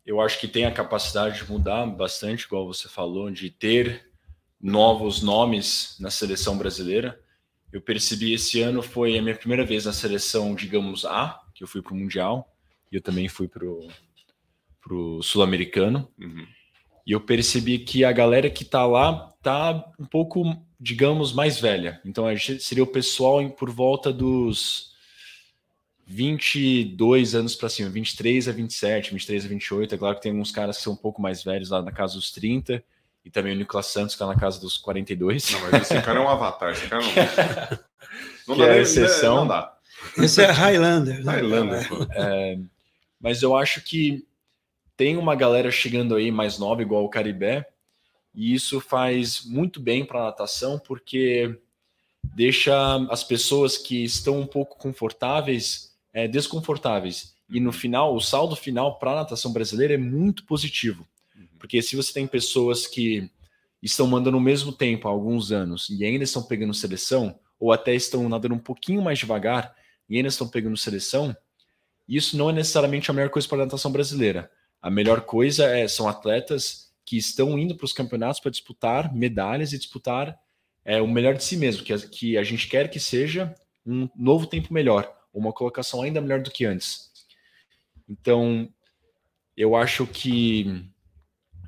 [0.05, 4.06] Eu acho que tem a capacidade de mudar bastante, igual você falou, de ter
[4.61, 7.21] novos nomes na seleção brasileira.
[7.73, 11.69] Eu percebi esse ano foi a minha primeira vez na seleção, digamos, A, que eu
[11.69, 12.53] fui para o Mundial,
[12.91, 13.65] e eu também fui para
[14.95, 16.09] o Sul-Americano.
[16.19, 16.47] Uhum.
[17.07, 20.43] E eu percebi que a galera que está lá tá um pouco,
[20.81, 22.01] digamos, mais velha.
[22.05, 22.25] Então
[22.59, 24.95] seria o pessoal em, por volta dos
[26.07, 29.95] 22 anos para cima, 23 a 27, 23 a 28.
[29.95, 32.15] É claro que tem alguns caras que são um pouco mais velhos, lá na casa
[32.15, 32.83] dos 30
[33.27, 35.51] e também o Nicolas Santos, que está na casa dos 42.
[35.51, 37.11] Não, mas esse cara é um avatar, esse cara não,
[38.47, 39.37] não que dá é nem, exceção.
[39.39, 39.77] Não dá.
[40.17, 41.25] Esse é Highlander.
[41.25, 41.33] Né?
[41.33, 41.89] Highlander.
[42.13, 42.59] É,
[43.21, 44.25] mas eu acho que
[44.97, 47.69] tem uma galera chegando aí mais nova, igual o Caribé,
[48.33, 51.59] e isso faz muito bem para a natação, porque
[52.23, 57.35] deixa as pessoas que estão um pouco confortáveis é, desconfortáveis.
[57.51, 61.05] E no final, o saldo final para a natação brasileira é muito positivo.
[61.67, 63.29] Porque se você tem pessoas que
[63.83, 67.93] estão mandando ao mesmo tempo há alguns anos e ainda estão pegando seleção, ou até
[67.93, 69.75] estão nadando um pouquinho mais devagar
[70.09, 71.37] e ainda estão pegando seleção,
[72.09, 74.49] isso não é necessariamente a melhor coisa para a natação brasileira.
[74.81, 79.73] A melhor coisa é, são atletas que estão indo para os campeonatos para disputar medalhas
[79.73, 80.39] e disputar
[80.85, 83.53] é, o melhor de si mesmo, que a, que a gente quer que seja
[83.85, 87.11] um novo tempo melhor, uma colocação ainda melhor do que antes.
[88.09, 88.73] Então,
[89.57, 90.95] eu acho que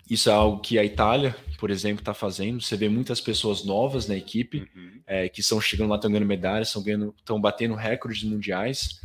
[0.09, 2.63] isso é algo que a Itália, por exemplo, está fazendo.
[2.63, 5.01] Você vê muitas pessoas novas na equipe uhum.
[5.07, 9.01] é, que estão chegando lá, estão ganhando medalhas, estão batendo recordes mundiais.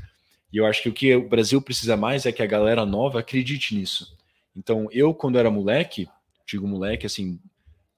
[0.52, 3.20] E eu acho que o que o Brasil precisa mais é que a galera nova
[3.20, 4.16] acredite nisso.
[4.56, 6.08] Então, eu, quando era moleque,
[6.46, 7.40] digo moleque, assim,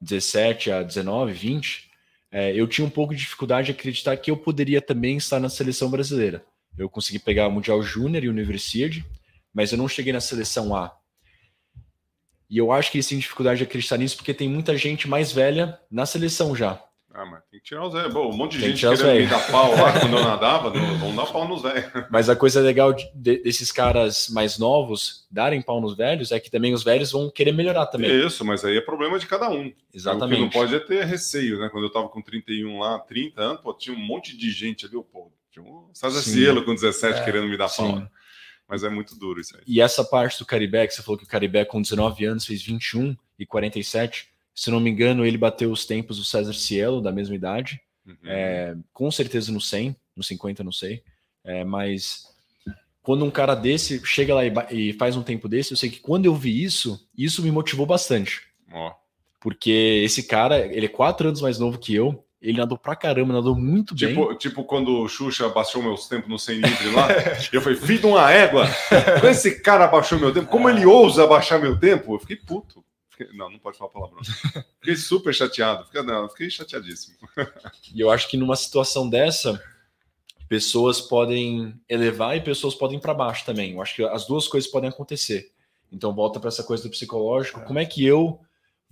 [0.01, 1.91] 17 a 19, 20,
[2.31, 5.49] é, eu tinha um pouco de dificuldade de acreditar que eu poderia também estar na
[5.49, 6.43] seleção brasileira.
[6.77, 9.05] Eu consegui pegar o Mundial Júnior e Universidade,
[9.53, 10.95] mas eu não cheguei na seleção A.
[12.49, 15.31] E eu acho que eles têm dificuldade de acreditar nisso porque tem muita gente mais
[15.31, 16.79] velha na seleção já.
[17.17, 18.13] Ah, mas tem que tirar os velhos.
[18.13, 20.69] Bom, um monte de tem gente que querendo me dar pau lá quando eu nadava,
[20.69, 21.89] vão dar pau nos velhos.
[22.11, 26.41] Mas a coisa legal de, de, desses caras mais novos darem pau nos velhos é
[26.41, 28.11] que também os velhos vão querer melhorar também.
[28.25, 29.71] Isso, mas aí é problema de cada um.
[29.93, 30.33] Exatamente.
[30.33, 31.69] O que não pode é ter receio, né?
[31.69, 34.95] Quando eu tava com 31 lá, 30 anos, pô, tinha um monte de gente ali,
[34.95, 37.83] pô, tinha um César Cielo com 17 é, querendo me dar sim.
[37.83, 38.07] pau.
[38.67, 39.63] Mas é muito duro isso aí.
[39.67, 42.61] E essa parte do Caribe, que você falou que o Caribe com 19 anos fez
[42.63, 44.29] 21 e 47.
[44.53, 47.79] Se não me engano, ele bateu os tempos do César Cielo, da mesma idade.
[48.05, 48.15] Uhum.
[48.23, 51.03] É, com certeza no 100, no 50 não sei.
[51.43, 52.25] É, mas
[53.03, 55.99] quando um cara desse chega lá e, e, faz um tempo desse, eu sei que
[55.99, 58.41] quando eu vi isso, isso me motivou bastante.
[58.73, 58.91] Oh.
[59.39, 63.33] Porque esse cara, ele é quatro anos mais novo que eu, ele nadou pra caramba,
[63.33, 64.37] nadou muito tipo, bem.
[64.37, 67.07] Tipo quando o Xuxa abaixou meus tempos no 100 livre lá,
[67.51, 68.67] eu falei, filho de uma égua,
[69.19, 72.13] quando esse cara abaixou meu tempo, como ele ousa abaixar meu tempo?
[72.13, 72.85] Eu fiquei puto.
[73.33, 74.19] Não, não pode falar palavrão.
[74.79, 77.15] Fiquei super chateado, fiquei, não, fiquei chateadíssimo.
[77.95, 79.59] E eu acho que numa situação dessa,
[80.47, 83.73] pessoas podem elevar e pessoas podem ir para baixo também.
[83.73, 85.49] Eu acho que as duas coisas podem acontecer.
[85.91, 87.61] Então volta para essa coisa do psicológico.
[87.61, 88.39] Como é que eu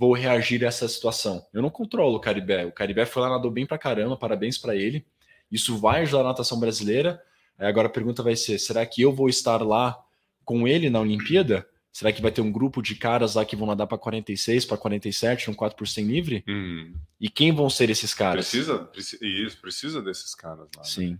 [0.04, 1.46] vou reagir a essa situação.
[1.54, 2.66] Eu não controlo o Caribé.
[2.66, 5.06] O Caribé foi lá, nadou bem pra caramba, parabéns para ele.
[5.50, 7.22] Isso vai ajudar a natação brasileira.
[7.58, 9.98] Agora a pergunta vai ser: será que eu vou estar lá
[10.44, 11.66] com ele na Olimpíada?
[11.92, 14.78] Será que vai ter um grupo de caras lá que vão nadar para 46, para
[14.78, 16.44] 47, um 4 por 100 livre?
[16.50, 16.96] Hum.
[17.22, 18.50] E quem vão ser esses caras?
[18.50, 20.82] Precisa, precisa, isso, precisa desses caras lá.
[20.82, 20.84] Né?
[20.84, 21.12] Sim.
[21.12, 21.18] Né?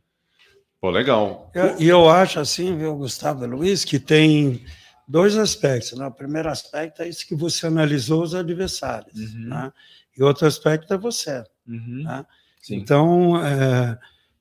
[0.82, 1.52] Pô, legal.
[1.80, 4.66] E eu, eu, acho assim, viu, Gustavo Luiz, que tem
[5.08, 5.94] dois aspectos.
[5.94, 6.06] Né?
[6.06, 9.18] O primeiro aspecto é isso que você analisou os adversários.
[9.18, 9.50] Uhum.
[9.50, 9.74] Né?
[10.18, 11.44] E outro aspecto é você.
[11.68, 12.04] Uhum.
[12.04, 12.26] Né?
[12.70, 13.98] Então, é,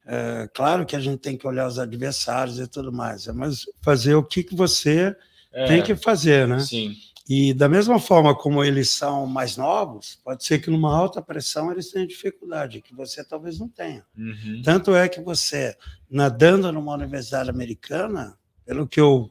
[0.06, 4.14] é, claro que a gente tem que olhar os adversários e tudo mais, mas fazer
[4.14, 5.16] o que, que você
[5.52, 6.60] é, tem que fazer, né?
[6.60, 6.96] Sim.
[7.28, 11.70] E da mesma forma como eles são mais novos, pode ser que numa alta pressão
[11.70, 14.04] eles tenham dificuldade, que você talvez não tenha.
[14.16, 14.60] Uhum.
[14.64, 15.76] Tanto é que você,
[16.10, 18.36] nadando numa universidade americana,
[18.66, 19.30] pelo que eu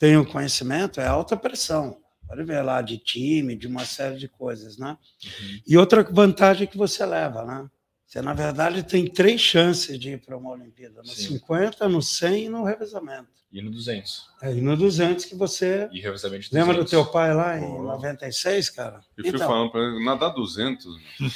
[0.00, 1.98] tenho conhecimento, é alta pressão.
[2.26, 4.96] Pode ver lá de time, de uma série de coisas, né?
[5.24, 5.60] Uhum.
[5.66, 7.68] E outra vantagem que você leva, né?
[8.06, 11.34] Você, na verdade, tem três chances de ir para uma Olimpíada: no Sim.
[11.38, 13.28] 50, no 100 e no revezamento.
[13.52, 14.26] E no 200.
[14.42, 15.88] É, e no 200 que você.
[15.92, 16.90] E revezamento de Lembra do 200.
[16.90, 17.82] teu pai lá em Pô.
[17.82, 19.00] 96, cara?
[19.18, 20.86] Eu fui falando para ele, nadar 200.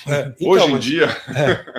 [0.07, 1.07] é, então, Hoje em mas- dia,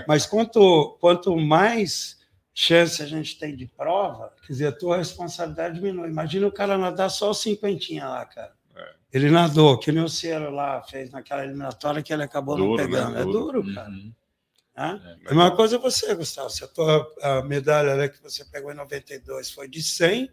[0.07, 2.18] Mas quanto, quanto mais
[2.56, 6.10] chance a gente tem de prova, quer dizer, a tua responsabilidade diminui.
[6.10, 8.53] Imagina o cara nadar só o cinquentinha lá, cara.
[8.73, 8.94] É.
[9.11, 12.77] Ele nadou, que nem o Cielo lá fez naquela eliminatória que ele acabou não Duro,
[12.77, 12.88] né?
[12.88, 13.18] pegando.
[13.18, 13.61] É Duro.
[13.61, 13.90] duro, cara.
[13.90, 14.14] Uhum.
[14.77, 15.18] né?
[15.26, 16.49] A mesma coisa você, Gustavo.
[16.49, 20.32] Se a tua a medalha né, que você pegou em 92 foi de 100,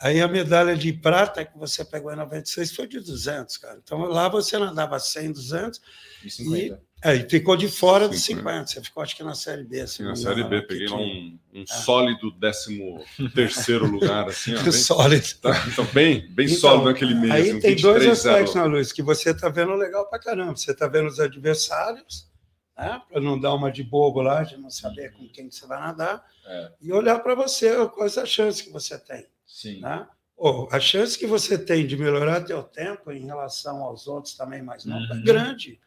[0.00, 3.80] aí a medalha de prata que você pegou em 96 foi de 200, cara.
[3.82, 5.80] Então lá você nadava 100, 200,
[6.24, 6.80] E 50.
[7.08, 8.42] É, e ficou de fora dos 50.
[8.66, 8.66] 50.
[8.66, 9.80] Você ficou, acho que na Série B.
[9.80, 14.62] assim, não na Série B, peguei lá um, um sólido 13 terceiro lugar, assim, ó,
[14.62, 15.26] bem, sólido.
[15.40, 17.32] tá, então, bem, bem Então, sólido naquele meio.
[17.32, 20.56] Aí assim, tem dois 23, aspectos, né, Luiz, que você está vendo legal pra caramba.
[20.56, 22.28] Você está vendo os adversários,
[22.76, 25.66] né, para não dar uma de bobo lá, de não saber com quem que você
[25.66, 26.70] vai nadar, É.
[26.80, 29.26] e olhar para você quais as chances que você tem.
[29.46, 29.80] Sim.
[29.80, 30.06] Né?
[30.36, 34.60] Ou a chance que você tem de melhorar teu tempo em relação aos outros também
[34.62, 35.22] mais novos é Uhum.
[35.24, 35.80] grande.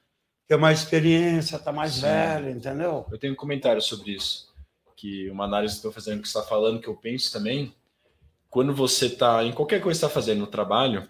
[0.50, 2.02] Tem mais experiência, está mais Sim.
[2.02, 3.06] velho, entendeu?
[3.12, 4.52] Eu tenho um comentário sobre isso,
[4.96, 7.72] que uma análise que estou fazendo que você está falando, que eu penso também,
[8.50, 11.08] quando você está em qualquer coisa que está fazendo no trabalho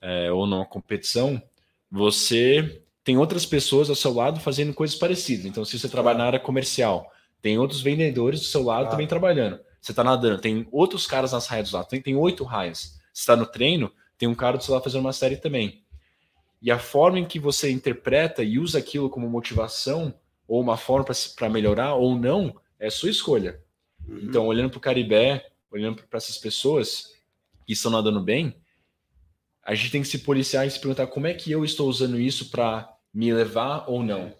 [0.00, 1.42] é, ou numa competição,
[1.90, 5.46] você tem outras pessoas ao seu lado fazendo coisas parecidas.
[5.46, 8.90] Então, se você trabalha na área comercial, tem outros vendedores do seu lado Claro.
[8.92, 9.58] também trabalhando.
[9.80, 13.00] Você está nadando, tem outros caras nas raias do lado, tem, tem oito raias.
[13.12, 15.82] Você está no treino, tem um cara do seu lado fazendo uma série também.
[16.60, 20.14] E a forma em que você interpreta e usa aquilo como motivação
[20.48, 21.06] ou uma forma
[21.36, 23.60] para melhorar ou não, é sua escolha.
[24.06, 24.20] Uhum.
[24.22, 27.12] Então, olhando para o Caribé, olhando para essas pessoas
[27.66, 28.54] que estão nadando bem,
[29.62, 32.18] a gente tem que se policiar e se perguntar como é que eu estou usando
[32.20, 34.32] isso para me levar ou não.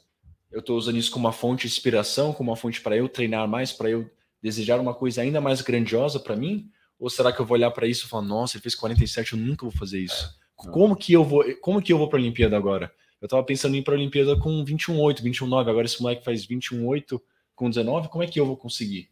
[0.50, 3.48] Eu estou usando isso como uma fonte de inspiração, como uma fonte para eu treinar
[3.48, 4.08] mais, para eu
[4.40, 6.70] desejar uma coisa ainda mais grandiosa para mim?
[6.98, 9.38] Ou será que eu vou olhar para isso e falar, nossa, ele fez 47, eu
[9.38, 10.34] nunca vou fazer isso?
[10.56, 12.90] Como que eu vou, como que eu vou para a Olimpíada agora?
[13.20, 16.46] Eu tava pensando em ir para a Olimpíada com 21.8, 21.9, agora esse moleque faz
[16.46, 17.20] 21.8
[17.54, 19.08] com 19, como é que eu vou conseguir?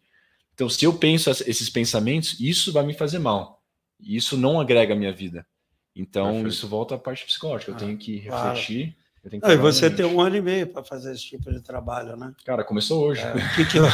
[0.55, 3.63] Então, se eu penso es- esses pensamentos, isso vai me fazer mal.
[4.01, 5.47] Isso não agrega a minha vida.
[5.97, 6.49] Então, Perfeito.
[6.49, 7.71] isso volta à parte psicológica.
[7.73, 8.49] Eu Ah, tenho que claro.
[8.51, 8.97] refletir.
[9.23, 11.51] Eu tenho que Ah, e você tem um ano e meio para fazer esse tipo
[11.51, 12.35] de trabalho, né?
[12.45, 13.23] Cara, começou hoje.
[13.23, 13.85] É, o que, que eu,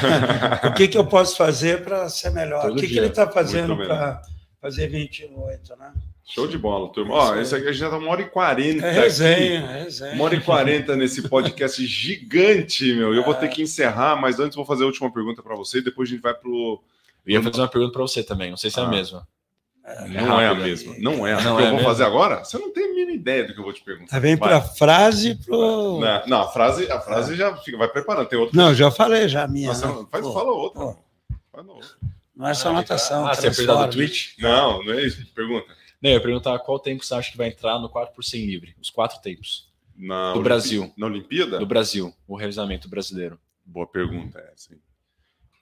[0.70, 2.62] o que, que eu posso fazer para ser melhor?
[2.62, 4.20] Todo o que, que ele está fazendo para
[4.60, 5.92] fazer 28, né?
[6.32, 7.14] Show de bola, turma.
[7.14, 8.86] Ó, esse aqui a gente já tá uma hora e quarenta.
[8.86, 9.00] É aqui.
[9.00, 10.12] resenha, é resenha.
[10.14, 13.12] Uma hora e quarenta nesse podcast gigante, meu.
[13.14, 13.36] Eu vou É.
[13.38, 16.12] ter que encerrar, mas antes vou fazer a última pergunta para você e depois a
[16.12, 16.80] gente vai pro.
[17.26, 18.50] Eu ia fazer uma pergunta para você também.
[18.50, 18.86] Não sei se é Ah.
[18.86, 19.26] a mesma.
[20.08, 20.94] Não é a mesma.
[20.98, 21.32] Não é.
[21.32, 22.44] A Não que é eu vou fazer agora?
[22.44, 24.12] Você não tem a mínima ideia do que eu vou te perguntar.
[24.12, 25.98] Tá bem para frase pro.
[26.00, 28.28] Não, não, a frase, a frase já fica, vai preparando.
[28.28, 28.56] Tem outra.
[28.56, 29.68] Não, já falei já a minha.
[29.68, 30.06] Nossa, né?
[30.10, 30.80] faz, Pô, fala outra.
[30.80, 30.96] pô.
[31.50, 31.88] Fala outra.
[32.36, 33.26] Não é só natação.
[33.26, 33.92] Ah, você ia perguntar do.
[33.96, 34.38] Twitch?
[34.38, 35.26] Não, não é isso.
[35.34, 35.66] Pergunta.
[36.02, 38.46] Não, eu ia perguntar qual tempo você acha que vai entrar no 4 por 100
[38.46, 38.74] livre.
[38.80, 39.68] Os quatro tempos.
[39.96, 40.92] Na Do Olimpí- Brasil.
[40.96, 41.58] Na Olimpíada?
[41.58, 43.38] Do Brasil, o revezamento brasileiro.
[43.64, 44.72] Boa pergunta essa.
[44.74, 44.80] hein?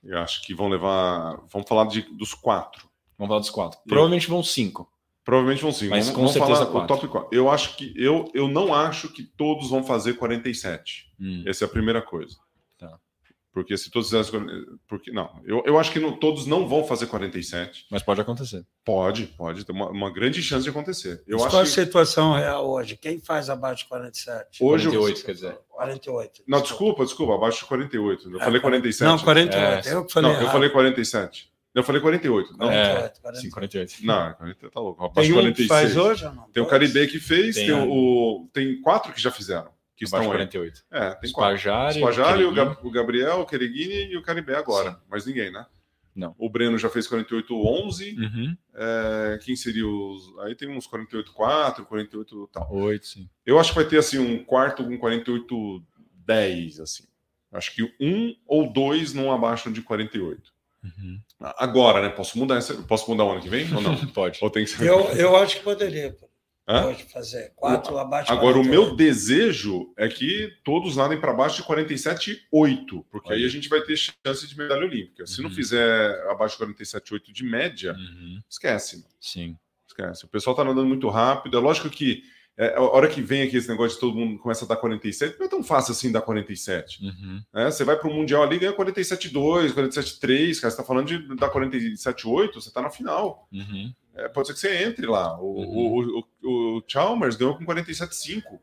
[0.05, 1.41] Eu acho que vão levar.
[1.53, 2.89] Vamos falar de, dos quatro.
[3.19, 3.81] Vamos falar dos quatro.
[3.87, 4.91] Provavelmente vão cinco.
[5.25, 5.89] Provavelmente vão sim.
[5.89, 6.97] Mas vamos, com vamos certeza falar o quatro.
[6.97, 7.29] top 4.
[7.37, 11.13] Eu acho que eu, eu não acho que todos vão fazer 47.
[11.21, 12.37] Hum, Essa é a primeira coisa.
[13.59, 13.63] Tá.
[13.63, 14.41] Porque se todos fizessem.
[14.89, 17.87] Porque, não, eu, eu acho que não- todos não vão fazer 47.
[17.91, 18.65] mas pode acontecer.
[18.85, 21.23] Pode, pode ter uma, uma grande chance de acontecer.
[21.27, 22.97] Eu Mas acho qual a que situação real hoje?
[22.97, 24.63] Quem faz abaixo de 47?
[24.63, 24.87] hoje.
[24.87, 25.59] eu- 48, quer dizer.
[25.69, 26.43] 48.
[26.47, 28.31] Não, desculpa, desculpa, abaixo de 48.
[28.31, 29.09] Eu É, falei 47.
[29.09, 29.89] Não, 48.
[29.89, 30.33] É, eu falei.
[30.33, 31.51] Não, eu falei 47.
[31.75, 32.57] Eu falei 48.
[32.57, 33.41] Não, É, 48, 48.
[33.43, 34.07] Sim, 48.
[34.07, 35.05] não 40 tá louco.
[35.05, 35.69] Abaixo Tem de um que 46.
[35.69, 36.43] faz hoje ou não?
[36.51, 36.67] Tem o?
[36.67, 39.71] Caribe que fez, tem, Tem, o, tem quatro que já fizeram.
[39.99, 40.33] Que estão de aí.
[40.33, 40.85] 48.
[40.93, 41.59] É, tem quatro.
[41.59, 42.51] Spajari, Spajari, o,
[42.87, 44.93] o Gabriel, o Quereguini e o Caribe agora.
[44.93, 44.97] Sim.
[45.11, 45.67] Mas ninguém, né?
[46.15, 46.35] Não.
[46.39, 48.17] O Breno já fez 48-11.
[48.17, 48.57] Uhum.
[48.75, 50.37] É, quem seria os.
[50.41, 52.73] Aí tem uns 48-4, 48 tal.
[52.73, 53.29] 8, sim.
[53.45, 57.05] Eu acho que vai ter assim um quarto com 48-10, assim.
[57.53, 60.53] Acho que um ou dois não abaixam de 48.
[60.85, 61.21] Uhum.
[61.41, 62.09] Agora, né?
[62.09, 62.75] Posso mudar essa...
[62.83, 63.97] Posso mudar o ano que vem ou não?
[64.13, 64.39] Pode.
[64.43, 64.87] ou tem que ser.
[64.87, 66.17] Eu, eu acho que poderia
[66.69, 66.87] Hã?
[66.87, 67.53] hoje fazer.
[67.57, 68.71] Quatro abaixo de Agora, o 48.
[68.89, 73.47] meu desejo é que todos nadem para baixo de 47,8, porque aí Olha.
[73.47, 75.27] a gente vai ter chance de medalha olímpica.
[75.27, 75.55] Se não Uhum.
[75.57, 78.41] fizer abaixo de 47,8 de média, Uhum.
[78.49, 79.09] esquece, mano.
[79.21, 79.57] Sim.
[79.87, 80.25] esquece.
[80.25, 81.57] O pessoal tá nadando muito rápido.
[81.57, 82.23] É lógico que
[82.61, 85.39] é, a hora que vem aqui esse negócio de todo mundo começa a dar 47,
[85.39, 87.03] não é tão fácil assim dar 47.
[87.05, 87.41] Uhum.
[87.55, 87.71] né?
[87.71, 90.71] Você vai para o Mundial ali e ganha 47,2, 47,3, cara.
[90.71, 93.49] Você tá falando de dar 47,8, você tá na final.
[93.53, 93.93] Uhum.
[94.19, 95.39] É, pode ser que você entre lá.
[95.41, 96.25] O, Uhum.
[96.43, 98.59] o, o, o Chalmers ganhou com 47,5.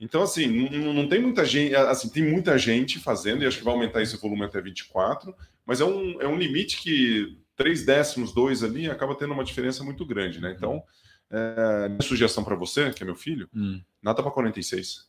[0.00, 3.64] Então, assim, não, não, tem muita gente, assim, tem muita gente fazendo, e acho que
[3.64, 5.34] vai aumentar esse volume até 24,
[5.64, 9.84] mas é um, é um limite que 3 décimos, 2 ali, acaba tendo uma diferença
[9.84, 10.52] muito grande, né?
[10.56, 10.82] Então,
[11.30, 13.80] é, minha sugestão para você, que é meu filho, hum.
[14.02, 15.06] nada para 46.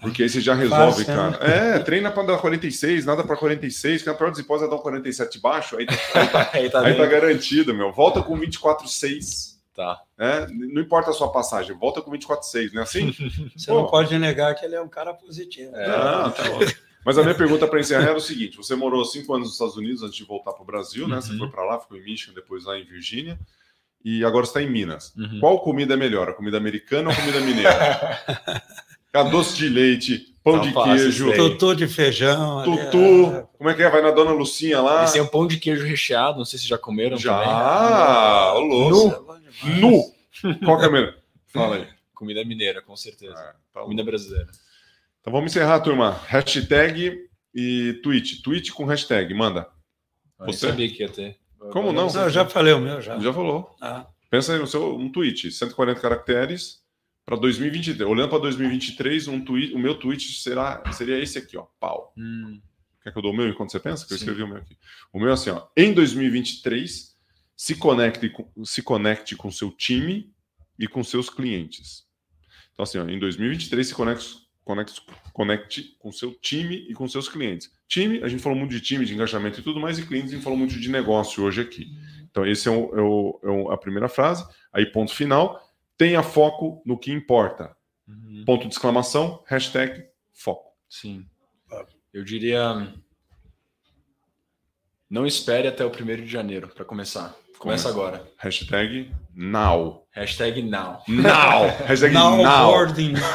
[0.00, 1.30] Porque aí você já resolve, Fácil, cara.
[1.38, 1.76] Né?
[1.76, 4.76] É, treina para dar 46, nada para 46, que na pior das hipóteses é dar
[4.76, 7.92] um 47 baixo, aí, aí, tá, aí, tá, aí tá garantido, meu.
[7.92, 9.56] Volta com 24,6.
[9.74, 10.00] Tá.
[10.18, 13.12] É, não importa a sua passagem, volta com 24,6, não é assim?
[13.54, 13.82] Você Pô.
[13.82, 15.76] não pode negar que ele é um cara positivo.
[15.76, 16.42] É, não, tá
[17.04, 19.76] Mas a minha pergunta para encerrar era o seguinte: você morou cinco anos nos Estados
[19.76, 21.16] Unidos antes de voltar para o Brasil, né?
[21.16, 21.22] Uhum.
[21.22, 23.38] Você foi para lá, ficou em Michigan, depois lá em Virgínia
[24.08, 25.12] e agora está em Minas.
[25.16, 25.40] Uhum.
[25.40, 28.22] Qual comida é melhor, a comida americana ou a comida mineira?
[29.12, 33.34] a doce de leite, pão de queijo, tutu de feijão, tutu.
[33.34, 33.46] É...
[33.58, 33.90] Como é que é?
[33.90, 35.02] Vai na Dona Lucinha lá.
[35.02, 36.38] Esse é um pão de queijo recheado.
[36.38, 37.16] Não sei se já comeram.
[37.16, 38.68] Já, também.
[38.68, 39.40] louco.
[39.64, 40.14] Nu.
[40.44, 40.58] nu.
[40.64, 41.14] Qual que é melhor?
[41.48, 41.88] Fala aí.
[42.14, 43.34] Comida mineira, com certeza.
[43.36, 44.46] Ah, tá comida brasileira.
[45.20, 46.20] Então vamos encerrar, turma.
[46.28, 48.40] Hashtag e tweet.
[48.40, 49.34] Tweet com hashtag.
[49.34, 49.66] Manda.
[50.38, 51.36] Eu Você sabia que ia ter.
[51.72, 52.06] Como não?
[52.06, 52.22] não?
[52.22, 53.18] Eu já falei o meu, já.
[53.18, 53.74] Já falou.
[53.80, 54.06] Ah.
[54.30, 56.82] Pensa aí no seu um tweet, 140 caracteres
[57.24, 58.08] para 2023.
[58.08, 62.12] Olhando para 2023, um tweet, o meu tweet será, seria esse aqui, ó, pau.
[62.16, 62.60] Hum.
[63.02, 64.06] Quer que eu dou o meu enquanto você pensa?
[64.06, 64.76] Que eu escrevi o meu aqui.
[65.12, 67.16] O meu é assim, ó, em 2023,
[67.56, 68.32] se conecte,
[68.64, 70.32] se conecte com seu time
[70.78, 72.04] e com seus clientes.
[72.72, 75.00] Então, assim, ó, em 2023, se conecte, conecte,
[75.36, 77.70] conecte com seu time e com seus clientes.
[77.86, 80.34] Time, a gente falou muito de time, de engajamento e tudo mais, e clientes, a
[80.34, 81.88] gente falou muito de negócio hoje aqui.
[82.30, 84.48] Então, esse é, o, é, o, é o, a primeira frase.
[84.72, 85.62] Aí, ponto final.
[85.98, 87.76] Tenha foco no que importa.
[88.08, 88.44] Uhum.
[88.46, 90.72] Ponto de exclamação, hashtag foco.
[90.88, 91.26] Sim.
[92.14, 92.94] Eu diria.
[95.10, 97.36] Não espere até o primeiro de janeiro para começar.
[97.58, 98.26] Começa agora.
[98.38, 100.05] Hashtag now.
[100.16, 101.02] Hashtag now.
[101.06, 101.68] Now.
[101.86, 102.40] Hashtag now.
[102.40, 102.70] now.
[102.70, 103.28] Boarding now.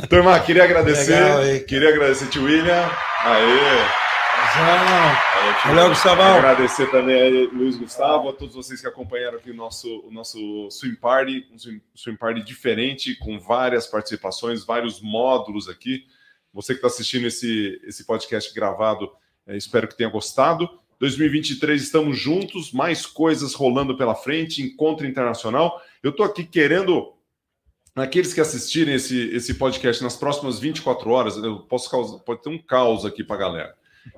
[0.08, 1.20] Turma, queria agradecer.
[1.20, 2.90] Legal, queria agradecer, tio William.
[3.22, 4.06] Aê.
[5.66, 6.22] Valeu, Gustavo.
[6.22, 10.70] Agradecer também a Luiz Gustavo, a todos vocês que acompanharam aqui o nosso, o nosso
[10.70, 16.06] Swim Party, um swim, swim Party diferente, com várias participações, vários módulos aqui.
[16.54, 19.12] Você que está assistindo esse, esse podcast gravado,
[19.46, 20.70] é, espero que tenha gostado.
[20.98, 25.80] 2023 estamos juntos, mais coisas rolando pela frente, encontro internacional.
[26.02, 27.12] Eu estou aqui querendo
[27.94, 32.50] aqueles que assistirem esse, esse podcast nas próximas 24 horas, eu posso causar, pode ter
[32.50, 33.74] um caos aqui para a galera.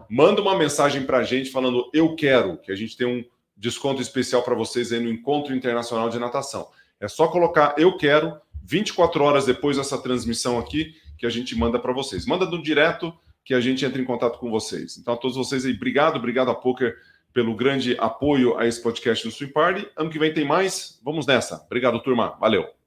[0.09, 3.25] Manda uma mensagem para a gente falando eu quero, que a gente tem um
[3.57, 6.69] desconto especial para vocês aí no Encontro Internacional de Natação.
[7.01, 11.79] É só colocar eu quero 24 horas depois dessa transmissão aqui que a gente manda
[11.79, 12.27] para vocês.
[12.27, 13.13] Manda do direto
[13.49, 14.99] que a gente entra em contato com vocês.
[14.99, 16.99] Então, a todos vocês aí, obrigado, obrigado a Poker
[17.33, 19.89] pelo grande apoio a esse podcast do Swing Party.
[19.97, 21.01] Ano que vem tem mais.
[21.03, 21.65] Vamos nessa.
[21.65, 22.37] Obrigado, turma.
[22.39, 22.78] Valeu.